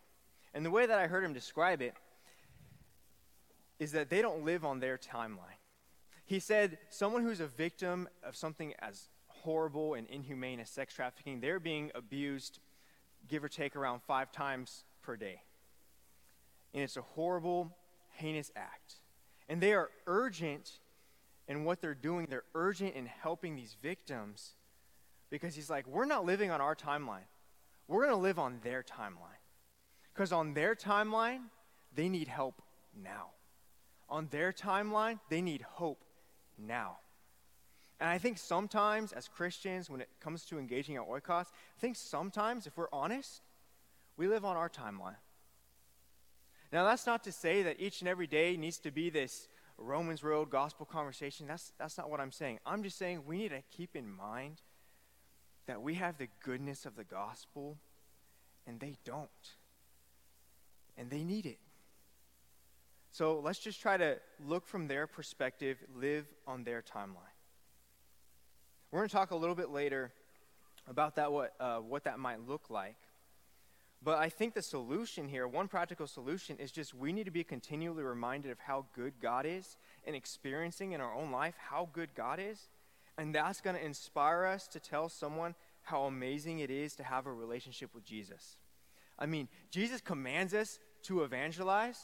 And 0.54 0.64
the 0.64 0.70
way 0.70 0.86
that 0.86 0.98
I 0.98 1.06
heard 1.06 1.22
him 1.22 1.34
describe 1.34 1.82
it 1.82 1.92
is 3.78 3.92
that 3.92 4.10
they 4.10 4.22
don't 4.22 4.44
live 4.44 4.64
on 4.64 4.80
their 4.80 4.98
timeline. 4.98 5.58
He 6.24 6.40
said 6.40 6.78
someone 6.90 7.22
who's 7.22 7.40
a 7.40 7.46
victim 7.46 8.08
of 8.22 8.36
something 8.36 8.74
as 8.80 9.08
horrible 9.26 9.94
and 9.94 10.06
inhumane 10.08 10.60
as 10.60 10.68
sex 10.68 10.94
trafficking, 10.94 11.40
they're 11.40 11.60
being 11.60 11.90
abused 11.94 12.60
give 13.28 13.44
or 13.44 13.48
take 13.48 13.76
around 13.76 14.02
five 14.02 14.32
times 14.32 14.84
per 15.02 15.16
day. 15.16 15.42
And 16.74 16.82
it's 16.82 16.96
a 16.96 17.02
horrible, 17.02 17.74
heinous 18.14 18.50
act. 18.56 18.94
And 19.48 19.60
they 19.60 19.72
are 19.72 19.90
urgent 20.06 20.78
in 21.46 21.64
what 21.64 21.80
they're 21.80 21.94
doing. 21.94 22.26
They're 22.28 22.44
urgent 22.54 22.94
in 22.94 23.06
helping 23.06 23.56
these 23.56 23.76
victims 23.82 24.54
because 25.30 25.54
he's 25.54 25.70
like, 25.70 25.86
we're 25.86 26.04
not 26.04 26.24
living 26.24 26.50
on 26.50 26.60
our 26.60 26.74
timeline. 26.74 27.26
We're 27.86 28.04
going 28.04 28.16
to 28.16 28.22
live 28.22 28.38
on 28.38 28.60
their 28.62 28.82
timeline. 28.82 29.40
Because 30.12 30.32
on 30.32 30.54
their 30.54 30.74
timeline, 30.74 31.44
they 31.94 32.08
need 32.08 32.28
help 32.28 32.60
now. 32.94 33.30
On 34.08 34.28
their 34.30 34.52
timeline, 34.52 35.20
they 35.28 35.40
need 35.40 35.62
hope 35.62 36.04
now. 36.58 36.98
And 38.00 38.08
I 38.08 38.18
think 38.18 38.38
sometimes, 38.38 39.12
as 39.12 39.28
Christians, 39.28 39.90
when 39.90 40.00
it 40.00 40.08
comes 40.20 40.44
to 40.46 40.58
engaging 40.58 40.96
at 40.96 41.02
Oikos, 41.02 41.46
I 41.46 41.80
think 41.80 41.96
sometimes, 41.96 42.66
if 42.66 42.76
we're 42.76 42.88
honest, 42.92 43.42
we 44.16 44.28
live 44.28 44.44
on 44.44 44.56
our 44.56 44.68
timeline. 44.68 45.16
Now, 46.72 46.84
that's 46.84 47.06
not 47.06 47.24
to 47.24 47.32
say 47.32 47.62
that 47.62 47.80
each 47.80 48.00
and 48.00 48.08
every 48.08 48.26
day 48.26 48.56
needs 48.56 48.78
to 48.78 48.90
be 48.90 49.10
this 49.10 49.48
Romans 49.78 50.22
Road 50.22 50.50
gospel 50.50 50.86
conversation. 50.86 51.46
That's, 51.46 51.72
that's 51.78 51.96
not 51.96 52.10
what 52.10 52.20
I'm 52.20 52.32
saying. 52.32 52.58
I'm 52.66 52.82
just 52.82 52.98
saying 52.98 53.22
we 53.26 53.38
need 53.38 53.50
to 53.50 53.62
keep 53.70 53.96
in 53.96 54.08
mind 54.08 54.60
that 55.66 55.82
we 55.82 55.94
have 55.94 56.18
the 56.18 56.28
goodness 56.42 56.86
of 56.86 56.96
the 56.96 57.04
gospel, 57.04 57.78
and 58.66 58.80
they 58.80 58.96
don't. 59.04 59.28
And 60.96 61.10
they 61.10 61.22
need 61.22 61.46
it. 61.46 61.58
So 63.18 63.40
let's 63.40 63.58
just 63.58 63.80
try 63.80 63.96
to 63.96 64.18
look 64.46 64.64
from 64.64 64.86
their 64.86 65.08
perspective, 65.08 65.78
live 65.92 66.24
on 66.46 66.62
their 66.62 66.82
timeline. 66.82 67.34
We're 68.92 69.00
going 69.00 69.08
to 69.08 69.12
talk 69.12 69.32
a 69.32 69.36
little 69.36 69.56
bit 69.56 69.70
later 69.70 70.12
about 70.86 71.16
that, 71.16 71.32
what, 71.32 71.52
uh, 71.58 71.78
what 71.78 72.04
that 72.04 72.20
might 72.20 72.46
look 72.46 72.70
like. 72.70 72.94
But 74.00 74.18
I 74.18 74.28
think 74.28 74.54
the 74.54 74.62
solution 74.62 75.26
here, 75.26 75.48
one 75.48 75.66
practical 75.66 76.06
solution, 76.06 76.58
is 76.58 76.70
just 76.70 76.94
we 76.94 77.12
need 77.12 77.24
to 77.24 77.32
be 77.32 77.42
continually 77.42 78.04
reminded 78.04 78.52
of 78.52 78.60
how 78.60 78.86
good 78.94 79.14
God 79.20 79.46
is 79.46 79.76
and 80.04 80.14
experiencing 80.14 80.92
in 80.92 81.00
our 81.00 81.12
own 81.12 81.32
life 81.32 81.56
how 81.58 81.88
good 81.92 82.10
God 82.14 82.38
is. 82.38 82.68
And 83.18 83.34
that's 83.34 83.60
going 83.60 83.74
to 83.74 83.84
inspire 83.84 84.44
us 84.44 84.68
to 84.68 84.78
tell 84.78 85.08
someone 85.08 85.56
how 85.82 86.04
amazing 86.04 86.60
it 86.60 86.70
is 86.70 86.94
to 86.94 87.02
have 87.02 87.26
a 87.26 87.32
relationship 87.32 87.92
with 87.96 88.04
Jesus. 88.04 88.58
I 89.18 89.26
mean, 89.26 89.48
Jesus 89.72 90.00
commands 90.00 90.54
us 90.54 90.78
to 91.02 91.24
evangelize, 91.24 91.98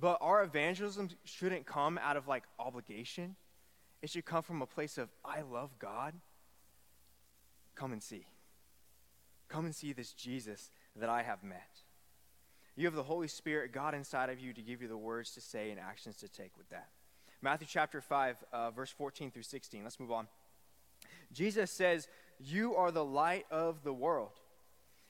but 0.00 0.18
our 0.20 0.42
evangelism 0.42 1.10
shouldn't 1.24 1.66
come 1.66 1.98
out 1.98 2.16
of 2.16 2.26
like 2.26 2.44
obligation. 2.58 3.36
It 4.02 4.08
should 4.08 4.24
come 4.24 4.42
from 4.42 4.62
a 4.62 4.66
place 4.66 4.96
of, 4.96 5.10
I 5.24 5.42
love 5.42 5.78
God. 5.78 6.14
Come 7.74 7.92
and 7.92 8.02
see. 8.02 8.24
Come 9.48 9.66
and 9.66 9.74
see 9.74 9.92
this 9.92 10.12
Jesus 10.12 10.70
that 10.96 11.10
I 11.10 11.22
have 11.22 11.42
met. 11.42 11.80
You 12.76 12.86
have 12.86 12.94
the 12.94 13.02
Holy 13.02 13.28
Spirit, 13.28 13.72
God 13.72 13.94
inside 13.94 14.30
of 14.30 14.40
you, 14.40 14.54
to 14.54 14.62
give 14.62 14.80
you 14.80 14.88
the 14.88 14.96
words 14.96 15.32
to 15.32 15.40
say 15.40 15.70
and 15.70 15.78
actions 15.78 16.16
to 16.16 16.28
take 16.28 16.56
with 16.56 16.70
that. 16.70 16.88
Matthew 17.42 17.66
chapter 17.68 18.00
5, 18.00 18.36
uh, 18.52 18.70
verse 18.70 18.90
14 18.90 19.30
through 19.30 19.42
16. 19.42 19.82
Let's 19.82 20.00
move 20.00 20.12
on. 20.12 20.28
Jesus 21.32 21.70
says, 21.70 22.08
You 22.38 22.74
are 22.76 22.90
the 22.90 23.04
light 23.04 23.44
of 23.50 23.82
the 23.82 23.92
world. 23.92 24.32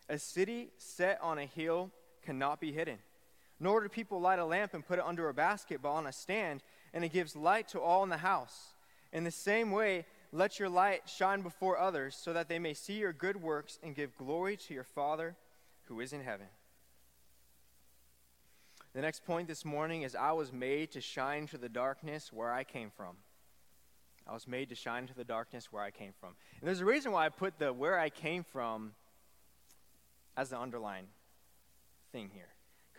A 0.09 0.19
city 0.19 0.71
set 0.79 1.21
on 1.23 1.39
a 1.39 1.47
hill 1.47 1.91
cannot 2.25 2.61
be 2.61 2.73
hidden. 2.73 2.99
Nor 3.61 3.83
do 3.83 3.89
people 3.89 4.21
light 4.21 4.39
a 4.39 4.45
lamp 4.45 4.73
and 4.75 4.87
put 4.87 4.99
it 4.99 5.05
under 5.05 5.29
a 5.29 5.35
basket, 5.35 5.81
but 5.83 5.91
on 5.91 6.07
a 6.07 6.13
stand, 6.13 6.63
and 6.95 7.05
it 7.05 7.13
gives 7.13 7.37
light 7.37 7.69
to 7.69 7.81
all 7.81 8.03
in 8.03 8.09
the 8.09 8.17
house. 8.17 8.73
In 9.13 9.25
the 9.25 9.31
same 9.31 9.71
way, 9.71 10.07
let 10.33 10.59
your 10.59 10.69
light 10.69 11.03
shine 11.09 11.43
before 11.43 11.79
others, 11.79 12.17
so 12.17 12.33
that 12.33 12.49
they 12.49 12.59
may 12.59 12.75
see 12.75 12.95
your 12.95 13.13
good 13.13 13.43
works 13.43 13.79
and 13.83 13.95
give 13.95 14.17
glory 14.17 14.57
to 14.57 14.75
your 14.75 14.85
Father 14.85 15.37
who 15.85 16.01
is 16.01 16.13
in 16.13 16.23
heaven. 16.23 16.47
The 18.95 19.03
next 19.03 19.25
point 19.25 19.47
this 19.47 19.65
morning 19.65 20.03
is 20.03 20.17
I 20.17 20.33
was 20.33 20.53
made 20.53 20.93
to 20.93 21.01
shine 21.01 21.47
to 21.49 21.59
the 21.59 21.69
darkness 21.69 22.33
where 22.33 22.53
I 22.53 22.65
came 22.65 22.91
from. 22.91 23.17
I 24.27 24.33
was 24.33 24.49
made 24.49 24.69
to 24.71 24.75
shine 24.75 25.07
to 25.09 25.15
the 25.15 25.25
darkness 25.25 25.73
where 25.73 25.83
I 25.83 25.91
came 25.91 26.13
from. 26.19 26.31
And 26.61 26.69
there's 26.69 26.81
a 26.81 26.85
reason 26.85 27.13
why 27.13 27.27
I 27.27 27.29
put 27.29 27.59
the 27.59 27.73
where 27.73 27.99
I 27.99 28.11
came 28.11 28.45
from 28.45 28.93
as 30.37 30.51
the 30.51 30.59
underline 30.59 31.07
thing 32.13 32.31
here, 32.33 32.49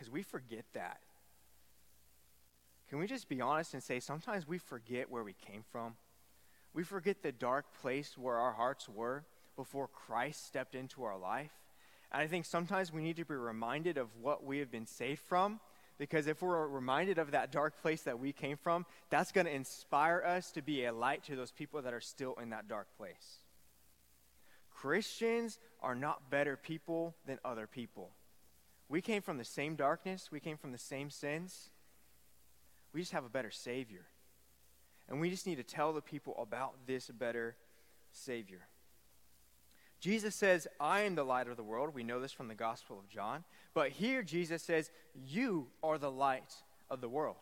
because 0.02 0.12
we 0.12 0.24
forget 0.24 0.66
that. 0.74 0.98
Can 2.90 2.98
we 2.98 3.06
just 3.06 3.30
be 3.30 3.40
honest 3.40 3.76
and 3.76 3.84
say 3.84 4.00
sometimes 4.00 4.48
we 4.48 4.58
forget 4.58 5.12
where 5.12 5.24
we 5.24 5.36
came 5.48 5.64
from? 5.72 5.94
We 6.74 6.84
forget 6.84 7.22
the 7.22 7.32
dark 7.32 7.66
place 7.82 8.18
where 8.18 8.38
our 8.38 8.54
hearts 8.54 8.90
were 8.90 9.26
before 9.56 9.88
Christ 9.88 10.48
stepped 10.48 10.74
into 10.74 11.04
our 11.04 11.20
life. 11.20 11.52
And 12.12 12.20
I 12.20 12.26
think 12.26 12.46
sometimes 12.46 12.92
we 12.92 13.04
need 13.04 13.18
to 13.18 13.26
be 13.26 13.36
reminded 13.36 14.00
of 14.00 14.08
what 14.20 14.44
we 14.44 14.58
have 14.58 14.72
been 14.72 14.88
saved 14.88 15.22
from 15.22 15.60
because 16.00 16.26
if 16.26 16.42
we're 16.42 16.68
reminded 16.68 17.20
of 17.20 17.30
that 17.30 17.52
dark 17.52 17.80
place 17.80 18.02
that 18.02 18.18
we 18.18 18.34
came 18.34 18.58
from, 18.58 18.88
that's 19.12 19.32
going 19.32 19.46
to 19.46 19.54
inspire 19.54 20.24
us 20.26 20.50
to 20.54 20.64
be 20.64 20.86
a 20.86 20.92
light 20.92 21.26
to 21.26 21.36
those 21.36 21.52
people 21.52 21.80
that 21.84 21.94
are 21.94 22.02
still 22.02 22.34
in 22.42 22.50
that 22.50 22.68
dark 22.68 22.88
place. 22.98 23.44
Christians 24.72 25.60
are 25.80 25.94
not 25.94 26.32
better 26.32 26.58
people 26.58 27.14
than 27.28 27.38
other 27.46 27.68
people. 27.68 28.10
We 28.92 29.00
came 29.00 29.22
from 29.22 29.38
the 29.38 29.46
same 29.46 29.76
darkness, 29.76 30.28
we 30.34 30.42
came 30.42 30.58
from 30.58 30.74
the 30.74 30.78
same 30.78 31.10
sins. 31.10 31.70
We 32.94 33.00
just 33.00 33.14
have 33.14 33.24
a 33.24 33.30
better 33.30 33.50
Savior. 33.50 34.06
And 35.08 35.22
we 35.22 35.30
just 35.30 35.48
need 35.48 35.56
to 35.56 35.64
tell 35.64 35.94
the 35.94 36.02
people 36.02 36.36
about 36.38 36.74
this 36.88 37.08
better 37.08 37.56
Savior. 38.12 38.68
Jesus 40.02 40.36
says, 40.36 40.68
I 40.78 41.02
am 41.02 41.16
the 41.16 41.24
light 41.24 41.48
of 41.48 41.56
the 41.56 41.64
world. 41.64 41.96
We 41.96 42.04
know 42.04 42.20
this 42.20 42.34
from 42.34 42.50
the 42.50 42.54
Gospel 42.54 43.00
of 43.00 43.08
John. 43.08 43.46
But 43.74 43.92
here 43.92 44.24
Jesus 44.24 44.62
says, 44.62 44.92
You 45.26 45.68
are 45.82 45.98
the 45.98 46.12
light 46.12 46.54
of 46.90 47.00
the 47.00 47.08
world. 47.08 47.38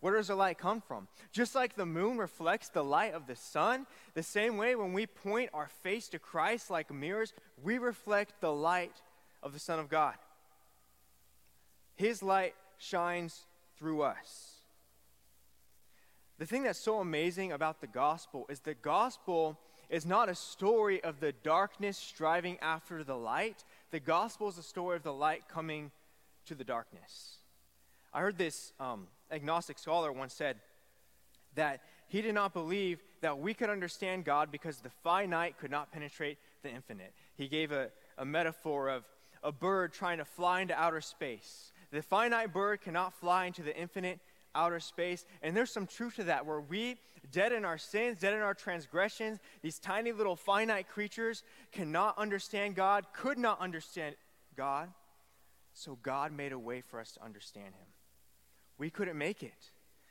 Where 0.00 0.16
does 0.16 0.28
the 0.28 0.34
light 0.34 0.58
come 0.58 0.80
from? 0.80 1.06
Just 1.30 1.54
like 1.54 1.76
the 1.76 1.86
moon 1.86 2.18
reflects 2.18 2.70
the 2.70 2.82
light 2.82 3.14
of 3.14 3.28
the 3.28 3.36
sun, 3.36 3.86
the 4.14 4.22
same 4.24 4.56
way 4.56 4.74
when 4.74 4.92
we 4.92 5.06
point 5.06 5.50
our 5.54 5.68
face 5.84 6.08
to 6.08 6.18
Christ 6.18 6.70
like 6.70 6.92
mirrors, 6.92 7.34
we 7.62 7.78
reflect 7.78 8.40
the 8.40 8.52
light 8.52 9.00
of 9.44 9.52
the 9.52 9.60
Son 9.60 9.78
of 9.78 9.88
God. 9.88 10.14
His 11.98 12.22
light 12.22 12.54
shines 12.78 13.44
through 13.76 14.02
us. 14.02 14.60
The 16.38 16.46
thing 16.46 16.62
that's 16.62 16.78
so 16.78 17.00
amazing 17.00 17.50
about 17.50 17.80
the 17.80 17.88
gospel 17.88 18.46
is 18.48 18.60
the 18.60 18.74
gospel 18.74 19.58
is 19.90 20.06
not 20.06 20.28
a 20.28 20.34
story 20.36 21.02
of 21.02 21.18
the 21.18 21.32
darkness 21.32 21.98
striving 21.98 22.56
after 22.60 23.02
the 23.02 23.16
light. 23.16 23.64
The 23.90 23.98
gospel 23.98 24.46
is 24.48 24.58
a 24.58 24.62
story 24.62 24.96
of 24.96 25.02
the 25.02 25.12
light 25.12 25.48
coming 25.48 25.90
to 26.46 26.54
the 26.54 26.62
darkness. 26.62 27.38
I 28.14 28.20
heard 28.20 28.38
this 28.38 28.72
um, 28.78 29.08
agnostic 29.32 29.76
scholar 29.76 30.12
once 30.12 30.34
said 30.34 30.58
that 31.56 31.80
he 32.06 32.22
did 32.22 32.34
not 32.34 32.52
believe 32.52 33.02
that 33.22 33.40
we 33.40 33.54
could 33.54 33.70
understand 33.70 34.24
God 34.24 34.52
because 34.52 34.78
the 34.78 34.90
finite 35.02 35.58
could 35.58 35.72
not 35.72 35.90
penetrate 35.90 36.38
the 36.62 36.70
infinite. 36.70 37.12
He 37.34 37.48
gave 37.48 37.72
a, 37.72 37.88
a 38.16 38.24
metaphor 38.24 38.88
of 38.88 39.02
a 39.42 39.52
bird 39.52 39.92
trying 39.92 40.18
to 40.18 40.24
fly 40.24 40.60
into 40.60 40.78
outer 40.78 41.00
space. 41.00 41.72
The 41.90 42.02
finite 42.02 42.52
bird 42.52 42.80
cannot 42.80 43.14
fly 43.14 43.46
into 43.46 43.62
the 43.62 43.76
infinite 43.76 44.20
outer 44.54 44.80
space. 44.80 45.24
And 45.42 45.56
there's 45.56 45.70
some 45.70 45.86
truth 45.86 46.16
to 46.16 46.24
that 46.24 46.44
where 46.44 46.60
we, 46.60 46.96
dead 47.30 47.52
in 47.52 47.64
our 47.64 47.78
sins, 47.78 48.18
dead 48.18 48.34
in 48.34 48.40
our 48.40 48.54
transgressions, 48.54 49.38
these 49.62 49.78
tiny 49.78 50.12
little 50.12 50.36
finite 50.36 50.88
creatures 50.88 51.42
cannot 51.72 52.18
understand 52.18 52.74
God, 52.74 53.06
could 53.12 53.38
not 53.38 53.60
understand 53.60 54.16
God. 54.56 54.90
So 55.72 55.98
God 56.02 56.32
made 56.32 56.52
a 56.52 56.58
way 56.58 56.80
for 56.80 57.00
us 57.00 57.12
to 57.12 57.24
understand 57.24 57.66
Him. 57.66 57.86
We 58.78 58.90
couldn't 58.90 59.18
make 59.18 59.42
it. 59.42 59.70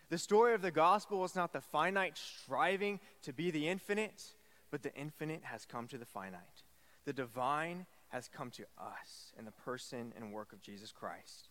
The 0.09 0.17
story 0.17 0.53
of 0.53 0.61
the 0.61 0.71
gospel 0.71 1.25
is 1.25 1.35
not 1.35 1.51
the 1.51 1.61
finite 1.61 2.17
striving 2.17 2.99
to 3.23 3.33
be 3.33 3.51
the 3.51 3.67
infinite, 3.67 4.23
but 4.71 4.81
the 4.81 4.95
infinite 4.95 5.43
has 5.43 5.65
come 5.65 5.87
to 5.87 5.97
the 5.97 6.05
finite. 6.05 6.63
The 7.05 7.13
divine 7.13 7.85
has 8.09 8.29
come 8.29 8.51
to 8.51 8.63
us 8.79 9.33
in 9.37 9.43
the 9.43 9.51
person 9.51 10.13
and 10.15 10.31
work 10.31 10.53
of 10.53 10.61
Jesus 10.61 10.93
Christ. 10.93 11.46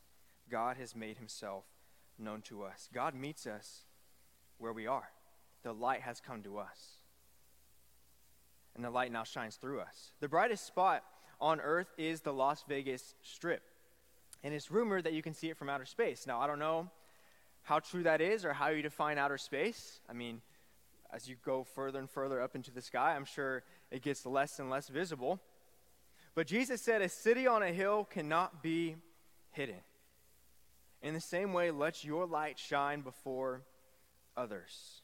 God 0.50 0.76
has 0.76 0.94
made 0.94 1.18
himself 1.18 1.64
known 2.18 2.42
to 2.42 2.62
us. 2.62 2.88
God 2.92 3.14
meets 3.14 3.46
us 3.46 3.84
where 4.58 4.72
we 4.72 4.86
are. 4.86 5.10
The 5.62 5.72
light 5.72 6.02
has 6.02 6.20
come 6.20 6.42
to 6.42 6.58
us. 6.58 6.98
And 8.74 8.84
the 8.84 8.90
light 8.90 9.10
now 9.10 9.24
shines 9.24 9.56
through 9.56 9.80
us. 9.80 10.12
The 10.20 10.28
brightest 10.28 10.66
spot 10.66 11.02
on 11.40 11.60
Earth 11.60 11.88
is 11.98 12.20
the 12.20 12.32
Las 12.32 12.64
Vegas 12.68 13.14
Strip. 13.22 13.62
And 14.42 14.54
it's 14.54 14.70
rumored 14.70 15.04
that 15.04 15.12
you 15.12 15.22
can 15.22 15.34
see 15.34 15.48
it 15.48 15.56
from 15.56 15.68
outer 15.68 15.86
space. 15.86 16.26
Now, 16.26 16.40
I 16.40 16.46
don't 16.46 16.58
know 16.58 16.90
how 17.62 17.80
true 17.80 18.04
that 18.04 18.20
is 18.20 18.44
or 18.44 18.52
how 18.52 18.68
you 18.68 18.82
define 18.82 19.18
outer 19.18 19.38
space. 19.38 20.00
I 20.08 20.12
mean, 20.12 20.40
as 21.12 21.28
you 21.28 21.36
go 21.44 21.64
further 21.64 21.98
and 21.98 22.08
further 22.08 22.40
up 22.40 22.54
into 22.54 22.70
the 22.70 22.82
sky, 22.82 23.14
I'm 23.16 23.24
sure 23.24 23.64
it 23.90 24.02
gets 24.02 24.26
less 24.26 24.58
and 24.58 24.70
less 24.70 24.88
visible. 24.88 25.40
But 26.34 26.46
Jesus 26.46 26.82
said, 26.82 27.02
A 27.02 27.08
city 27.08 27.46
on 27.46 27.62
a 27.62 27.72
hill 27.72 28.04
cannot 28.04 28.62
be 28.62 28.96
hidden. 29.50 29.76
In 31.06 31.14
the 31.14 31.20
same 31.20 31.52
way, 31.52 31.70
let 31.70 32.02
your 32.02 32.26
light 32.26 32.58
shine 32.58 33.00
before 33.00 33.62
others. 34.36 35.02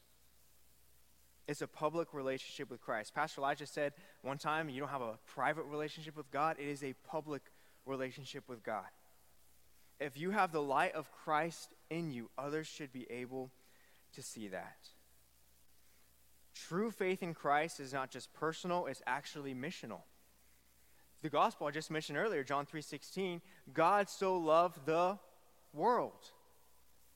It's 1.47 1.61
a 1.61 1.67
public 1.67 2.13
relationship 2.13 2.69
with 2.69 2.81
Christ. 2.81 3.15
Pastor 3.15 3.39
Elijah 3.39 3.65
said 3.65 3.93
one 4.21 4.37
time, 4.37 4.67
you 4.67 4.81
don't 4.81 4.89
have 4.89 5.01
a 5.01 5.17
private 5.25 5.63
relationship 5.63 6.17
with 6.17 6.29
God, 6.29 6.57
it 6.59 6.67
is 6.67 6.83
a 6.83 6.91
public 7.07 7.43
relationship 7.85 8.49
with 8.49 8.63
God. 8.63 8.83
If 9.97 10.17
you 10.17 10.31
have 10.31 10.51
the 10.51 10.61
light 10.61 10.93
of 10.93 11.09
Christ 11.09 11.73
in 11.89 12.11
you, 12.11 12.29
others 12.37 12.67
should 12.67 12.91
be 12.91 13.09
able 13.09 13.51
to 14.11 14.21
see 14.21 14.49
that. 14.49 14.89
True 16.53 16.91
faith 16.91 17.23
in 17.23 17.33
Christ 17.33 17.79
is 17.79 17.93
not 17.93 18.11
just 18.11 18.33
personal, 18.33 18.87
it's 18.87 19.01
actually 19.07 19.55
missional. 19.55 20.01
The 21.21 21.29
gospel 21.29 21.67
I 21.67 21.71
just 21.71 21.89
mentioned 21.89 22.17
earlier, 22.17 22.43
John 22.43 22.65
3:16, 22.65 23.41
God 23.73 24.09
so 24.09 24.37
loved 24.37 24.85
the 24.85 25.17
world. 25.73 26.31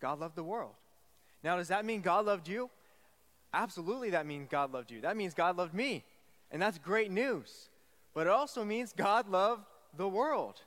God 0.01 0.19
loved 0.19 0.35
the 0.35 0.43
world. 0.43 0.73
Now, 1.43 1.57
does 1.57 1.69
that 1.69 1.85
mean 1.85 2.01
God 2.01 2.25
loved 2.25 2.47
you? 2.47 2.69
Absolutely, 3.53 4.11
that 4.11 4.25
means 4.25 4.47
God 4.49 4.73
loved 4.73 4.91
you. 4.91 5.01
That 5.01 5.15
means 5.17 5.33
God 5.33 5.57
loved 5.57 5.73
me. 5.73 6.03
And 6.51 6.61
that's 6.61 6.77
great 6.77 7.11
news. 7.11 7.69
But 8.13 8.27
it 8.27 8.33
also 8.33 8.63
means 8.63 8.93
God 8.93 9.29
loved 9.29 9.63
the 9.95 10.07
world. 10.07 10.61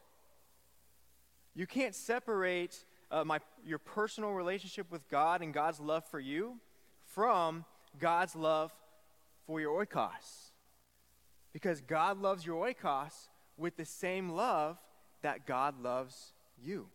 You 1.54 1.66
can't 1.66 1.94
separate 1.94 2.84
uh, 3.10 3.24
my, 3.24 3.40
your 3.66 3.78
personal 3.78 4.30
relationship 4.32 4.90
with 4.90 5.08
God 5.10 5.42
and 5.42 5.52
God's 5.52 5.80
love 5.80 6.04
for 6.04 6.20
you 6.20 6.58
from 7.06 7.64
God's 7.98 8.36
love 8.36 8.72
for 9.46 9.60
your 9.60 9.84
oikos. 9.84 10.50
Because 11.52 11.80
God 11.80 12.20
loves 12.20 12.46
your 12.46 12.66
oikos 12.66 13.28
with 13.56 13.76
the 13.76 13.84
same 13.84 14.30
love 14.30 14.78
that 15.22 15.46
God 15.46 15.82
loves 15.82 16.32
you. 16.62 16.86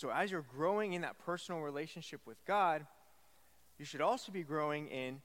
So 0.00 0.08
as 0.08 0.30
you're 0.30 0.46
growing 0.56 0.94
in 0.94 1.02
that 1.02 1.18
personal 1.18 1.60
relationship 1.60 2.22
with 2.24 2.42
God, 2.46 2.86
you 3.78 3.84
should 3.84 4.00
also 4.00 4.32
be 4.32 4.42
growing 4.42 4.88
in 4.88 5.20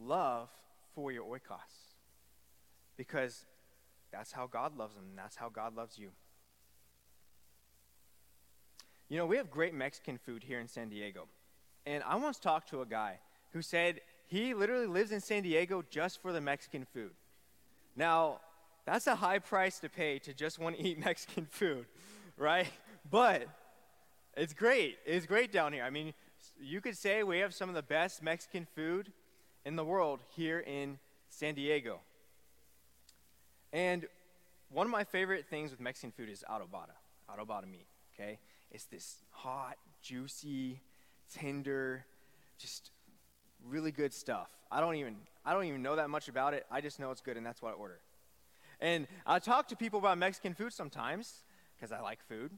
love 0.00 0.48
for 0.94 1.10
your 1.10 1.24
oikos. 1.24 1.96
Because 2.96 3.44
that's 4.12 4.30
how 4.30 4.46
God 4.46 4.78
loves 4.78 4.94
them, 4.94 5.06
and 5.10 5.18
that's 5.18 5.34
how 5.34 5.48
God 5.48 5.74
loves 5.74 5.98
you. 5.98 6.10
You 9.08 9.16
know, 9.16 9.26
we 9.26 9.38
have 9.38 9.50
great 9.50 9.74
Mexican 9.74 10.18
food 10.18 10.44
here 10.44 10.60
in 10.60 10.68
San 10.68 10.88
Diego. 10.88 11.26
And 11.84 12.04
I 12.04 12.14
once 12.14 12.38
talked 12.38 12.68
to 12.70 12.82
a 12.82 12.86
guy 12.86 13.18
who 13.54 13.60
said 13.60 14.00
he 14.28 14.54
literally 14.54 14.86
lives 14.86 15.10
in 15.10 15.20
San 15.20 15.42
Diego 15.42 15.82
just 15.90 16.22
for 16.22 16.32
the 16.32 16.40
Mexican 16.40 16.86
food. 16.94 17.10
Now, 17.96 18.38
that's 18.84 19.08
a 19.08 19.16
high 19.16 19.40
price 19.40 19.80
to 19.80 19.88
pay 19.88 20.20
to 20.20 20.32
just 20.32 20.60
want 20.60 20.76
to 20.76 20.86
eat 20.86 20.96
Mexican 21.04 21.48
food, 21.50 21.86
right? 22.36 22.68
But 23.10 23.48
it's 24.36 24.52
great. 24.52 24.98
It's 25.06 25.26
great 25.26 25.50
down 25.50 25.72
here. 25.72 25.84
I 25.84 25.90
mean, 25.90 26.12
you 26.60 26.80
could 26.80 26.96
say 26.96 27.22
we 27.22 27.38
have 27.38 27.54
some 27.54 27.68
of 27.68 27.74
the 27.74 27.82
best 27.82 28.22
Mexican 28.22 28.66
food 28.74 29.12
in 29.64 29.76
the 29.76 29.84
world 29.84 30.20
here 30.36 30.60
in 30.60 30.98
San 31.28 31.54
Diego. 31.54 32.00
And 33.72 34.06
one 34.70 34.86
of 34.86 34.90
my 34.90 35.04
favorite 35.04 35.46
things 35.48 35.70
with 35.70 35.80
Mexican 35.80 36.12
food 36.12 36.28
is 36.28 36.44
adobada, 36.48 36.96
adobada 37.30 37.70
meat, 37.70 37.86
okay? 38.14 38.38
It's 38.70 38.84
this 38.84 39.16
hot, 39.30 39.76
juicy, 40.02 40.80
tender, 41.32 42.04
just 42.58 42.90
really 43.64 43.90
good 43.90 44.12
stuff. 44.12 44.48
I 44.70 44.80
don't 44.80 44.96
even 44.96 45.16
I 45.44 45.52
don't 45.52 45.64
even 45.64 45.82
know 45.82 45.96
that 45.96 46.10
much 46.10 46.28
about 46.28 46.54
it. 46.54 46.66
I 46.70 46.80
just 46.80 46.98
know 46.98 47.10
it's 47.10 47.20
good 47.20 47.36
and 47.36 47.46
that's 47.46 47.62
what 47.62 47.72
I 47.72 47.74
order. 47.74 48.00
And 48.80 49.06
I 49.24 49.38
talk 49.38 49.68
to 49.68 49.76
people 49.76 49.98
about 49.98 50.18
Mexican 50.18 50.54
food 50.54 50.72
sometimes 50.72 51.44
because 51.76 51.92
I 51.92 52.00
like 52.00 52.18
food. 52.28 52.50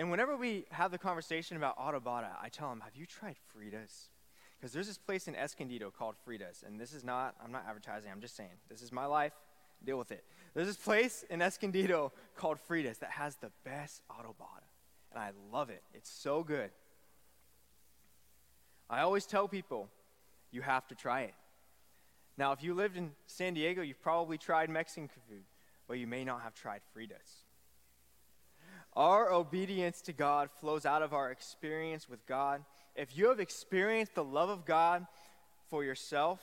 And 0.00 0.10
whenever 0.10 0.34
we 0.34 0.64
have 0.70 0.90
the 0.90 0.96
conversation 0.98 1.58
about 1.58 1.76
adobada, 1.78 2.30
I 2.40 2.48
tell 2.48 2.70
them, 2.70 2.80
"Have 2.80 2.96
you 2.96 3.04
tried 3.04 3.36
Frida's?" 3.36 4.08
Because 4.56 4.72
there's 4.72 4.86
this 4.86 4.96
place 4.96 5.28
in 5.28 5.36
Escondido 5.36 5.90
called 5.90 6.16
Frida's, 6.16 6.62
and 6.62 6.80
this 6.80 6.94
is 6.94 7.04
not 7.04 7.36
I'm 7.38 7.52
not 7.52 7.66
advertising. 7.66 8.10
I'm 8.10 8.22
just 8.22 8.34
saying 8.34 8.60
this 8.70 8.80
is 8.80 8.92
my 8.92 9.04
life. 9.04 9.34
Deal 9.84 9.98
with 9.98 10.10
it. 10.10 10.24
There's 10.54 10.68
this 10.68 10.78
place 10.78 11.22
in 11.24 11.42
Escondido 11.42 12.14
called 12.34 12.58
Frida's 12.58 12.96
that 13.00 13.10
has 13.10 13.36
the 13.36 13.50
best 13.62 14.00
adobada 14.08 14.70
and 15.10 15.20
I 15.20 15.32
love 15.52 15.70
it. 15.70 15.82
It's 15.92 16.10
so 16.10 16.42
good. 16.42 16.70
I 18.88 19.00
always 19.00 19.26
tell 19.26 19.48
people, 19.48 19.90
you 20.50 20.62
have 20.62 20.86
to 20.88 20.94
try 20.94 21.22
it. 21.22 21.34
Now, 22.36 22.52
if 22.52 22.62
you 22.62 22.74
lived 22.74 22.96
in 22.96 23.12
San 23.26 23.54
Diego, 23.54 23.82
you've 23.82 24.00
probably 24.00 24.38
tried 24.38 24.70
Mexican 24.70 25.08
food, 25.08 25.44
but 25.86 25.98
you 25.98 26.06
may 26.06 26.24
not 26.24 26.42
have 26.42 26.54
tried 26.54 26.80
Frida's. 26.92 27.44
Our 28.96 29.32
obedience 29.32 30.00
to 30.02 30.12
God 30.12 30.50
flows 30.60 30.84
out 30.84 31.02
of 31.02 31.12
our 31.12 31.30
experience 31.30 32.08
with 32.08 32.26
God. 32.26 32.64
If 32.96 33.16
you 33.16 33.28
have 33.28 33.40
experienced 33.40 34.14
the 34.14 34.24
love 34.24 34.48
of 34.48 34.64
God 34.64 35.06
for 35.68 35.84
yourself, 35.84 36.40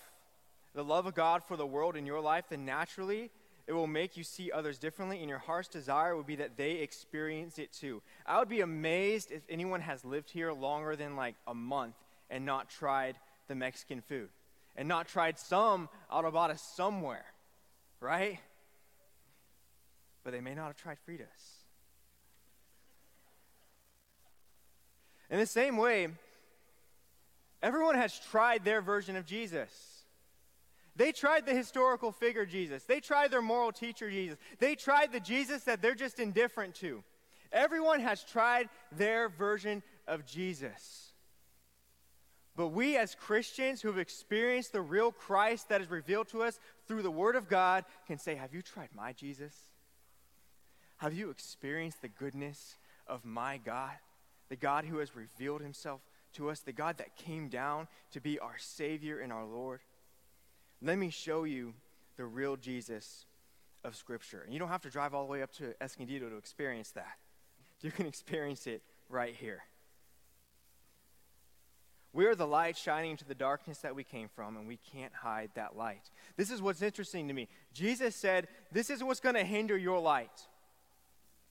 the 0.74 0.84
love 0.84 1.06
of 1.06 1.16
God 1.16 1.44
for 1.44 1.58
the 1.58 1.66
world 1.66 1.96
in 1.96 2.06
your 2.06 2.22
life, 2.22 2.46
then 2.50 2.66
naturally 2.66 3.32
it 3.68 3.74
will 3.74 3.88
make 3.88 4.16
you 4.16 4.24
see 4.24 4.50
others 4.50 4.78
differently, 4.78 5.20
and 5.20 5.28
your 5.28 5.40
heart's 5.40 5.68
desire 5.68 6.16
would 6.16 6.26
be 6.26 6.38
that 6.38 6.56
they 6.56 6.76
experience 6.76 7.60
it 7.60 7.74
too. 7.74 8.02
I 8.26 8.40
would 8.40 8.48
be 8.48 8.62
amazed 8.62 9.30
if 9.30 9.42
anyone 9.50 9.82
has 9.82 10.06
lived 10.06 10.30
here 10.30 10.54
longer 10.54 10.96
than 10.96 11.18
like 11.18 11.36
a 11.46 11.54
month 11.54 11.96
and 12.30 12.46
not 12.46 12.70
tried 12.70 13.18
the 13.50 13.56
Mexican 13.56 14.00
food 14.00 14.30
and 14.78 14.88
not 14.88 15.08
tried 15.08 15.38
some 15.38 15.90
adobada 16.10 16.58
somewhere, 16.58 17.26
right? 18.00 18.40
But 20.24 20.32
they 20.32 20.42
may 20.42 20.56
not 20.56 20.68
have 20.68 20.78
tried 20.78 20.98
Frida's. 21.04 21.57
In 25.30 25.40
the 25.40 25.46
same 25.46 25.78
way, 25.78 26.08
everyone 27.62 27.96
has 27.96 28.20
tried 28.32 28.64
their 28.64 28.82
version 28.82 29.16
of 29.16 29.26
Jesus. 29.26 29.70
They 30.96 31.12
tried 31.12 31.46
the 31.46 31.54
historical 31.54 32.12
figure 32.12 32.46
Jesus. 32.46 32.84
They 32.84 33.00
tried 33.00 33.30
their 33.32 33.42
moral 33.42 33.72
teacher 33.72 34.10
Jesus. 34.10 34.38
They 34.60 34.76
tried 34.76 35.12
the 35.12 35.20
Jesus 35.20 35.64
that 35.66 35.82
they're 35.82 35.96
just 35.96 36.20
indifferent 36.20 36.76
to. 36.76 37.04
Everyone 37.52 38.00
has 38.00 38.24
tried 38.24 38.70
their 38.92 39.30
version 39.30 39.84
of 40.08 40.26
Jesus. 40.26 41.12
But 42.56 42.70
we, 42.70 42.98
as 42.98 43.14
Christians 43.14 43.82
who 43.82 43.90
have 43.90 44.00
experienced 44.00 44.74
the 44.74 44.82
real 44.82 45.12
Christ 45.12 45.70
that 45.70 45.82
is 45.82 45.92
revealed 45.92 46.30
to 46.30 46.42
us 46.42 46.60
through 46.88 47.04
the 47.04 47.12
Word 47.12 47.36
of 47.36 47.48
God, 47.48 47.86
can 48.08 48.18
say, 48.18 48.34
Have 48.34 48.54
you 48.54 48.64
tried 48.64 48.90
my 48.96 49.14
Jesus? 49.14 49.54
Have 50.98 51.14
you 51.14 51.30
experienced 51.30 52.02
the 52.02 52.08
goodness 52.08 52.78
of 53.06 53.24
my 53.24 53.58
God? 53.58 53.92
The 54.50 54.56
God 54.56 54.86
who 54.86 54.98
has 55.00 55.16
revealed 55.16 55.62
himself 55.62 56.02
to 56.34 56.50
us, 56.50 56.60
the 56.60 56.72
God 56.72 56.98
that 56.98 57.16
came 57.16 57.50
down 57.50 57.88
to 58.12 58.22
be 58.22 58.40
our 58.40 58.58
Savior 58.58 59.20
and 59.20 59.32
our 59.32 59.46
Lord? 59.46 59.82
Let 60.82 60.98
me 60.98 61.10
show 61.10 61.44
you 61.44 61.74
the 62.16 62.26
real 62.26 62.56
Jesus 62.56 63.26
of 63.84 63.96
Scripture. 63.96 64.42
And 64.44 64.54
you 64.54 64.60
don't 64.60 64.70
have 64.70 64.82
to 64.82 64.90
drive 64.90 65.14
all 65.14 65.26
the 65.26 65.32
way 65.32 65.42
up 65.42 65.52
to 65.54 65.74
Escondido 65.82 66.30
to 66.30 66.38
experience 66.38 66.92
that. 66.92 67.18
You 67.82 67.92
can 67.92 68.06
experience 68.08 68.68
it 68.68 68.82
right 69.10 69.36
here. 69.36 69.64
We 72.14 72.26
are 72.26 72.36
the 72.36 72.48
light 72.48 72.78
shining 72.78 73.12
into 73.12 73.26
the 73.26 73.36
darkness 73.36 73.80
that 73.80 73.96
we 73.96 74.04
came 74.04 74.28
from, 74.28 74.58
and 74.58 74.68
we 74.68 74.80
can't 74.92 75.14
hide 75.14 75.52
that 75.54 75.78
light. 75.78 76.10
This 76.36 76.50
is 76.50 76.62
what's 76.62 76.82
interesting 76.82 77.28
to 77.28 77.34
me. 77.34 77.48
Jesus 77.74 78.16
said, 78.16 78.48
This 78.72 78.90
is 78.90 79.04
what's 79.04 79.20
going 79.20 79.36
to 79.36 79.44
hinder 79.44 79.78
your 79.78 80.00
light. 80.00 80.32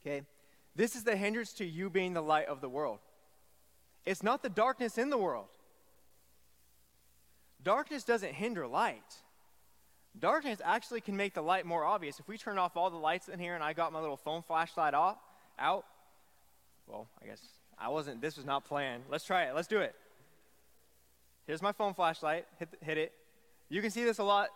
Okay? 0.00 0.22
This 0.76 0.94
is 0.94 1.02
the 1.02 1.16
hindrance 1.16 1.52
to 1.54 1.64
you 1.64 1.90
being 1.90 2.12
the 2.12 2.22
light 2.22 2.46
of 2.46 2.60
the 2.60 2.68
world. 2.68 2.98
It's 4.04 4.22
not 4.22 4.42
the 4.42 4.48
darkness 4.48 4.98
in 4.98 5.10
the 5.10 5.18
world, 5.18 5.48
Darkness 7.66 8.04
doesn't 8.04 8.32
hinder 8.32 8.64
light. 8.64 9.16
Darkness 10.16 10.60
actually 10.64 11.00
can 11.00 11.16
make 11.16 11.34
the 11.34 11.42
light 11.42 11.66
more 11.66 11.84
obvious. 11.84 12.20
If 12.20 12.28
we 12.28 12.38
turn 12.38 12.58
off 12.58 12.76
all 12.76 12.90
the 12.90 12.96
lights 12.96 13.28
in 13.28 13.40
here 13.40 13.56
and 13.56 13.64
I 13.64 13.72
got 13.72 13.92
my 13.92 13.98
little 13.98 14.16
phone 14.16 14.42
flashlight 14.42 14.94
off, 14.94 15.18
out, 15.58 15.84
well, 16.86 17.08
I 17.20 17.26
guess 17.26 17.40
I 17.76 17.88
wasn't, 17.88 18.20
this 18.20 18.36
was 18.36 18.46
not 18.46 18.64
planned. 18.64 19.02
Let's 19.10 19.24
try 19.24 19.46
it. 19.46 19.54
Let's 19.56 19.66
do 19.66 19.80
it. 19.80 19.96
Here's 21.48 21.60
my 21.60 21.72
phone 21.72 21.92
flashlight. 21.92 22.46
Hit, 22.60 22.68
hit 22.80 22.98
it. 22.98 23.12
You 23.68 23.82
can 23.82 23.90
see 23.90 24.04
this 24.04 24.18
a 24.18 24.24
lot, 24.24 24.50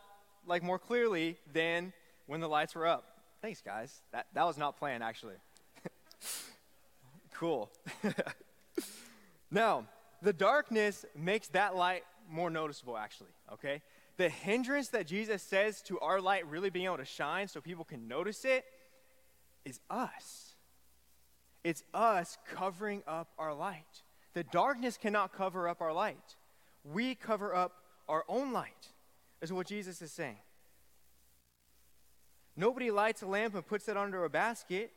like 0.47 0.63
more 0.63 0.79
clearly 0.79 1.37
than 1.53 1.93
when 2.27 2.39
the 2.39 2.49
lights 2.49 2.77
were 2.77 2.87
up. 2.87 3.05
Thanks, 3.43 3.61
guys. 3.61 4.03
That, 4.13 4.29
that 4.35 4.47
was 4.47 4.57
not 4.57 4.79
planned, 4.79 5.03
actually. 5.03 5.35
Cool. 7.41 7.71
now, 9.51 9.87
the 10.21 10.33
darkness 10.33 11.07
makes 11.17 11.49
that 11.49 11.75
light 11.75 12.03
more 12.29 12.51
noticeable, 12.51 12.99
actually, 12.99 13.31
okay? 13.51 13.81
The 14.19 14.29
hindrance 14.29 14.89
that 14.89 15.07
Jesus 15.07 15.43
says 15.43 15.81
to 15.83 15.99
our 16.01 16.21
light 16.21 16.47
really 16.47 16.69
being 16.69 16.85
able 16.85 16.99
to 16.99 17.07
shine 17.07 17.49
so 17.49 17.63
people 17.63 17.87
can 17.87 18.07
notice 18.07 18.45
it 18.45 18.67
is 19.65 19.81
us. 19.89 20.53
It's 21.65 21.83
us 21.95 22.37
covering 22.55 23.03
up 23.07 23.29
our 23.39 23.55
light. 23.55 24.03
The 24.35 24.45
darkness 24.45 24.99
cannot 24.99 25.33
cover 25.33 25.67
up 25.67 25.81
our 25.81 25.95
light. 25.95 26.37
We 26.85 27.15
cover 27.15 27.55
up 27.55 27.73
our 28.07 28.25
own 28.29 28.53
light, 28.53 28.89
is 29.41 29.51
what 29.51 29.67
Jesus 29.67 30.03
is 30.03 30.13
saying. 30.13 30.41
Nobody 32.55 32.91
lights 32.91 33.23
a 33.23 33.27
lamp 33.27 33.55
and 33.55 33.67
puts 33.67 33.89
it 33.89 33.97
under 33.97 34.25
a 34.27 34.31
basket, 34.31 34.93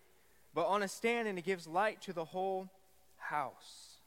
but 0.53 0.67
on 0.67 0.83
a 0.83 0.87
stand, 0.87 1.27
and 1.27 1.37
it 1.37 1.43
gives 1.43 1.67
light 1.67 2.01
to 2.01 2.13
the 2.13 2.25
whole 2.25 2.69
house. 3.17 3.97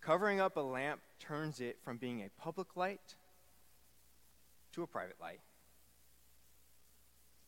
Covering 0.00 0.40
up 0.40 0.56
a 0.56 0.60
lamp 0.60 1.00
turns 1.18 1.60
it 1.60 1.78
from 1.82 1.96
being 1.96 2.22
a 2.22 2.30
public 2.40 2.76
light 2.76 3.16
to 4.72 4.82
a 4.82 4.86
private 4.86 5.16
light. 5.20 5.40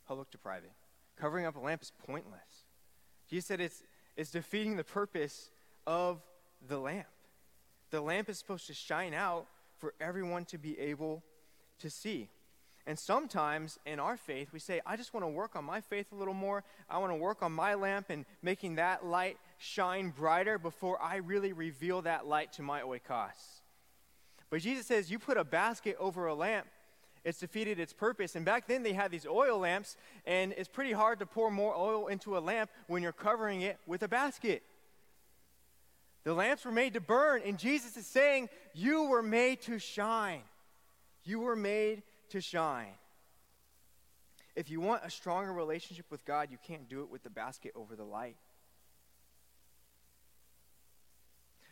Public 0.06 0.30
to 0.32 0.38
private. 0.38 0.72
Covering 1.16 1.46
up 1.46 1.56
a 1.56 1.60
lamp 1.60 1.82
is 1.82 1.92
pointless. 2.06 2.64
Jesus 3.30 3.46
said 3.46 3.60
it's, 3.60 3.82
it's 4.16 4.30
defeating 4.30 4.76
the 4.76 4.84
purpose 4.84 5.50
of 5.86 6.20
the 6.68 6.78
lamp. 6.78 7.06
The 7.90 8.00
lamp 8.00 8.28
is 8.28 8.38
supposed 8.38 8.66
to 8.66 8.74
shine 8.74 9.14
out 9.14 9.46
for 9.78 9.94
everyone 10.00 10.44
to 10.46 10.58
be 10.58 10.78
able 10.78 11.22
to 11.78 11.90
see. 11.90 12.28
And 12.86 12.98
sometimes 12.98 13.78
in 13.86 14.00
our 14.00 14.16
faith, 14.16 14.52
we 14.52 14.58
say, 14.58 14.80
I 14.84 14.96
just 14.96 15.14
want 15.14 15.24
to 15.24 15.28
work 15.28 15.54
on 15.54 15.64
my 15.64 15.80
faith 15.80 16.10
a 16.10 16.16
little 16.16 16.34
more. 16.34 16.64
I 16.90 16.98
want 16.98 17.12
to 17.12 17.16
work 17.16 17.42
on 17.42 17.52
my 17.52 17.74
lamp 17.74 18.10
and 18.10 18.24
making 18.42 18.74
that 18.76 19.06
light 19.06 19.38
shine 19.58 20.10
brighter 20.10 20.58
before 20.58 21.00
I 21.00 21.16
really 21.16 21.52
reveal 21.52 22.02
that 22.02 22.26
light 22.26 22.52
to 22.54 22.62
my 22.62 22.80
oikos. 22.80 23.60
But 24.50 24.62
Jesus 24.62 24.86
says, 24.86 25.10
You 25.10 25.20
put 25.20 25.36
a 25.36 25.44
basket 25.44 25.96
over 26.00 26.26
a 26.26 26.34
lamp, 26.34 26.66
it's 27.24 27.38
defeated 27.38 27.78
its 27.78 27.92
purpose. 27.92 28.34
And 28.34 28.44
back 28.44 28.66
then 28.66 28.82
they 28.82 28.92
had 28.92 29.12
these 29.12 29.26
oil 29.26 29.58
lamps, 29.58 29.96
and 30.26 30.52
it's 30.56 30.68
pretty 30.68 30.92
hard 30.92 31.20
to 31.20 31.26
pour 31.26 31.52
more 31.52 31.76
oil 31.76 32.08
into 32.08 32.36
a 32.36 32.40
lamp 32.40 32.68
when 32.88 33.02
you're 33.02 33.12
covering 33.12 33.62
it 33.62 33.78
with 33.86 34.02
a 34.02 34.08
basket. 34.08 34.62
The 36.24 36.34
lamps 36.34 36.64
were 36.64 36.72
made 36.72 36.94
to 36.94 37.00
burn, 37.00 37.42
and 37.44 37.58
Jesus 37.58 37.96
is 37.96 38.06
saying, 38.06 38.48
You 38.74 39.04
were 39.04 39.22
made 39.22 39.62
to 39.62 39.78
shine. 39.78 40.42
You 41.24 41.40
were 41.40 41.56
made 41.56 42.02
to 42.32 42.40
shine. 42.40 42.94
If 44.54 44.70
you 44.70 44.80
want 44.80 45.02
a 45.04 45.10
stronger 45.10 45.52
relationship 45.52 46.06
with 46.10 46.24
God, 46.24 46.48
you 46.50 46.58
can't 46.66 46.88
do 46.88 47.02
it 47.02 47.10
with 47.10 47.22
the 47.22 47.30
basket 47.30 47.72
over 47.74 47.96
the 47.96 48.04
light. 48.04 48.36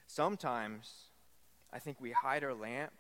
Sometimes 0.07 0.93
I 1.73 1.79
think 1.79 2.01
we 2.01 2.13
hide 2.13 2.43
our 2.43 2.55
lamp, 2.55 2.93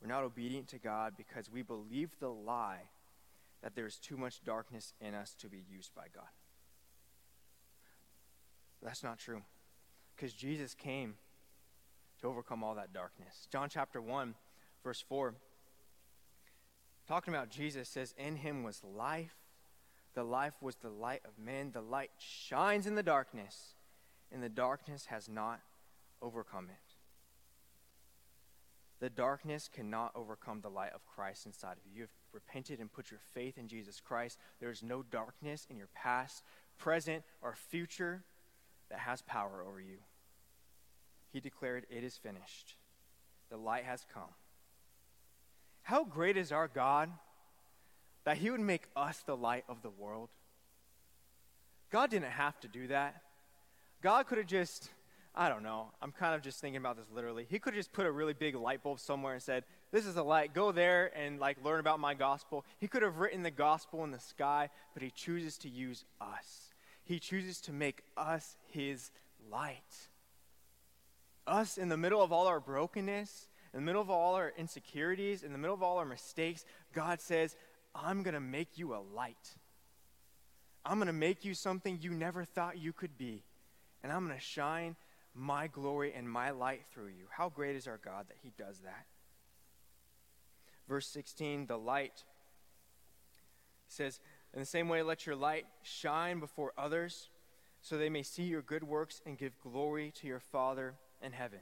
we're 0.00 0.08
not 0.08 0.24
obedient 0.24 0.68
to 0.68 0.78
God 0.78 1.14
because 1.16 1.50
we 1.50 1.62
believe 1.62 2.10
the 2.18 2.30
lie 2.30 2.88
that 3.62 3.76
there's 3.76 3.98
too 3.98 4.16
much 4.16 4.42
darkness 4.44 4.92
in 5.00 5.14
us 5.14 5.34
to 5.40 5.48
be 5.48 5.62
used 5.70 5.94
by 5.94 6.06
God. 6.12 6.24
That's 8.82 9.04
not 9.04 9.18
true 9.18 9.42
because 10.16 10.32
Jesus 10.32 10.74
came 10.74 11.14
to 12.20 12.26
overcome 12.26 12.64
all 12.64 12.74
that 12.74 12.92
darkness. 12.92 13.46
John 13.50 13.68
chapter 13.68 14.00
1, 14.02 14.34
verse 14.82 15.04
4 15.08 15.34
talking 17.06 17.34
about 17.34 17.50
Jesus, 17.50 17.88
says, 17.88 18.14
In 18.16 18.36
him 18.36 18.62
was 18.62 18.82
life. 18.84 19.34
The 20.14 20.24
life 20.24 20.54
was 20.60 20.76
the 20.76 20.90
light 20.90 21.22
of 21.24 21.38
men. 21.42 21.72
The 21.72 21.80
light 21.80 22.10
shines 22.18 22.86
in 22.86 22.94
the 22.94 23.02
darkness, 23.02 23.74
and 24.30 24.42
the 24.42 24.48
darkness 24.48 25.06
has 25.06 25.28
not 25.28 25.60
overcome 26.20 26.68
it. 26.68 26.94
The 29.00 29.10
darkness 29.10 29.68
cannot 29.72 30.12
overcome 30.14 30.60
the 30.60 30.70
light 30.70 30.92
of 30.94 31.04
Christ 31.06 31.46
inside 31.46 31.72
of 31.72 31.84
you. 31.84 31.96
You 31.96 32.02
have 32.02 32.14
repented 32.32 32.78
and 32.78 32.92
put 32.92 33.10
your 33.10 33.18
faith 33.34 33.58
in 33.58 33.66
Jesus 33.66 33.98
Christ. 34.00 34.38
There 34.60 34.70
is 34.70 34.82
no 34.82 35.02
darkness 35.02 35.66
in 35.68 35.76
your 35.76 35.88
past, 35.92 36.44
present, 36.78 37.24
or 37.40 37.56
future 37.56 38.22
that 38.90 39.00
has 39.00 39.20
power 39.22 39.64
over 39.66 39.80
you. 39.80 39.98
He 41.32 41.40
declared, 41.40 41.86
It 41.90 42.04
is 42.04 42.16
finished. 42.16 42.76
The 43.50 43.56
light 43.56 43.84
has 43.84 44.06
come. 44.12 44.34
How 45.82 46.04
great 46.04 46.36
is 46.36 46.52
our 46.52 46.68
God 46.68 47.10
that 48.24 48.36
He 48.36 48.50
would 48.50 48.60
make 48.60 48.84
us 48.96 49.22
the 49.26 49.36
light 49.36 49.64
of 49.68 49.82
the 49.82 49.90
world? 49.90 50.28
God 51.90 52.10
didn't 52.10 52.30
have 52.30 52.58
to 52.60 52.68
do 52.68 52.86
that. 52.88 53.22
God 54.02 54.26
could 54.26 54.38
have 54.38 54.46
just, 54.46 54.90
I 55.34 55.48
don't 55.48 55.62
know, 55.62 55.90
I'm 56.00 56.10
kind 56.10 56.34
of 56.34 56.42
just 56.42 56.60
thinking 56.60 56.78
about 56.78 56.96
this 56.96 57.06
literally. 57.14 57.46
He 57.48 57.58
could 57.58 57.74
have 57.74 57.80
just 57.80 57.92
put 57.92 58.06
a 58.06 58.10
really 58.10 58.32
big 58.32 58.54
light 58.54 58.82
bulb 58.82 58.98
somewhere 58.98 59.34
and 59.34 59.42
said, 59.42 59.64
This 59.90 60.06
is 60.06 60.16
a 60.16 60.22
light, 60.22 60.54
go 60.54 60.72
there 60.72 61.10
and 61.16 61.38
like 61.38 61.62
learn 61.64 61.80
about 61.80 62.00
my 62.00 62.14
gospel. 62.14 62.64
He 62.78 62.88
could 62.88 63.02
have 63.02 63.18
written 63.18 63.42
the 63.42 63.50
gospel 63.50 64.04
in 64.04 64.10
the 64.10 64.18
sky, 64.18 64.70
but 64.94 65.02
He 65.02 65.10
chooses 65.10 65.58
to 65.58 65.68
use 65.68 66.04
us. 66.20 66.70
He 67.04 67.18
chooses 67.18 67.60
to 67.62 67.72
make 67.72 68.02
us 68.16 68.56
His 68.68 69.10
light. 69.50 70.08
Us 71.46 71.76
in 71.76 71.88
the 71.88 71.96
middle 71.96 72.22
of 72.22 72.32
all 72.32 72.46
our 72.46 72.60
brokenness, 72.60 73.48
in 73.72 73.80
the 73.80 73.86
middle 73.86 74.02
of 74.02 74.10
all 74.10 74.34
our 74.34 74.52
insecurities, 74.56 75.42
in 75.42 75.52
the 75.52 75.58
middle 75.58 75.74
of 75.74 75.82
all 75.82 75.98
our 75.98 76.04
mistakes, 76.04 76.64
God 76.92 77.20
says, 77.20 77.56
I'm 77.94 78.22
going 78.22 78.34
to 78.34 78.40
make 78.40 78.76
you 78.78 78.94
a 78.94 79.00
light. 79.14 79.56
I'm 80.84 80.98
going 80.98 81.06
to 81.06 81.12
make 81.12 81.44
you 81.44 81.54
something 81.54 81.98
you 82.00 82.10
never 82.10 82.44
thought 82.44 82.78
you 82.78 82.92
could 82.92 83.16
be. 83.16 83.44
And 84.02 84.12
I'm 84.12 84.26
going 84.26 84.38
to 84.38 84.44
shine 84.44 84.96
my 85.34 85.68
glory 85.68 86.12
and 86.14 86.28
my 86.28 86.50
light 86.50 86.82
through 86.92 87.08
you. 87.08 87.26
How 87.30 87.48
great 87.48 87.76
is 87.76 87.86
our 87.86 87.98
God 88.04 88.26
that 88.28 88.36
He 88.42 88.52
does 88.58 88.80
that? 88.80 89.06
Verse 90.88 91.06
16, 91.06 91.66
the 91.66 91.78
light 91.78 92.24
says, 93.88 94.20
In 94.52 94.60
the 94.60 94.66
same 94.66 94.88
way, 94.88 95.02
let 95.02 95.24
your 95.24 95.36
light 95.36 95.64
shine 95.82 96.40
before 96.40 96.72
others 96.76 97.30
so 97.80 97.96
they 97.96 98.10
may 98.10 98.22
see 98.22 98.42
your 98.42 98.62
good 98.62 98.84
works 98.84 99.22
and 99.24 99.38
give 99.38 99.58
glory 99.60 100.12
to 100.20 100.26
your 100.26 100.40
Father 100.40 100.94
in 101.22 101.32
heaven. 101.32 101.60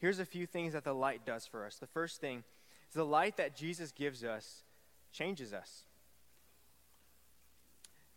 Here's 0.00 0.18
a 0.18 0.24
few 0.24 0.46
things 0.46 0.72
that 0.72 0.84
the 0.84 0.94
light 0.94 1.26
does 1.26 1.46
for 1.46 1.66
us. 1.66 1.76
The 1.76 1.86
first 1.86 2.20
thing 2.20 2.42
is 2.88 2.94
the 2.94 3.04
light 3.04 3.36
that 3.36 3.54
Jesus 3.54 3.92
gives 3.92 4.24
us 4.24 4.64
changes 5.12 5.52
us. 5.52 5.84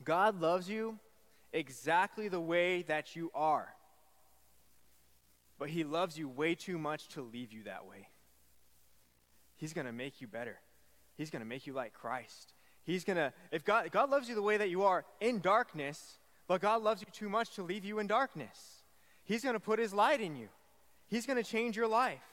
God 0.04 0.40
loves 0.40 0.70
you 0.70 0.98
exactly 1.52 2.30
the 2.30 2.40
way 2.40 2.84
that 2.84 3.16
you 3.16 3.32
are, 3.36 3.68
but 5.60 5.70
He 5.70 5.84
loves 5.84 6.18
you 6.18 6.28
way 6.30 6.56
too 6.56 6.78
much 6.78 7.10
to 7.10 7.22
leave 7.22 7.52
you 7.52 7.64
that 7.64 7.86
way. 7.86 8.08
He's 9.56 9.74
going 9.74 9.88
to 9.88 9.94
make 9.94 10.22
you 10.22 10.28
better. 10.28 10.58
He's 11.16 11.30
going 11.30 11.42
to 11.42 11.48
make 11.48 11.68
you 11.68 11.74
like 11.74 11.94
Christ. 11.94 12.54
He's 12.86 13.04
going 13.04 13.18
to, 13.18 13.32
if 13.52 13.64
God, 13.64 13.92
God 13.92 14.10
loves 14.10 14.28
you 14.28 14.36
the 14.36 14.42
way 14.42 14.58
that 14.58 14.70
you 14.70 14.84
are 14.84 15.06
in 15.22 15.40
darkness, 15.40 16.18
but 16.48 16.62
God 16.62 16.82
loves 16.82 17.02
you 17.02 17.08
too 17.12 17.30
much 17.30 17.56
to 17.56 17.64
leave 17.64 17.86
you 17.86 18.00
in 18.00 18.08
darkness. 18.08 18.84
He's 19.24 19.44
going 19.44 19.54
to 19.54 19.60
put 19.60 19.80
His 19.80 19.94
light 19.94 20.22
in 20.22 20.36
you. 20.36 20.50
He's 21.14 21.28
going 21.28 21.38
to 21.38 21.48
change 21.48 21.78
your 21.78 21.88
life 21.88 22.26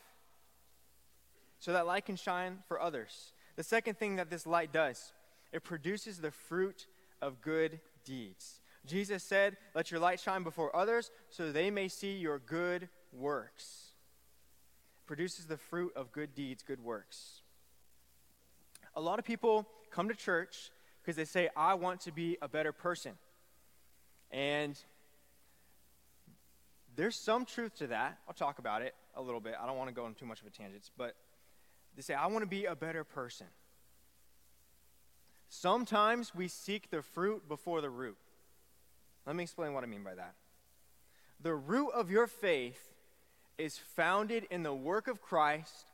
so 1.59 1.75
that 1.75 1.87
light 1.87 2.07
can 2.07 2.17
shine 2.17 2.61
for 2.67 2.81
others. 2.81 3.35
The 3.57 3.63
second 3.63 3.99
thing 3.99 4.17
that 4.17 4.31
this 4.31 4.47
light 4.47 4.73
does, 4.73 5.13
it 5.53 5.63
produces 5.63 6.17
the 6.17 6.31
fruit 6.31 6.87
of 7.21 7.43
good 7.43 7.81
deeds. 8.07 8.63
Jesus 8.87 9.23
said, 9.23 9.59
Let 9.75 9.91
your 9.91 10.01
light 10.01 10.19
shine 10.19 10.45
before 10.45 10.75
others 10.75 11.11
so 11.29 11.53
they 11.53 11.71
may 11.71 11.89
see 11.89 12.13
your 12.13 12.39
good 12.39 12.89
works. 13.13 13.91
It 15.03 15.07
produces 15.07 15.45
the 15.45 15.59
fruit 15.59 15.93
of 15.95 16.11
good 16.11 16.35
deeds, 16.35 16.63
good 16.63 16.83
works. 16.83 17.43
A 18.97 19.01
lot 19.03 19.19
of 19.19 19.27
people 19.27 19.69
come 19.91 20.09
to 20.09 20.15
church 20.15 20.71
because 21.03 21.17
they 21.17 21.27
say, 21.27 21.51
I 21.55 21.75
want 21.75 22.01
to 22.03 22.13
be 22.13 22.39
a 22.41 22.49
better 22.49 22.73
person. 22.73 23.13
And 24.31 24.79
there's 27.01 27.17
some 27.17 27.47
truth 27.47 27.77
to 27.77 27.87
that. 27.87 28.19
I'll 28.29 28.35
talk 28.35 28.59
about 28.59 28.83
it 28.83 28.95
a 29.17 29.23
little 29.23 29.41
bit. 29.41 29.55
I 29.59 29.67
don't 29.67 29.79
want 29.79 29.89
to 29.89 29.95
go 29.95 30.05
on 30.05 30.13
too 30.13 30.27
much 30.27 30.43
of 30.43 30.47
a 30.47 30.51
tangent, 30.51 30.91
but 30.99 31.15
they 31.97 32.03
say, 32.03 32.13
I 32.13 32.27
want 32.27 32.43
to 32.43 32.47
be 32.47 32.67
a 32.67 32.77
better 32.77 33.05
person. 33.05 33.47
Sometimes 35.49 36.35
we 36.35 36.47
seek 36.47 36.91
the 36.91 37.01
fruit 37.01 37.49
before 37.49 37.81
the 37.81 37.89
root. 37.89 38.19
Let 39.27 39.35
me 39.35 39.45
explain 39.45 39.73
what 39.73 39.83
I 39.83 39.87
mean 39.87 40.05
by 40.05 40.15
that. 40.15 40.35
The 41.43 41.55
root 41.55 41.89
of 41.93 42.11
your 42.11 42.27
faith 42.27 42.93
is 43.57 43.79
founded 43.79 44.47
in 44.51 44.63
the 44.63 44.75
work 44.75 45.09
of 45.09 45.23
Christ 45.23 45.90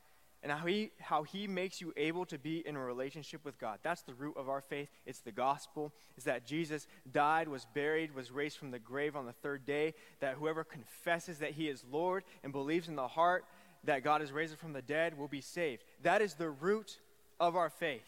and 0.47 0.57
how 0.57 0.65
he, 0.65 0.91
how 1.01 1.23
he 1.23 1.45
makes 1.45 1.81
you 1.81 1.91
able 1.97 2.25
to 2.25 2.37
be 2.37 2.65
in 2.65 2.77
a 2.77 2.79
relationship 2.79 3.43
with 3.43 3.59
God. 3.59 3.79
That's 3.83 4.03
the 4.03 4.13
root 4.13 4.37
of 4.37 4.47
our 4.47 4.61
faith. 4.61 4.87
It's 5.05 5.19
the 5.19 5.33
gospel. 5.33 5.91
Is 6.15 6.23
that 6.23 6.45
Jesus 6.45 6.87
died, 7.11 7.49
was 7.49 7.67
buried, 7.73 8.15
was 8.15 8.31
raised 8.31 8.57
from 8.57 8.71
the 8.71 8.79
grave 8.79 9.17
on 9.17 9.25
the 9.25 9.33
third 9.33 9.65
day. 9.65 9.93
That 10.21 10.35
whoever 10.35 10.63
confesses 10.63 11.39
that 11.39 11.51
he 11.51 11.67
is 11.67 11.83
Lord 11.91 12.23
and 12.45 12.53
believes 12.53 12.87
in 12.87 12.95
the 12.95 13.09
heart 13.09 13.43
that 13.83 14.05
God 14.05 14.21
is 14.21 14.31
raised 14.31 14.57
from 14.57 14.71
the 14.71 14.81
dead 14.81 15.17
will 15.17 15.27
be 15.27 15.41
saved. 15.41 15.83
That 16.03 16.21
is 16.21 16.35
the 16.35 16.49
root 16.49 16.97
of 17.41 17.57
our 17.57 17.69
faith. 17.69 18.07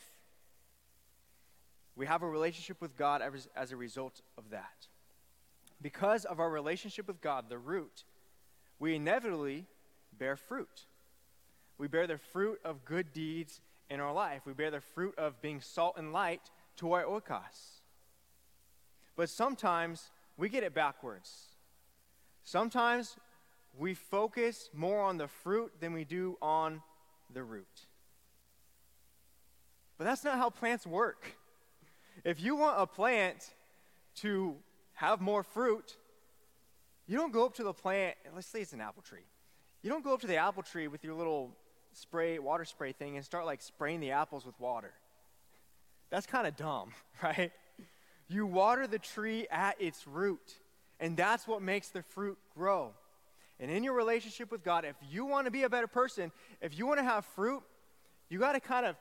We 1.97 2.05
have 2.05 2.23
a 2.23 2.29
relationship 2.29 2.79
with 2.79 2.95
God 2.95 3.21
as, 3.21 3.49
as 3.53 3.73
a 3.73 3.75
result 3.75 4.21
of 4.37 4.51
that. 4.51 4.87
Because 5.81 6.23
of 6.23 6.39
our 6.39 6.49
relationship 6.49 7.05
with 7.05 7.19
God, 7.19 7.49
the 7.49 7.57
root, 7.57 8.05
we 8.79 8.95
inevitably 8.95 9.65
bear 10.17 10.37
fruit. 10.37 10.85
We 11.79 11.87
bear 11.87 12.05
the 12.05 12.17
fruit 12.17 12.59
of 12.63 12.85
good 12.85 13.13
deeds 13.13 13.61
in 13.89 13.99
our 13.99 14.13
life. 14.13 14.41
We 14.45 14.53
bear 14.53 14.69
the 14.69 14.81
fruit 14.81 15.17
of 15.17 15.41
being 15.41 15.61
salt 15.61 15.95
and 15.97 16.13
light 16.13 16.51
to 16.77 16.91
our 16.91 17.05
oikos. 17.05 17.79
But 19.15 19.29
sometimes 19.29 20.11
we 20.37 20.49
get 20.49 20.63
it 20.63 20.73
backwards. 20.73 21.47
Sometimes 22.43 23.15
we 23.77 23.93
focus 23.93 24.69
more 24.73 25.01
on 25.01 25.17
the 25.17 25.27
fruit 25.27 25.71
than 25.79 25.93
we 25.93 26.03
do 26.03 26.37
on 26.41 26.81
the 27.33 27.43
root. 27.43 27.87
But 29.97 30.03
that's 30.03 30.23
not 30.23 30.37
how 30.37 30.49
plants 30.49 30.85
work. 30.85 31.37
If 32.23 32.41
you 32.41 32.55
want 32.55 32.81
a 32.81 32.87
plant 32.87 33.53
to 34.17 34.55
have 34.93 35.21
more 35.21 35.43
fruit, 35.43 35.95
you 37.07 37.17
don't 37.17 37.31
go 37.31 37.45
up 37.45 37.55
to 37.55 37.63
the 37.63 37.73
plant, 37.73 38.15
let's 38.35 38.47
say 38.47 38.61
it's 38.61 38.73
an 38.73 38.81
apple 38.81 39.01
tree. 39.01 39.25
You 39.81 39.89
don't 39.89 40.03
go 40.03 40.13
up 40.13 40.21
to 40.21 40.27
the 40.27 40.35
apple 40.35 40.63
tree 40.63 40.87
with 40.87 41.03
your 41.03 41.13
little 41.13 41.55
spray, 41.93 42.39
water 42.39 42.65
spray 42.65 42.91
thing 42.91 43.15
and 43.15 43.25
start 43.25 43.45
like 43.45 43.61
spraying 43.61 43.99
the 43.99 44.11
apples 44.11 44.45
with 44.45 44.59
water. 44.59 44.91
That's 46.09 46.25
kind 46.25 46.47
of 46.47 46.55
dumb, 46.55 46.91
right? 47.23 47.51
You 48.27 48.45
water 48.45 48.87
the 48.87 48.99
tree 48.99 49.47
at 49.49 49.81
its 49.81 50.07
root, 50.07 50.53
and 50.99 51.17
that's 51.17 51.47
what 51.47 51.61
makes 51.61 51.89
the 51.89 52.03
fruit 52.03 52.37
grow. 52.55 52.91
And 53.59 53.69
in 53.69 53.83
your 53.83 53.93
relationship 53.93 54.51
with 54.51 54.63
God, 54.63 54.85
if 54.85 54.95
you 55.09 55.25
want 55.25 55.45
to 55.45 55.51
be 55.51 55.63
a 55.63 55.69
better 55.69 55.87
person, 55.87 56.31
if 56.61 56.77
you 56.77 56.85
want 56.85 56.99
to 56.99 57.03
have 57.03 57.25
fruit, 57.25 57.61
you 58.29 58.39
got 58.39 58.53
to 58.53 58.59
kind 58.59 58.85
of 58.85 58.95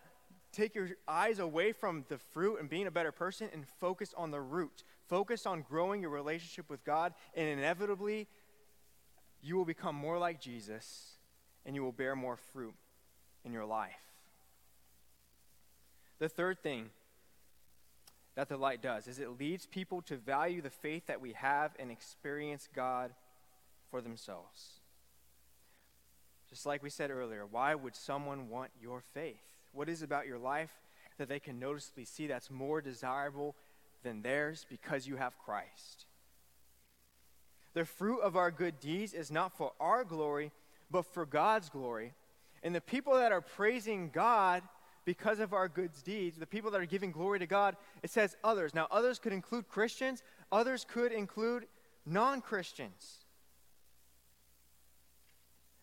take 0.51 0.75
your 0.75 0.89
eyes 1.07 1.39
away 1.39 1.73
from 1.73 2.05
the 2.09 2.19
fruit 2.19 2.59
and 2.59 2.69
being 2.69 2.87
a 2.87 2.91
better 2.91 3.13
person 3.13 3.49
and 3.53 3.67
focus 3.79 4.15
on 4.17 4.31
the 4.31 4.41
root. 4.41 4.83
Focus 5.09 5.47
on 5.47 5.63
growing 5.63 6.01
your 6.01 6.11
relationship 6.11 6.69
with 6.69 6.85
God, 6.85 7.13
and 7.35 7.47
inevitably, 7.49 8.27
you 9.43 9.57
will 9.57 9.65
become 9.65 9.95
more 9.95 10.19
like 10.19 10.41
Jesus 10.41 11.18
and 11.67 11.75
you 11.75 11.83
will 11.83 11.93
bear 11.93 12.17
more 12.17 12.37
fruit 12.37 12.75
in 13.45 13.53
your 13.53 13.65
life. 13.65 13.93
The 16.19 16.29
third 16.29 16.63
thing 16.63 16.91
that 18.35 18.49
the 18.49 18.57
light 18.57 18.83
does 18.83 19.07
is 19.07 19.19
it 19.19 19.39
leads 19.39 19.67
people 19.67 20.03
to 20.03 20.17
value 20.17 20.63
the 20.63 20.71
faith 20.71 21.07
that 21.07 21.21
we 21.21 21.33
have 21.33 21.73
and 21.79 21.91
experience 21.91 22.69
God 22.75 23.11
for 23.91 24.01
themselves. 24.01 24.81
Just 26.49 26.65
like 26.65 26.83
we 26.83 26.91
said 26.91 27.11
earlier, 27.11 27.45
why 27.47 27.75
would 27.75 27.95
someone 27.95 28.49
want 28.49 28.71
your 28.81 29.03
faith? 29.13 29.37
What 29.73 29.89
is 29.89 30.03
about 30.03 30.27
your 30.27 30.39
life 30.39 30.71
that 31.19 31.29
they 31.29 31.41
can 31.41 31.59
noticeably 31.59 32.05
see 32.05 32.27
that's 32.27 32.51
more 32.51 32.81
desirable 32.81 33.55
than 34.03 34.23
theirs 34.23 34.65
because 34.71 35.07
you 35.07 35.17
have 35.17 35.39
Christ? 35.39 36.07
The 37.75 37.85
fruit 37.85 38.21
of 38.21 38.37
our 38.37 38.51
good 38.51 38.81
deeds 38.81 39.13
is 39.13 39.31
not 39.31 39.57
for 39.57 39.73
our 39.79 40.05
glory, 40.05 40.53
but 40.91 41.07
for 41.07 41.27
God's 41.27 41.69
glory. 41.69 42.15
And 42.63 42.75
the 42.75 42.81
people 42.81 43.15
that 43.15 43.33
are 43.33 43.41
praising 43.41 44.11
God 44.11 44.63
because 45.05 45.41
of 45.41 45.55
our 45.55 45.69
good 45.69 45.91
deeds, 46.05 46.37
the 46.37 46.47
people 46.47 46.71
that 46.71 46.81
are 46.81 46.87
giving 46.87 47.13
glory 47.13 47.39
to 47.39 47.47
God, 47.47 47.77
it 48.03 48.11
says 48.11 48.37
others. 48.45 48.75
Now, 48.75 48.89
others 48.91 49.19
could 49.19 49.33
include 49.33 49.69
Christians, 49.69 50.23
others 50.53 50.85
could 50.87 51.13
include 51.13 51.67
non 52.05 52.41
Christians. 52.41 53.25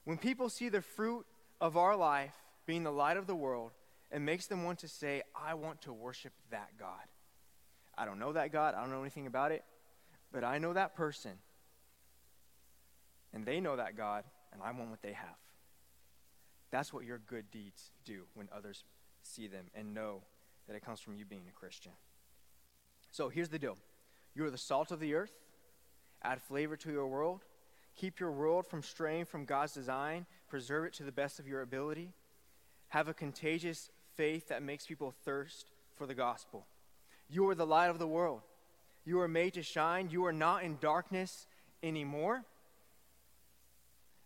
When 0.03 0.18
people 0.18 0.49
see 0.49 0.70
the 0.70 0.82
fruit 0.82 1.26
of 1.60 1.76
our 1.76 1.95
life 1.95 2.36
being 2.68 2.84
the 2.84 2.91
light 2.91 3.18
of 3.18 3.26
the 3.26 3.36
world, 3.36 3.72
it 4.12 4.20
makes 4.20 4.45
them 4.47 4.64
want 4.64 4.80
to 4.80 4.88
say, 4.88 5.24
I 5.36 5.56
want 5.56 5.82
to 5.82 5.93
worship 5.93 6.34
that 6.51 6.70
God. 6.80 7.08
I 7.97 8.06
don't 8.06 8.20
know 8.20 8.34
that 8.34 8.51
God, 8.51 8.76
I 8.76 8.82
don't 8.82 8.91
know 8.91 9.01
anything 9.01 9.26
about 9.26 9.51
it, 9.51 9.64
but 10.32 10.43
I 10.43 10.58
know 10.58 10.74
that 10.74 10.95
person. 10.95 11.32
And 13.34 13.45
they 13.45 13.60
know 13.60 13.76
that 13.76 13.97
God, 13.97 14.24
and 14.56 14.64
I 14.64 14.72
want 14.72 14.89
what 14.89 15.01
they 15.01 15.14
have. 15.14 15.36
That's 16.72 16.91
what 16.91 17.06
your 17.06 17.20
good 17.20 17.51
deeds 17.51 17.91
do 18.06 18.24
when 18.34 18.49
others 18.56 18.84
see 19.22 19.47
them 19.47 19.66
and 19.76 19.93
know 19.93 20.22
that 20.68 20.76
it 20.76 20.84
comes 20.84 20.99
from 20.99 21.16
you 21.16 21.26
being 21.26 21.43
a 21.47 21.60
Christian. 21.60 21.91
So 23.12 23.30
here's 23.30 23.49
the 23.49 23.60
deal 23.60 23.78
you 24.34 24.45
are 24.45 24.49
the 24.49 24.58
salt 24.58 24.91
of 24.91 24.99
the 24.99 25.14
earth, 25.14 25.34
add 26.24 26.41
flavor 26.41 26.76
to 26.78 26.91
your 26.91 27.08
world, 27.08 27.41
keep 27.95 28.20
your 28.20 28.32
world 28.32 28.66
from 28.66 28.82
straying 28.82 29.26
from 29.26 29.45
God's 29.45 29.74
design, 29.74 30.26
preserve 30.47 30.86
it 30.86 30.93
to 30.93 31.03
the 31.03 31.12
best 31.12 31.39
of 31.39 31.47
your 31.47 31.62
ability, 31.62 32.14
have 32.89 33.08
a 33.08 33.14
contagious 33.14 33.89
faith 34.16 34.47
that 34.47 34.64
makes 34.64 34.86
people 34.86 35.14
thirst 35.24 35.72
for 35.95 36.06
the 36.08 36.16
gospel. 36.16 36.66
You 37.30 37.49
are 37.49 37.56
the 37.56 37.66
light 37.66 37.89
of 37.89 37.99
the 37.99 38.08
world. 38.08 38.41
You 39.06 39.20
are 39.22 39.28
made 39.28 39.53
to 39.53 39.64
shine. 39.64 40.10
You 40.10 40.26
are 40.26 40.34
not 40.34 40.64
in 40.64 40.78
darkness 40.80 41.47
anymore. 41.84 42.43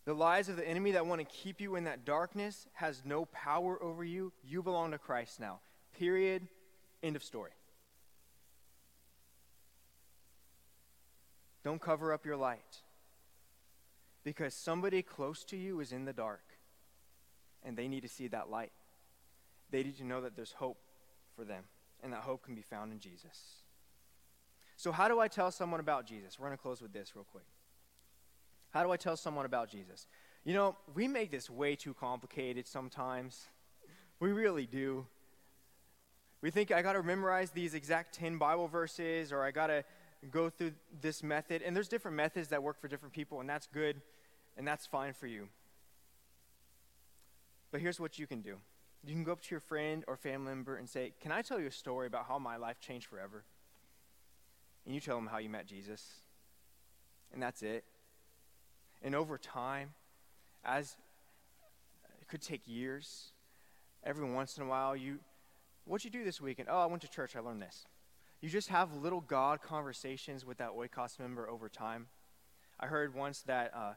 The 0.10 0.16
lies 0.16 0.50
of 0.50 0.56
the 0.56 0.68
enemy 0.68 0.94
that 0.94 1.06
want 1.06 1.22
to 1.22 1.26
keep 1.26 1.62
you 1.62 1.76
in 1.76 1.84
that 1.84 2.04
darkness 2.04 2.66
has 2.74 3.04
no 3.06 3.26
power 3.26 3.80
over 3.80 4.04
you. 4.04 4.34
You 4.44 4.64
belong 4.64 4.90
to 4.90 4.98
Christ 4.98 5.40
now. 5.40 5.60
Period. 6.00 6.48
End 7.04 7.16
of 7.16 7.24
story. 7.24 7.52
Don't 11.64 11.80
cover 11.80 12.12
up 12.12 12.26
your 12.26 12.38
light 12.38 12.80
because 14.24 14.56
somebody 14.56 15.04
close 15.04 15.44
to 15.44 15.56
you 15.56 15.80
is 15.80 15.92
in 15.92 16.06
the 16.06 16.14
dark 16.14 16.56
and 17.64 17.78
they 17.78 17.88
need 17.88 18.02
to 18.02 18.10
see 18.10 18.30
that 18.30 18.50
light. 18.50 18.72
They 19.70 19.84
need 19.84 19.98
to 20.00 20.06
know 20.06 20.22
that 20.22 20.36
there's 20.36 20.54
hope 20.54 20.80
for 21.36 21.46
them 21.46 21.66
and 22.02 22.12
that 22.14 22.22
hope 22.22 22.44
can 22.44 22.56
be 22.56 22.64
found 22.64 22.92
in 22.92 22.98
Jesus. 22.98 23.62
So, 24.76 24.92
how 24.92 25.08
do 25.08 25.20
I 25.20 25.28
tell 25.28 25.52
someone 25.52 25.80
about 25.80 26.08
Jesus? 26.08 26.40
We're 26.40 26.48
going 26.48 26.58
to 26.58 26.64
close 26.64 26.82
with 26.82 26.94
this 26.94 27.16
real 27.16 27.26
quick. 27.26 27.46
How 28.72 28.84
do 28.84 28.92
I 28.92 28.98
tell 28.98 29.18
someone 29.18 29.46
about 29.46 29.70
Jesus? 29.70 30.08
You 30.44 30.54
know, 30.54 30.76
we 30.96 31.08
make 31.08 31.32
this 31.32 31.50
way 31.50 31.76
too 31.76 31.94
complicated 31.94 32.68
sometimes. 32.68 33.48
We 34.22 34.34
really 34.34 34.66
do. 34.66 35.06
We 36.42 36.52
think 36.52 36.74
I 36.74 36.82
got 36.82 36.92
to 36.92 37.04
memorize 37.04 37.52
these 37.52 37.74
exact 37.74 38.14
10 38.16 38.38
Bible 38.38 38.68
verses 38.68 39.32
or 39.32 39.44
I 39.44 39.52
got 39.52 39.68
to 39.68 39.86
go 40.30 40.50
through 40.50 40.74
this 41.00 41.24
method. 41.24 41.62
And 41.62 41.74
there's 41.74 41.88
different 41.88 42.18
methods 42.18 42.50
that 42.50 42.62
work 42.62 42.82
for 42.82 42.90
different 42.90 43.14
people, 43.14 43.40
and 43.40 43.50
that's 43.50 43.68
good 43.68 44.02
and 44.58 44.68
that's 44.68 44.86
fine 44.86 45.14
for 45.14 45.26
you. 45.26 45.48
But 47.72 47.82
here's 47.82 48.00
what 48.00 48.20
you 48.20 48.28
can 48.28 48.42
do 48.42 48.58
you 49.06 49.14
can 49.14 49.24
go 49.24 49.32
up 49.32 49.42
to 49.42 49.52
your 49.52 49.62
friend 49.62 50.04
or 50.08 50.18
family 50.18 50.50
member 50.50 50.76
and 50.76 50.88
say, 50.88 51.14
Can 51.22 51.32
I 51.32 51.42
tell 51.42 51.60
you 51.60 51.68
a 51.68 51.72
story 51.72 52.08
about 52.08 52.26
how 52.28 52.38
my 52.38 52.58
life 52.58 52.80
changed 52.80 53.08
forever? 53.08 53.46
And 54.86 54.94
you 54.94 55.00
tell 55.00 55.16
them 55.16 55.28
how 55.28 55.38
you 55.38 55.50
met 55.50 55.66
Jesus. 55.66 56.04
And 57.32 57.42
that's 57.42 57.62
it. 57.62 57.86
And 59.02 59.16
over 59.16 59.38
time, 59.38 59.94
as 60.64 60.96
it 62.22 62.28
could 62.28 62.42
take 62.42 62.62
years, 62.66 63.32
every 64.04 64.30
once 64.30 64.58
in 64.58 64.64
a 64.64 64.68
while, 64.68 64.96
you, 64.96 65.20
what'd 65.86 66.04
you 66.04 66.12
do 66.12 66.24
this 66.24 66.42
weekend? 66.42 66.68
Oh, 66.70 66.80
I 66.80 66.86
went 66.86 67.02
to 67.04 67.10
church, 67.10 67.36
I 67.36 67.40
learned 67.40 67.62
this. 67.62 67.86
You 68.42 68.50
just 68.50 68.70
have 68.70 68.96
little 68.96 69.22
God 69.22 69.62
conversations 69.62 70.46
with 70.46 70.58
that 70.60 70.70
Oikos 70.70 71.20
member 71.20 71.50
over 71.50 71.68
time. 71.68 72.08
I 72.80 72.88
heard 72.88 73.14
once 73.14 73.42
that 73.42 73.74
uh, 73.76 73.94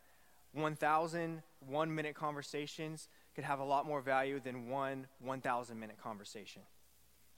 1,000 0.52 1.42
one 1.60 1.94
minute 1.94 2.14
conversations 2.14 3.08
could 3.34 3.44
have 3.44 3.60
a 3.60 3.64
lot 3.64 3.86
more 3.86 4.00
value 4.00 4.40
than 4.40 4.68
one 4.68 5.06
1,000 5.20 5.78
minute 5.78 5.96
conversation. 6.02 6.62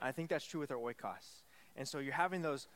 And 0.00 0.08
I 0.08 0.12
think 0.12 0.30
that's 0.30 0.46
true 0.46 0.60
with 0.60 0.70
our 0.70 0.78
Oikos. 0.78 1.42
And 1.76 1.86
so 1.86 1.98
you're 1.98 2.14
having 2.14 2.42
those 2.42 2.68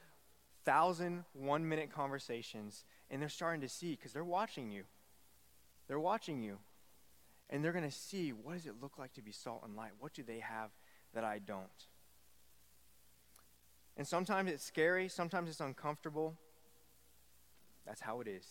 thousand 0.64 1.24
one 1.32 1.66
minute 1.66 1.90
conversations 1.90 2.84
and 3.10 3.20
they're 3.20 3.28
starting 3.28 3.60
to 3.62 3.68
see 3.68 3.92
because 3.92 4.12
they're 4.12 4.24
watching 4.24 4.70
you. 4.70 4.84
They're 5.86 6.00
watching 6.00 6.42
you. 6.42 6.58
And 7.50 7.64
they're 7.64 7.72
going 7.72 7.88
to 7.88 7.90
see 7.90 8.30
what 8.30 8.52
does 8.52 8.66
it 8.66 8.74
look 8.80 8.98
like 8.98 9.14
to 9.14 9.22
be 9.22 9.32
salt 9.32 9.62
and 9.64 9.74
light? 9.74 9.92
What 9.98 10.12
do 10.12 10.22
they 10.22 10.40
have 10.40 10.70
that 11.14 11.24
I 11.24 11.38
don't? 11.38 11.66
And 13.96 14.06
sometimes 14.06 14.50
it's 14.50 14.64
scary, 14.64 15.08
sometimes 15.08 15.48
it's 15.48 15.60
uncomfortable. 15.60 16.36
That's 17.86 18.00
how 18.00 18.20
it 18.20 18.28
is. 18.28 18.46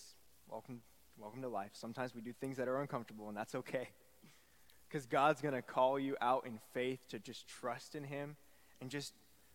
Welcome, 0.49 0.82
welcome 1.18 1.41
to 1.43 1.47
life. 1.47 1.72
Sometimes 1.74 2.16
we 2.16 2.22
do 2.22 2.34
things 2.34 2.58
that 2.58 2.68
are 2.68 2.82
uncomfortable, 2.82 3.30
and 3.30 3.38
that's 3.38 3.55
okay. 3.55 3.89
Because 4.89 5.05
God's 5.05 5.41
going 5.41 5.53
to 5.53 5.62
call 5.62 5.99
you 5.99 6.16
out 6.22 6.47
in 6.47 6.60
faith 6.74 7.10
to 7.10 7.20
just 7.20 7.45
trust 7.45 7.93
in 7.93 8.05
Him 8.05 8.38
and 8.80 8.89
just 8.89 9.12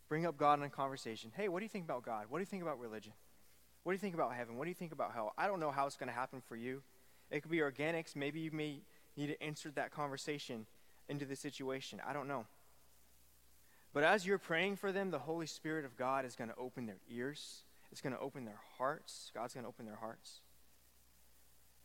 bring 0.07 0.27
up 0.27 0.37
God 0.37 0.59
in 0.59 0.65
a 0.67 0.69
conversation. 0.69 1.33
Hey, 1.35 1.49
what 1.49 1.61
do 1.61 1.65
you 1.65 1.71
think 1.71 1.87
about 1.87 2.05
God? 2.05 2.27
What 2.29 2.37
do 2.37 2.43
you 2.43 2.47
think 2.47 2.63
about 2.63 2.79
religion? 2.79 3.15
What 3.83 3.93
do 3.93 3.95
you 3.95 4.01
think 4.01 4.15
about 4.15 4.35
heaven? 4.35 4.57
What 4.57 4.65
do 4.65 4.71
you 4.71 4.75
think 4.75 4.93
about 4.93 5.13
hell? 5.13 5.33
I 5.37 5.47
don't 5.47 5.61
know 5.61 5.71
how 5.71 5.87
it's 5.87 5.97
going 5.97 6.09
to 6.09 6.15
happen 6.15 6.41
for 6.41 6.57
you. 6.57 6.83
It 7.31 7.43
could 7.43 7.51
be 7.51 7.59
organics. 7.59 8.15
Maybe 8.15 8.41
you 8.41 8.51
may 8.53 8.83
need 9.17 9.27
to 9.29 9.45
insert 9.45 9.75
that 9.75 9.91
conversation 9.91 10.67
into 11.09 11.25
the 11.25 11.37
situation. 11.37 12.01
I 12.07 12.13
don't 12.13 12.29
know. 12.29 12.47
But 13.93 14.05
as 14.05 14.27
you're 14.27 14.39
praying 14.39 14.77
for 14.77 14.93
them, 14.93 15.11
the 15.11 15.19
Holy 15.19 15.47
Spirit 15.47 15.85
of 15.85 15.97
God 15.97 16.25
is 16.25 16.37
going 16.37 16.49
to 16.49 16.57
open 16.57 16.87
their 16.87 17.01
ears, 17.11 17.65
it's 17.91 18.01
going 18.01 18.15
to 18.15 18.21
open 18.21 18.47
their 18.47 18.61
hearts. 18.79 19.31
God's 19.35 19.53
going 19.53 19.65
to 19.65 19.69
open 19.69 19.85
their 19.85 19.97
hearts. 19.97 20.41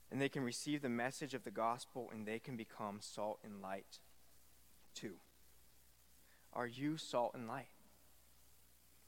And 0.10 0.22
they 0.22 0.30
can 0.30 0.44
receive 0.44 0.82
the 0.82 0.90
message 0.90 1.34
of 1.34 1.44
the 1.44 1.52
gospel 1.52 2.10
and 2.14 2.26
they 2.26 2.40
can 2.40 2.56
become 2.56 3.00
salt 3.02 3.40
and 3.44 3.62
light 3.62 4.00
too. 4.96 5.16
Are 6.54 6.66
you 6.66 6.96
salt 6.96 7.34
and 7.34 7.46
light? 7.46 7.68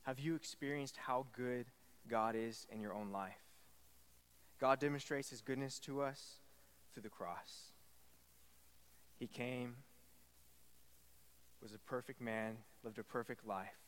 Have 0.04 0.20
you 0.20 0.36
experienced 0.36 0.98
how 0.98 1.28
good 1.32 1.68
God 2.10 2.36
is 2.36 2.68
in 2.72 2.82
your 2.82 2.94
own 2.94 3.12
life. 3.12 3.44
God 4.60 4.80
demonstrates 4.80 5.30
his 5.30 5.42
goodness 5.42 5.80
to 5.80 6.02
us 6.02 6.40
through 6.94 7.04
the 7.04 7.10
cross. 7.10 7.72
He 9.18 9.28
came, 9.28 9.78
was 11.62 11.74
a 11.74 11.78
perfect 11.78 12.22
man, 12.22 12.58
lived 12.84 13.00
a 13.00 13.04
perfect 13.04 13.46
life. 13.46 13.80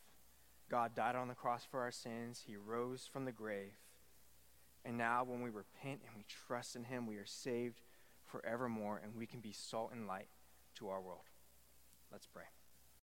God 0.69 0.95
died 0.95 1.15
on 1.15 1.27
the 1.27 1.35
cross 1.35 1.65
for 1.69 1.81
our 1.81 1.91
sins. 1.91 2.43
He 2.45 2.55
rose 2.55 3.09
from 3.11 3.25
the 3.25 3.31
grave. 3.31 3.73
And 4.85 4.97
now, 4.97 5.23
when 5.23 5.41
we 5.41 5.49
repent 5.49 6.01
and 6.05 6.15
we 6.15 6.25
trust 6.27 6.75
in 6.75 6.85
Him, 6.85 7.05
we 7.05 7.17
are 7.17 7.25
saved 7.25 7.81
forevermore 8.25 8.99
and 9.03 9.15
we 9.15 9.25
can 9.25 9.41
be 9.41 9.51
salt 9.51 9.91
and 9.93 10.07
light 10.07 10.29
to 10.75 10.87
our 10.87 11.01
world. 11.01 11.25
Let's 12.11 12.27
pray. 12.27 12.45